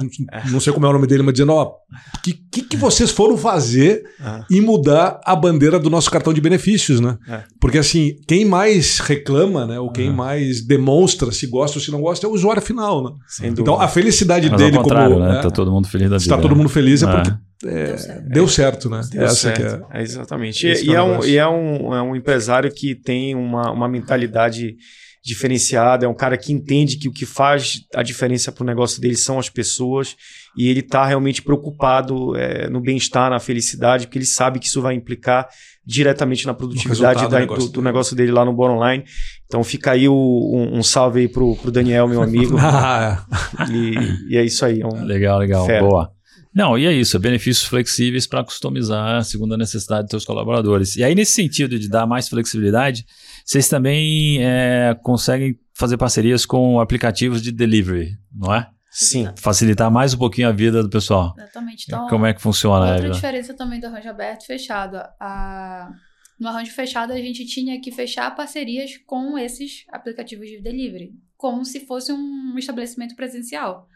não 0.53 0.61
sei 0.61 0.73
como 0.73 0.87
é 0.87 0.89
o 0.89 0.93
nome 0.93 1.07
dele, 1.07 1.23
mas 1.23 1.35
dizendo, 1.35 1.53
ó, 1.53 1.65
o 1.67 2.21
que, 2.23 2.33
que, 2.51 2.63
que 2.63 2.77
vocês 2.77 3.11
foram 3.11 3.37
fazer 3.37 4.03
Ah. 4.21 4.45
e 4.51 4.61
mudar 4.61 5.21
a 5.25 5.35
bandeira 5.37 5.79
do 5.79 5.89
nosso 5.91 6.11
cartão 6.11 6.33
de 6.33 6.41
benefícios, 6.41 7.01
né? 7.01 7.17
É. 7.29 7.43
Porque 7.61 7.79
assim, 7.79 8.17
quem 8.27 8.45
mais 8.45 8.99
reclama, 8.99 9.67
né? 9.67 9.79
Ou 9.81 9.91
quem 9.91 10.09
Uhum. 10.11 10.17
mais 10.17 10.65
demonstra 10.65 11.31
se 11.33 11.47
gosta 11.47 11.79
ou 11.79 11.85
se 11.85 11.91
não 11.91 12.01
gosta 12.01 12.27
é 12.27 12.29
o 12.29 12.33
usuário 12.33 12.63
final, 12.63 13.03
né? 13.05 13.11
Sem 13.27 13.51
Então 13.51 13.81
a 13.81 13.89
felicidade 13.89 14.49
Mas 14.51 14.61
dele 14.61 14.77
como. 14.79 15.19
né? 15.21 15.35
né, 15.37 15.43
Tá 15.43 15.51
todo 15.51 15.71
mundo 15.71 15.89
feliz 15.89 16.05
da 16.11 16.17
vida. 16.17 16.21
se 16.21 16.29
tá 16.29 16.39
todo 16.39 16.55
mundo 16.57 16.69
feliz 16.69 17.03
é 17.03 17.07
É. 17.07 17.13
porque 17.13 17.31
é, 17.63 17.85
Deu 17.87 17.99
certo. 17.99 18.29
deu 18.31 18.49
certo, 18.49 18.91
né? 18.91 19.01
Deu 19.11 19.23
Essa 19.25 19.35
certo. 19.35 19.61
que 19.87 19.97
é. 19.97 20.01
É, 20.01 20.03
exatamente. 20.03 20.67
E, 20.67 20.71
é 20.71 20.83
e 20.85 20.95
é, 20.95 21.03
um, 21.03 21.25
e 21.25 21.37
é 21.37 21.47
um, 21.47 21.95
é 21.95 22.01
um 22.03 22.17
empresário 22.17 22.73
que 22.73 22.95
tem 22.95 23.35
uma, 23.35 23.71
uma 23.71 23.87
mentalidade 23.89 24.77
diferenciada, 25.23 26.07
é 26.07 26.09
um 26.09 26.15
cara 26.15 26.37
que 26.39 26.53
entende 26.53 26.97
que 26.97 27.09
o 27.09 27.13
que 27.13 27.27
faz 27.27 27.83
a 27.95 28.03
diferença 28.03 28.51
para 28.51 28.63
o 28.63 28.67
negócio 28.67 29.01
dele 29.01 29.17
são 29.17 29.39
as 29.39 29.51
pessoas 29.51 30.17
e 30.57 30.69
ele 30.69 30.81
está 30.81 31.05
realmente 31.05 31.43
preocupado 31.43 32.35
é, 32.37 32.71
no 32.71 32.81
bem-estar, 32.81 33.31
na 33.31 33.39
felicidade, 33.39 34.07
porque 34.07 34.19
ele 34.19 34.27
sabe 34.27 34.59
que 34.59 34.67
isso 34.67 34.81
vai 34.81 34.95
implicar 34.95 35.49
diretamente 35.85 36.47
na 36.47 36.55
produtividade 36.55 37.23
da, 37.23 37.29
do, 37.29 37.39
negócio, 37.39 37.67
do, 37.67 37.73
do 37.73 37.83
negócio 37.83 38.17
dele 38.17 38.33
lá 38.33 38.45
no 38.45 38.53
Bora 38.53 38.73
Online. 38.73 39.05
Então 39.47 39.63
fica 39.63 39.93
aí 39.93 40.09
o, 40.09 40.15
um, 40.15 40.79
um, 40.79 40.83
salve 40.83 41.21
aí 41.21 41.29
pro, 41.29 41.55
pro 41.57 41.71
Daniel, 41.71 42.09
meu 42.09 42.23
amigo. 42.23 42.57
Ah, 42.61 43.27
é. 43.69 43.73
e, 43.73 44.35
e, 44.35 44.37
é 44.37 44.45
isso 44.45 44.65
aí. 44.65 44.81
É 44.81 44.87
um 44.87 45.05
legal, 45.05 45.39
legal. 45.39 45.67
Fera. 45.67 45.83
Boa. 45.87 46.13
Não, 46.55 46.77
e 46.77 46.87
é 46.87 46.93
isso, 46.93 47.19
benefícios 47.19 47.65
flexíveis 47.65 48.27
para 48.27 48.43
customizar 48.43 49.23
segundo 49.25 49.55
a 49.55 49.57
necessidade 49.57 50.03
dos 50.03 50.11
seus 50.11 50.25
colaboradores. 50.25 50.97
E 50.97 51.05
aí, 51.05 51.15
nesse 51.15 51.33
sentido 51.33 51.79
de 51.79 51.89
dar 51.89 52.07
mais 52.07 52.29
flexibilidade, 52.29 53.05
vocês 53.45 53.69
também 53.69 54.39
é, 54.43 54.97
conseguem 55.03 55.59
fazer 55.75 55.97
parcerias 55.97 56.45
com 56.45 56.81
aplicativos 56.81 57.43
de 57.43 57.51
delivery, 57.53 58.19
não 58.33 58.55
é? 58.55 58.71
Sim. 58.91 59.29
Facilitar 59.37 59.91
mais 59.91 60.15
um 60.15 60.19
pouquinho 60.19 60.49
a 60.49 60.53
vida 60.53 60.83
do 60.83 60.91
pessoal. 60.91 61.35
Exatamente. 61.39 61.85
Então, 61.87 62.09
Como 62.09 62.27
é 62.27 62.35
que 62.35 62.43
funciona? 62.43 62.87
Outra 62.91 63.07
Eva? 63.07 63.15
diferença 63.15 63.55
também 63.55 63.79
do 63.79 63.87
arranjo 63.87 64.09
aberto 64.09 64.43
e 64.43 64.47
fechado. 64.47 64.97
A... 65.21 65.91
No 66.39 66.49
arranjo 66.49 66.73
fechado, 66.73 67.13
a 67.13 67.17
gente 67.17 67.47
tinha 67.47 67.81
que 67.81 67.93
fechar 67.93 68.35
parcerias 68.35 68.97
com 69.07 69.39
esses 69.39 69.85
aplicativos 69.91 70.49
de 70.49 70.61
delivery, 70.61 71.13
como 71.37 71.65
se 71.65 71.87
fosse 71.87 72.13
um 72.13 72.57
estabelecimento 72.59 73.15
presencial. 73.15 73.87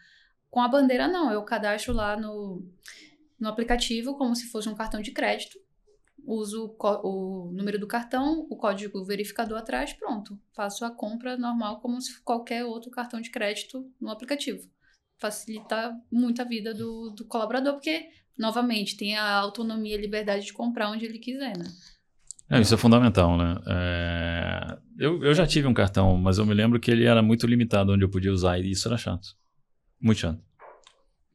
Com 0.48 0.60
a 0.60 0.68
bandeira, 0.68 1.08
não. 1.08 1.32
Eu 1.32 1.42
cadastro 1.42 1.92
lá 1.92 2.16
no, 2.16 2.62
no 3.40 3.48
aplicativo 3.48 4.16
como 4.16 4.36
se 4.36 4.46
fosse 4.46 4.68
um 4.68 4.74
cartão 4.74 5.02
de 5.02 5.10
crédito. 5.10 5.58
Uso 6.26 6.74
o, 6.78 7.48
o 7.48 7.52
número 7.52 7.78
do 7.78 7.86
cartão, 7.86 8.46
o 8.50 8.56
código 8.56 9.04
verificador 9.04 9.58
atrás, 9.58 9.92
pronto. 9.92 10.38
Faço 10.54 10.84
a 10.84 10.90
compra 10.90 11.36
normal 11.36 11.80
como 11.80 12.00
se 12.00 12.20
qualquer 12.22 12.64
outro 12.64 12.90
cartão 12.90 13.20
de 13.20 13.30
crédito 13.30 13.90
no 14.00 14.10
aplicativo. 14.10 14.68
Facilita 15.18 15.94
muito 16.10 16.40
a 16.40 16.44
vida 16.44 16.74
do, 16.74 17.10
do 17.10 17.24
colaborador, 17.26 17.74
porque, 17.74 18.08
novamente, 18.38 18.96
tem 18.96 19.16
a 19.16 19.34
autonomia 19.34 19.94
e 19.94 20.00
liberdade 20.00 20.46
de 20.46 20.52
comprar 20.52 20.90
onde 20.90 21.04
ele 21.04 21.18
quiser, 21.18 21.56
né? 21.56 21.66
É, 22.50 22.60
isso 22.60 22.74
é 22.74 22.76
fundamental, 22.76 23.36
né? 23.36 23.56
É... 23.66 24.78
Eu, 24.98 25.22
eu 25.24 25.34
já 25.34 25.46
tive 25.46 25.66
um 25.66 25.74
cartão, 25.74 26.16
mas 26.16 26.38
eu 26.38 26.46
me 26.46 26.54
lembro 26.54 26.78
que 26.78 26.90
ele 26.90 27.04
era 27.04 27.22
muito 27.22 27.46
limitado 27.46 27.92
onde 27.92 28.04
eu 28.04 28.10
podia 28.10 28.32
usar 28.32 28.58
e 28.58 28.70
isso 28.70 28.86
era 28.86 28.96
chato. 28.96 29.28
Muito 30.00 30.18
chato. 30.18 30.40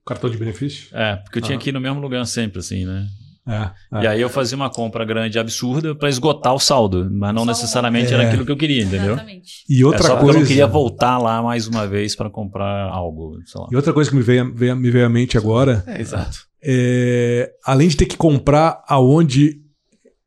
Cartão 0.05 0.29
de 0.29 0.37
benefício? 0.37 0.95
É, 0.95 1.17
porque 1.17 1.39
eu 1.39 1.43
tinha 1.43 1.57
que 1.57 1.69
ir 1.69 1.73
no 1.73 1.79
mesmo 1.79 1.99
lugar 1.99 2.25
sempre, 2.25 2.59
assim, 2.59 2.85
né? 2.85 3.07
É, 3.49 3.97
é. 3.99 4.03
E 4.03 4.07
aí 4.07 4.21
eu 4.21 4.29
fazia 4.29 4.55
uma 4.55 4.69
compra 4.69 5.03
grande 5.03 5.39
absurda 5.39 5.95
para 5.95 6.07
esgotar 6.09 6.53
o 6.53 6.59
saldo, 6.59 7.09
mas 7.11 7.33
não 7.33 7.45
necessariamente 7.45 8.11
É. 8.11 8.15
era 8.15 8.27
aquilo 8.27 8.45
que 8.45 8.51
eu 8.51 8.57
queria, 8.57 8.83
entendeu? 8.83 9.13
Exatamente. 9.13 9.51
E 9.69 9.81
é 9.81 9.85
outra 9.85 10.03
só 10.03 10.17
coisa. 10.17 10.37
eu 10.37 10.41
não 10.41 10.47
queria 10.47 10.67
voltar 10.67 11.17
lá 11.17 11.41
mais 11.41 11.67
uma 11.67 11.87
vez 11.87 12.15
para 12.15 12.29
comprar 12.29 12.89
algo, 12.89 13.39
sei 13.45 13.59
lá. 13.61 13.67
E 13.71 13.75
outra 13.75 13.91
coisa 13.93 14.09
que 14.09 14.15
me 14.15 14.21
veio, 14.21 14.53
veio- 14.53 14.75
me 14.75 14.91
veio 14.91 15.05
à 15.05 15.09
mente 15.09 15.37
agora 15.37 15.83
É, 15.87 15.99
exato. 15.99 16.37
é, 16.63 17.51
além 17.65 17.87
de 17.87 17.97
ter 17.97 18.05
que 18.05 18.15
comprar 18.17 18.83
aonde 18.87 19.59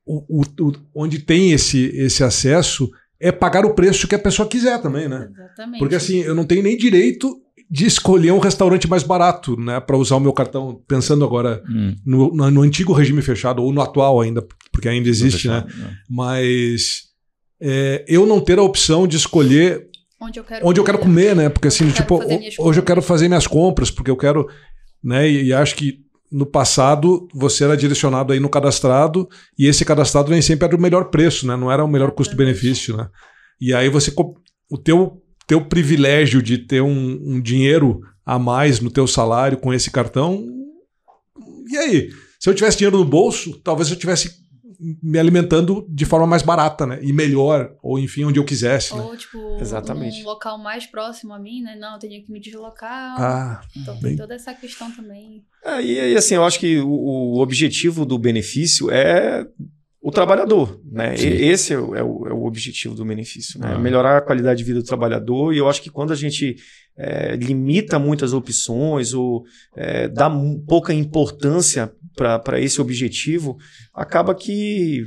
o, 0.05 0.41
o- 0.41 0.67
o- 0.69 0.73
onde 0.95 1.21
tem 1.21 1.53
esse, 1.53 1.87
esse 1.95 2.25
acesso, 2.25 2.91
é 3.21 3.31
pagar 3.31 3.65
o 3.65 3.75
preço 3.75 4.09
que 4.09 4.17
a 4.17 4.19
pessoa 4.19 4.49
quiser 4.49 4.83
também, 4.83 5.09
né? 5.09 5.29
Exatamente. 5.33 5.79
Porque 5.79 5.95
assim, 5.95 6.19
eu 6.23 6.35
não 6.35 6.45
tenho 6.45 6.63
nem 6.63 6.77
direito 6.77 7.41
de 7.75 7.87
escolher 7.87 8.33
um 8.33 8.39
restaurante 8.39 8.87
mais 8.87 9.03
barato, 9.03 9.59
né, 9.59 9.81
para 9.81 9.97
usar 9.97 10.17
o 10.17 10.21
meu 10.21 10.33
cartão, 10.35 10.79
pensando 10.87 11.25
agora 11.25 11.63
Hum, 11.67 11.97
no, 12.05 12.31
no- 12.35 12.51
no 12.51 12.61
antigo 12.63 12.93
regime 12.93 13.23
fechado 13.23 13.63
ou 13.63 13.73
no 13.73 13.81
atual 13.81 14.21
ainda, 14.21 14.47
porque 14.71 14.91
ainda 14.91 15.09
existe, 15.09 15.49
né? 15.49 15.63
fechado, 15.63 15.81
né? 15.83 15.97
Mas 16.11 17.05
é, 17.59 18.05
eu 18.07 18.27
não 18.27 18.41
ter 18.41 18.59
a 18.59 18.63
opção 18.63 19.07
de 19.07 19.17
escolher 19.17 19.89
Onde 20.21 20.39
eu 20.39 20.45
quero 20.45 20.67
onde 20.69 20.79
eu 20.79 20.85
quero 20.85 20.99
comer, 20.99 21.35
né? 21.35 21.49
Porque 21.49 21.69
assim, 21.69 21.91
tipo, 21.91 22.21
hoje 22.59 22.79
eu 22.79 22.85
quero 22.85 23.01
fazer 23.01 23.27
minhas 23.27 23.47
compras, 23.47 23.91
porque 23.91 24.11
eu 24.11 24.17
quero, 24.17 24.47
né? 25.03 25.27
E, 25.29 25.47
e 25.47 25.53
acho 25.55 25.75
que 25.75 26.01
no 26.31 26.45
passado 26.47 27.27
você 27.35 27.65
era 27.65 27.77
direcionado 27.77 28.33
aí 28.35 28.39
no 28.41 28.49
cadastrado 28.51 29.27
e 29.59 29.67
esse 29.67 29.83
cadastrado 29.85 30.31
nem 30.31 30.43
sempre 30.43 30.67
era 30.69 30.77
o 30.77 30.81
melhor 30.81 31.07
preço, 31.07 31.47
né? 31.47 31.57
Não 31.57 31.73
era 31.73 31.83
o 31.85 31.89
melhor 31.89 32.11
custo-benefício, 32.11 32.97
né? 32.99 33.09
E 33.61 33.73
aí 33.73 33.89
você 33.89 34.13
o 34.71 34.79
teu 34.79 35.22
teu 35.47 35.65
privilégio 35.65 36.43
de 36.43 36.59
ter 36.59 36.81
um, 36.83 37.21
um 37.23 37.41
dinheiro 37.41 38.01
a 38.25 38.39
mais 38.39 38.81
no 38.81 38.91
teu 38.91 39.07
salário 39.07 39.59
com 39.59 39.73
esse 39.73 39.91
cartão. 39.91 40.47
E 41.71 41.77
aí, 41.77 42.11
se 42.39 42.49
eu 42.49 42.55
tivesse 42.55 42.79
dinheiro 42.79 42.99
no 42.99 43.05
bolso, 43.05 43.59
talvez 43.63 43.91
eu 43.91 43.97
tivesse 43.97 44.43
me 45.01 45.17
alimentando 45.17 45.87
de 45.89 46.05
forma 46.05 46.27
mais 46.27 46.43
barata, 46.43 46.85
né? 46.85 46.99
E 47.03 47.13
melhor, 47.13 47.73
ou 47.81 47.99
enfim, 48.01 48.25
onde 48.25 48.41
eu 48.41 48.45
quisesse, 48.45 48.95
né? 48.97 49.01
Ou, 49.01 49.17
tipo, 49.17 49.57
Exatamente. 49.61 50.19
num 50.19 50.25
local 50.27 50.59
mais 50.59 50.87
próximo 50.87 51.33
a 51.33 51.39
mim, 51.39 51.63
né? 51.63 51.77
Não, 51.79 51.93
eu 51.95 51.99
teria 52.01 52.21
que 52.21 52.33
me 52.33 52.41
deslocar. 52.41 53.15
Ah, 53.21 53.61
então 53.77 53.95
bem- 53.95 54.03
tem 54.11 54.17
toda 54.17 54.35
essa 54.35 54.53
questão 54.53 54.91
também. 54.91 55.45
É, 55.65 55.81
e, 55.81 56.13
e, 56.13 56.17
assim, 56.17 56.35
eu 56.35 56.43
acho 56.45 56.59
que 56.59 56.81
o, 56.81 56.89
o 56.91 57.41
objetivo 57.41 58.05
do 58.05 58.19
benefício 58.19 58.91
é 58.91 59.47
o 60.05 60.11
trabalhador, 60.11 60.81
né? 60.91 61.17
Sim. 61.17 61.29
Esse 61.29 61.73
é 61.75 61.79
o, 61.79 61.95
é 61.95 62.03
o- 62.03 62.27
é 62.27 62.33
o 62.33 62.45
objetivo 62.45 62.95
do 62.95 63.05
benefício, 63.05 63.61
né? 63.61 63.75
Ah. 63.75 63.79
Melhorar 63.79 64.19
a 64.19 64.21
qualidade 64.21 64.59
de 64.59 64.65
vida 64.65 64.81
do 64.81 64.85
trabalhador 64.85 65.55
e 65.55 65.59
eu 65.59 65.69
acho 65.69 65.81
que 65.81 65.91
quando 65.91 66.13
a 66.13 66.17
gente 66.17 66.57
é, 66.97 67.37
limita 67.37 67.99
muitas 68.01 68.33
opções 68.33 69.15
ou 69.15 69.45
é, 69.77 70.09
dá 70.09 70.29
pouca 70.67 70.93
importância 70.93 71.93
para 72.17 72.61
esse 72.61 72.81
objetivo, 72.81 73.57
acaba 73.95 74.35
que 74.35 75.07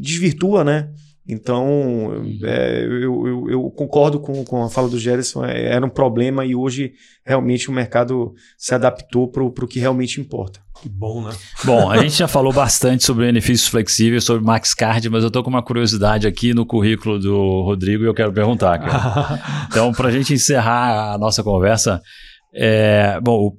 desvirtua, 0.00 0.64
né? 0.64 0.90
Então, 1.26 2.22
é, 2.44 2.84
eu, 2.84 3.26
eu- 3.26 3.46
eu 3.50 3.70
concordo 3.70 4.20
com, 4.20 4.44
com 4.44 4.62
a 4.62 4.68
fala 4.68 4.88
do 4.88 4.98
Gerson, 4.98 5.44
é, 5.44 5.72
era 5.72 5.84
um 5.84 5.88
problema 5.88 6.44
e 6.44 6.54
hoje 6.54 6.92
realmente 7.24 7.70
o 7.70 7.72
mercado 7.72 8.34
se 8.58 8.74
adaptou 8.74 9.28
para 9.28 9.42
o 9.42 9.50
que 9.66 9.78
realmente 9.80 10.20
importa. 10.20 10.60
que 10.82 10.88
bom, 10.88 11.22
né? 11.26 11.32
Bom, 11.64 11.90
a 11.90 11.96
gente 11.96 12.14
já 12.14 12.28
falou 12.28 12.52
bastante 12.52 13.04
sobre 13.04 13.24
benefícios 13.26 13.68
flexíveis, 13.68 14.22
sobre 14.24 14.44
Max 14.44 14.74
Card, 14.74 15.08
mas 15.08 15.24
eu 15.24 15.30
tô 15.30 15.42
com 15.42 15.48
uma 15.48 15.62
curiosidade 15.62 16.26
aqui 16.26 16.52
no 16.52 16.66
currículo 16.66 17.18
do 17.18 17.62
Rodrigo 17.62 18.04
e 18.04 18.06
eu 18.06 18.14
quero 18.14 18.32
perguntar. 18.32 18.78
cara. 18.78 19.40
Então, 19.68 19.92
para 19.92 20.08
a 20.08 20.12
gente 20.12 20.32
encerrar 20.34 21.14
a 21.14 21.18
nossa 21.18 21.42
conversa, 21.42 22.00
é, 22.54 23.18
bom, 23.22 23.48
o 23.48 23.56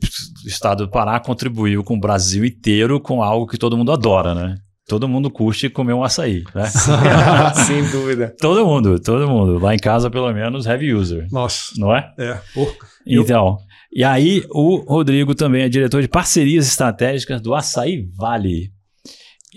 Estado 0.48 0.86
do 0.86 0.92
Pará 0.92 1.20
contribuiu 1.20 1.84
com 1.84 1.96
o 1.96 2.00
Brasil 2.00 2.46
inteiro 2.46 3.02
com 3.02 3.22
algo 3.24 3.48
que 3.48 3.58
todo 3.58 3.76
mundo 3.76 3.92
adora, 3.92 4.34
né? 4.36 4.56
Todo 4.88 5.08
mundo 5.08 5.32
curte 5.32 5.68
comer 5.70 5.94
um 5.94 6.04
açaí, 6.04 6.44
né? 6.54 6.66
Sem 7.66 7.84
dúvida. 7.90 8.36
todo 8.40 8.66
mundo, 8.66 9.00
todo 9.00 9.28
mundo. 9.28 9.58
Lá 9.58 9.74
em 9.74 9.80
casa, 9.80 10.12
pelo 10.12 10.32
menos, 10.32 10.66
heavy 10.68 10.94
user, 10.94 11.26
Nossa, 11.32 11.72
não 11.78 11.96
é? 11.96 12.12
é. 12.20 12.40
Eu- 12.56 13.22
Então, 13.24 13.58
e 13.92 14.04
aí 14.04 14.44
o 14.52 14.78
Rodrigo 14.88 15.34
também 15.34 15.64
é 15.64 15.70
diretor 15.70 16.02
de 16.02 16.08
parcerias 16.08 16.68
estratégicas 16.68 17.42
do 17.42 17.56
Açaí 17.56 18.08
Vale. 18.16 18.70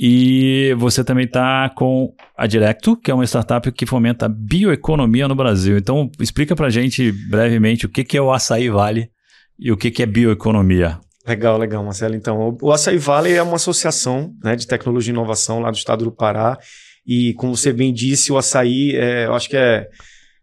E 0.00 0.74
você 0.78 1.02
também 1.02 1.24
está 1.24 1.68
com 1.70 2.14
a 2.36 2.46
Directo, 2.46 2.96
que 2.96 3.10
é 3.10 3.14
uma 3.14 3.24
startup 3.24 3.70
que 3.72 3.84
fomenta 3.84 4.26
a 4.26 4.28
bioeconomia 4.28 5.26
no 5.26 5.34
Brasil. 5.34 5.76
Então, 5.76 6.08
explica 6.20 6.54
pra 6.54 6.70
gente 6.70 7.10
brevemente 7.28 7.84
o 7.84 7.88
que, 7.88 8.04
que 8.04 8.16
é 8.16 8.22
o 8.22 8.32
Açaí 8.32 8.70
Vale 8.70 9.10
e 9.58 9.72
o 9.72 9.76
que, 9.76 9.90
que 9.90 10.02
é 10.02 10.06
bioeconomia. 10.06 11.00
Legal, 11.28 11.58
legal, 11.58 11.84
Marcelo. 11.84 12.14
Então, 12.14 12.38
o- 12.40 12.58
o 12.68 12.72
Açaí 12.72 12.96
Vale 12.96 13.32
é 13.32 13.42
uma 13.42 13.56
associação 13.56 14.32
né, 14.42 14.56
de 14.56 14.66
tecnologia 14.66 15.12
e 15.12 15.14
inovação 15.14 15.60
lá 15.60 15.70
do 15.70 15.76
estado 15.76 16.04
do 16.04 16.10
Pará. 16.12 16.58
E, 17.06 17.34
como 17.34 17.56
você 17.56 17.72
bem 17.72 17.92
disse, 17.92 18.32
o 18.32 18.36
açaí, 18.38 18.94
é, 18.94 19.26
eu 19.26 19.34
acho 19.34 19.48
que 19.48 19.56
é. 19.56 19.86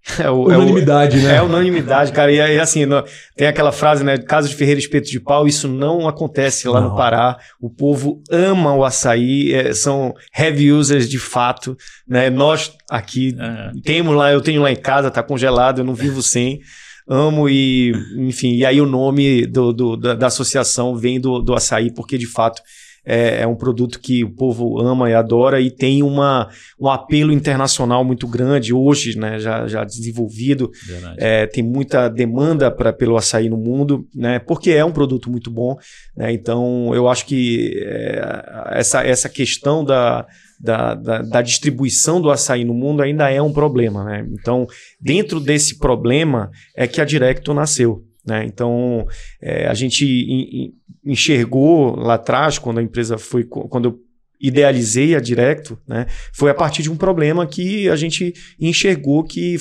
é 0.20 0.30
o, 0.30 0.52
é 0.52 0.56
o- 0.58 0.60
unanimidade, 0.62 1.18
né? 1.18 1.36
É 1.38 1.42
unanimidade, 1.42 2.12
cara. 2.12 2.32
E, 2.32 2.40
aí, 2.40 2.60
assim, 2.60 2.86
no- 2.86 3.04
tem 3.36 3.48
aquela 3.48 3.72
frase, 3.72 4.04
né? 4.04 4.18
Casa 4.20 4.48
de 4.48 4.56
Ferreira 4.56 4.80
Espeto 4.80 5.10
de 5.10 5.20
Pau, 5.20 5.48
isso 5.48 5.68
não 5.68 6.08
acontece 6.08 6.68
lá 6.68 6.80
Não. 6.82 6.90
no 6.90 6.96
Pará. 6.96 7.38
O 7.60 7.70
povo 7.70 8.22
ama 8.32 8.74
o 8.76 8.84
açaí, 8.84 9.52
é, 9.54 9.74
são 9.74 10.14
heavy 10.38 10.72
users 10.72 11.10
de 11.10 11.18
fato, 11.20 11.76
né? 12.08 12.30
Nós 12.30 12.72
aqui 12.90 13.36
É. 13.40 13.72
temos 13.84 14.16
lá, 14.16 14.32
eu 14.32 14.42
tenho 14.42 14.62
lá 14.62 14.72
em 14.72 14.76
casa, 14.76 15.10
tá 15.10 15.24
congelado, 15.24 15.80
eu 15.80 15.86
não 15.86 15.96
vivo 15.96 16.22
sem. 16.22 16.60
Amo 17.08 17.48
e, 17.48 17.92
enfim, 18.18 18.56
e 18.56 18.66
aí 18.66 18.82
o 18.82 18.86
nome 18.86 19.46
do, 19.46 19.72
do- 19.72 19.96
da, 19.98 20.16
da 20.16 20.28
associação 20.28 20.96
vem 20.96 21.20
do, 21.20 21.40
do 21.40 21.54
açaí, 21.54 21.94
porque 21.94 22.18
de 22.18 22.26
fato 22.26 22.62
é, 23.08 23.42
é 23.44 23.48
um 23.48 23.56
produto 23.56 24.00
que 24.00 24.24
o 24.24 24.32
povo 24.32 24.80
ama 24.82 25.08
e 25.08 25.14
adora 25.14 25.62
e 25.62 25.70
tem 25.70 26.02
uma, 26.02 26.50
um 26.80 26.90
apelo 26.90 27.32
internacional 27.32 28.04
muito 28.04 28.28
grande 28.28 28.74
hoje, 28.74 29.16
né? 29.16 29.38
Já, 29.38 29.68
já 29.68 29.84
desenvolvido. 29.84 30.72
É, 31.20 31.46
tem 31.46 31.64
muita 31.64 32.08
demanda 32.10 32.72
pra, 32.72 32.92
pelo 32.92 33.16
açaí 33.16 33.48
no 33.48 33.58
mundo, 33.58 34.08
né? 34.16 34.40
Porque 34.40 34.72
é 34.72 34.84
um 34.84 34.92
produto 34.92 35.30
muito 35.30 35.52
bom, 35.52 35.78
né? 36.18 36.34
Então 36.34 36.90
eu 36.96 37.08
acho 37.08 37.28
que 37.28 37.74
é, 37.86 38.42
essa, 38.72 39.04
essa 39.06 39.30
questão 39.30 39.86
da, 39.86 40.26
da, 40.60 40.94
da, 40.96 41.22
da 41.22 41.42
distribuição 41.42 42.22
do 42.22 42.30
açaí 42.32 42.64
no 42.64 42.74
mundo 42.74 43.02
ainda 43.02 43.30
é 43.30 43.42
um 43.42 43.52
problema, 43.54 44.04
né? 44.04 44.28
Então 44.32 44.66
dentro 45.00 45.40
desse 45.40 45.78
problema 45.78 46.50
é 46.76 46.88
que 46.88 47.02
a 47.02 47.06
Directo 47.06 47.54
nasceu. 47.54 48.04
Né? 48.26 48.44
Então, 48.46 49.06
é, 49.40 49.68
a 49.68 49.74
gente 49.76 50.04
en- 50.04 50.64
en- 50.66 50.74
enxergou 51.12 51.96
lá 51.96 52.16
atrás, 52.16 52.58
quando 52.58 52.80
a 52.80 52.84
empresa 52.84 53.18
foi, 53.20 53.44
quando 53.44 53.86
eu 53.90 54.00
idealizei 54.42 55.16
a 55.16 55.20
Directo, 55.20 55.78
né, 55.88 56.08
foi 56.34 56.50
a 56.50 56.54
partir 56.54 56.82
de 56.84 56.92
um 56.92 56.96
problema 56.98 57.46
que 57.46 57.88
a 57.88 57.96
gente 57.96 58.34
enxergou 58.60 59.24
que 59.24 59.56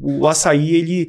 o 0.00 0.26
açaí 0.26 0.74
ele 0.74 1.08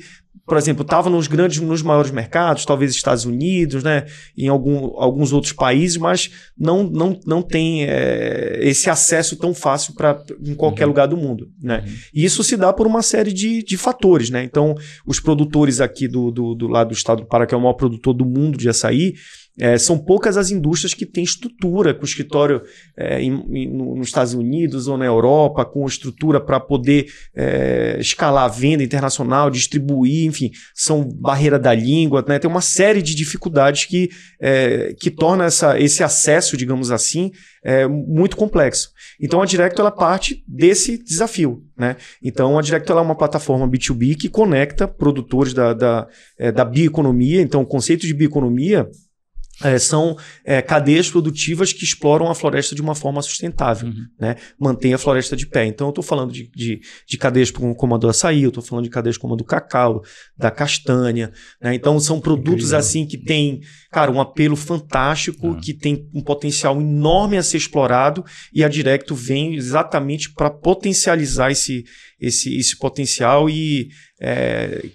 por 0.49 0.57
exemplo, 0.57 0.81
estava 0.81 1.09
nos 1.09 1.27
grandes, 1.27 1.59
nos 1.59 1.83
maiores 1.83 2.09
mercados, 2.09 2.65
talvez 2.65 2.91
Estados 2.91 3.23
Unidos, 3.23 3.83
né, 3.83 4.05
em 4.35 4.47
algum, 4.47 4.99
alguns 4.99 5.31
outros 5.31 5.53
países, 5.53 5.95
mas 5.95 6.31
não, 6.57 6.83
não, 6.83 7.19
não 7.25 7.41
tem 7.41 7.85
é, 7.85 8.59
esse 8.61 8.89
acesso 8.89 9.37
tão 9.37 9.53
fácil 9.53 9.93
para 9.93 10.21
em 10.43 10.55
qualquer 10.55 10.85
uhum. 10.85 10.89
lugar 10.89 11.07
do 11.07 11.15
mundo, 11.15 11.47
né. 11.61 11.83
Uhum. 11.85 11.93
E 12.13 12.25
isso 12.25 12.43
se 12.43 12.57
dá 12.57 12.73
por 12.73 12.87
uma 12.87 13.03
série 13.03 13.31
de, 13.31 13.63
de 13.63 13.77
fatores, 13.77 14.31
né. 14.31 14.43
Então, 14.43 14.75
os 15.05 15.19
produtores 15.19 15.79
aqui 15.79 16.07
do, 16.07 16.31
do, 16.31 16.55
do 16.55 16.67
lado 16.67 16.87
do 16.87 16.93
estado 16.93 17.21
do 17.21 17.27
Pará, 17.27 17.45
que 17.45 17.53
é 17.53 17.57
o 17.57 17.61
maior 17.61 17.73
produtor 17.73 18.13
do 18.13 18.25
mundo 18.25 18.57
de 18.57 18.67
açaí, 18.67 19.13
é, 19.59 19.77
são 19.77 19.97
poucas 19.97 20.37
as 20.37 20.51
indústrias 20.51 20.93
que 20.93 21.05
têm 21.05 21.23
estrutura, 21.23 21.93
com 21.93 22.05
escritório 22.05 22.61
é, 22.97 23.21
em, 23.21 23.33
em, 23.51 23.67
nos 23.69 24.07
Estados 24.07 24.33
Unidos 24.33 24.87
ou 24.87 24.97
na 24.97 25.05
Europa, 25.05 25.65
com 25.65 25.85
estrutura 25.85 26.39
para 26.39 26.59
poder 26.59 27.07
é, 27.35 27.97
escalar 27.99 28.45
a 28.45 28.47
venda 28.47 28.83
internacional, 28.83 29.49
distribuir, 29.49 30.25
enfim, 30.27 30.51
são 30.73 31.03
barreira 31.03 31.59
da 31.59 31.73
língua, 31.73 32.23
né? 32.27 32.39
tem 32.39 32.49
uma 32.49 32.61
série 32.61 33.01
de 33.01 33.13
dificuldades 33.13 33.85
que, 33.85 34.09
é, 34.39 34.95
que 34.99 35.11
torna 35.11 35.45
essa, 35.45 35.79
esse 35.79 36.03
acesso, 36.03 36.55
digamos 36.55 36.89
assim, 36.89 37.31
é, 37.63 37.85
muito 37.87 38.37
complexo. 38.37 38.91
Então 39.19 39.41
a 39.41 39.45
Directo 39.45 39.81
ela 39.81 39.91
parte 39.91 40.43
desse 40.47 40.97
desafio. 41.03 41.63
Né? 41.77 41.97
Então 42.23 42.57
a 42.57 42.61
Directo 42.61 42.91
ela 42.91 43.01
é 43.01 43.03
uma 43.03 43.17
plataforma 43.17 43.67
B2B 43.67 44.15
que 44.15 44.29
conecta 44.29 44.87
produtores 44.87 45.53
da, 45.53 45.73
da, 45.73 46.07
é, 46.37 46.51
da 46.51 46.63
bioeconomia. 46.63 47.41
Então 47.41 47.61
o 47.61 47.65
conceito 47.65 48.07
de 48.07 48.13
bioeconomia 48.13 48.89
é, 49.63 49.77
são 49.77 50.17
é, 50.45 50.61
cadeias 50.61 51.09
produtivas 51.09 51.73
que 51.73 51.83
exploram 51.83 52.29
a 52.29 52.35
floresta 52.35 52.73
de 52.73 52.81
uma 52.81 52.95
forma 52.95 53.21
sustentável, 53.21 53.89
uhum. 53.89 54.05
né? 54.19 54.35
mantém 54.59 54.93
a 54.93 54.97
floresta 54.97 55.35
de 55.35 55.45
pé. 55.45 55.65
Então, 55.65 55.87
eu 55.87 55.89
estou 55.89 56.03
falando 56.03 56.31
de, 56.31 56.49
de, 56.55 56.79
de, 57.07 57.17
cadeias 57.17 57.51
como 57.51 57.95
a 57.95 57.97
do 57.97 58.07
açaí, 58.07 58.43
eu 58.43 58.49
estou 58.49 58.63
falando 58.63 58.85
de 58.85 58.89
cadeias 58.89 59.17
como 59.17 59.33
a 59.33 59.37
do 59.37 59.43
cacau, 59.43 60.01
da 60.37 60.49
castanha. 60.49 61.31
Né? 61.61 61.75
Então, 61.75 61.99
são 61.99 62.21
produtos 62.21 62.73
assim 62.73 63.05
que 63.05 63.17
têm, 63.17 63.59
cara, 63.91 64.11
um 64.11 64.21
apelo 64.21 64.55
fantástico, 64.55 65.47
uhum. 65.47 65.59
que 65.59 65.73
tem 65.73 66.09
um 66.13 66.23
potencial 66.23 66.79
enorme 66.79 67.37
a 67.37 67.43
ser 67.43 67.57
explorado, 67.57 68.23
e 68.53 68.63
a 68.63 68.69
Directo 68.69 69.13
vem 69.13 69.55
exatamente 69.55 70.31
para 70.33 70.49
potencializar 70.49 71.51
esse, 71.51 71.83
esse, 72.19 72.57
esse 72.57 72.77
potencial 72.77 73.49
e 73.49 73.89
é, 74.21 74.85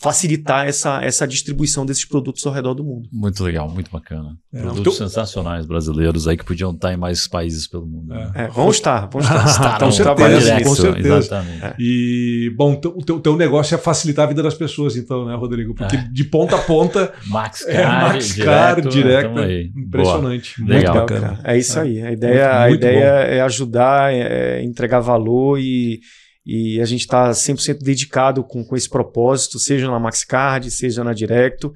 facilitar 0.00 0.66
essa, 0.66 1.02
essa 1.02 1.26
distribuição 1.26 1.84
desses 1.84 2.04
produtos 2.04 2.44
ao 2.46 2.52
redor 2.52 2.74
do 2.74 2.84
mundo. 2.84 3.08
Muito 3.12 3.42
legal, 3.42 3.68
muito 3.68 3.90
bacana. 3.90 4.36
É, 4.52 4.60
produtos 4.60 4.94
então... 4.94 5.08
sensacionais 5.08 5.66
brasileiros 5.66 6.26
aí 6.26 6.36
que 6.36 6.44
podiam 6.44 6.72
estar 6.72 6.92
em 6.92 6.96
mais 6.96 7.26
países 7.26 7.66
pelo 7.66 7.86
mundo. 7.86 8.14
É. 8.14 8.44
É, 8.44 8.48
vamos 8.48 8.76
estar, 8.76 9.08
vamos 9.10 9.26
estar. 9.26 9.44
estar 9.46 9.78
com 9.78 9.90
certeza, 9.90 10.40
direto, 10.40 10.64
com 10.64 10.74
certeza. 10.74 11.16
Exatamente. 11.16 11.64
É. 11.64 11.74
E, 11.78 12.52
bom, 12.56 12.72
o 12.72 13.04
teu, 13.04 13.20
teu 13.20 13.36
negócio 13.36 13.74
é 13.74 13.78
facilitar 13.78 14.24
a 14.24 14.28
vida 14.28 14.42
das 14.42 14.54
pessoas, 14.54 14.96
então, 14.96 15.24
né, 15.26 15.34
Rodrigo? 15.34 15.74
Porque 15.74 15.96
é. 15.96 16.08
de 16.12 16.24
ponta 16.24 16.56
a 16.56 16.60
ponta. 16.60 17.12
Max 17.26 17.64
Car, 17.64 17.74
é, 17.74 17.84
Max 17.84 18.32
Car 18.32 18.80
direto. 18.80 19.34
direto 19.38 19.78
impressionante. 19.78 20.60
Muito 20.60 20.72
legal, 20.72 20.94
bacana. 20.94 21.40
É 21.44 21.58
isso 21.58 21.78
aí. 21.78 22.02
A 22.02 22.12
ideia, 22.12 22.60
muito, 22.60 22.68
muito 22.68 22.86
a 22.86 22.90
ideia 22.90 23.04
é 23.04 23.40
ajudar, 23.42 24.12
é 24.12 24.62
entregar 24.62 25.00
valor 25.00 25.58
e 25.58 26.00
e 26.46 26.80
a 26.80 26.84
gente 26.84 27.00
está 27.00 27.30
100% 27.30 27.82
dedicado 27.82 28.44
com, 28.44 28.64
com 28.64 28.76
esse 28.76 28.88
propósito, 28.88 29.58
seja 29.58 29.90
na 29.90 29.98
MaxCard, 29.98 30.70
seja 30.70 31.02
na 31.02 31.14
Directo. 31.14 31.72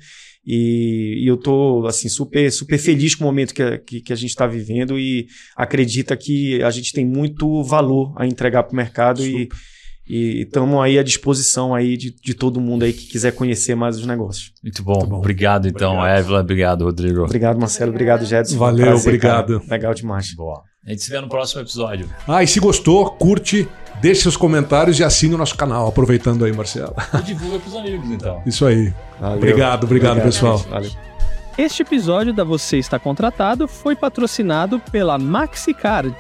E, 0.47 1.25
e 1.25 1.27
eu 1.27 1.35
estou 1.35 1.87
assim, 1.87 2.09
super, 2.09 2.51
super 2.51 2.79
feliz 2.79 3.15
com 3.15 3.25
o 3.25 3.27
momento 3.27 3.55
que, 3.55 3.79
que, 3.79 4.01
que 4.01 4.13
a 4.13 4.17
gente 4.17 4.31
está 4.31 4.47
vivendo 4.47 4.99
e 4.99 5.27
acredita 5.57 6.17
que 6.17 6.63
a 6.63 6.71
gente 6.71 6.93
tem 6.93 7.05
muito 7.05 7.63
valor 7.63 8.15
a 8.17 8.27
entregar 8.27 8.63
para 8.63 8.73
o 8.73 8.77
mercado 8.77 9.23
super. 9.23 9.49
e 10.09 10.43
estamos 10.43 10.83
aí 10.83 10.99
à 10.99 11.03
disposição 11.03 11.75
aí 11.75 11.99
de, 11.99 12.15
de 12.15 12.33
todo 12.33 12.63
mundo 12.63 12.85
aí 12.85 12.95
que 12.95 13.07
quiser 13.07 13.33
conhecer 13.33 13.75
mais 13.75 13.99
os 13.99 14.07
negócios. 14.07 14.53
Muito 14.63 14.83
bom. 14.83 14.95
Muito 14.95 15.09
bom. 15.09 15.19
Obrigado, 15.19 15.69
então, 15.69 15.99
obrigado. 15.99 16.19
Evelyn. 16.19 16.41
Obrigado, 16.41 16.85
Rodrigo. 16.85 17.25
Obrigado, 17.25 17.59
Marcelo. 17.59 17.91
Obrigado, 17.91 18.25
Jedson. 18.25 18.57
Valeu, 18.57 18.87
Prazer, 18.87 19.09
obrigado. 19.09 19.61
Cara. 19.61 19.71
Legal 19.71 19.95
demais. 19.95 20.35
Boa. 20.35 20.63
A 20.89 20.93
gente 20.93 21.03
se 21.03 21.11
vê 21.11 21.21
no 21.21 21.29
próximo 21.29 21.61
episódio. 21.61 22.09
Ah, 22.27 22.43
e 22.43 22.47
se 22.47 22.59
gostou, 22.59 23.11
curte, 23.11 23.69
deixe 24.01 24.23
seus 24.23 24.39
comentários 24.39 24.99
e 24.99 25.05
assine 25.05 25.35
o 25.35 25.39
nosso 25.39 25.55
canal. 25.55 25.87
Aproveitando 25.87 26.47
aí, 26.47 26.53
Marcelo. 26.53 26.95
E 27.13 27.23
divulga 27.25 27.59
pros 27.59 27.77
amigos, 27.77 28.11
então. 28.11 28.41
Isso 28.47 28.65
aí. 28.65 28.95
Valeu. 29.21 29.37
Obrigado, 29.37 29.85
obrigado, 29.85 30.13
obrigado, 30.13 30.23
pessoal. 30.23 30.57
Valeu. 30.57 30.91
Este 31.59 31.83
episódio 31.83 32.33
da 32.33 32.43
Você 32.43 32.79
Está 32.79 32.99
Contratado 32.99 33.69
foi 33.69 33.95
patrocinado 33.95 34.81
pela 34.91 35.19
MaxiCard. 35.19 36.17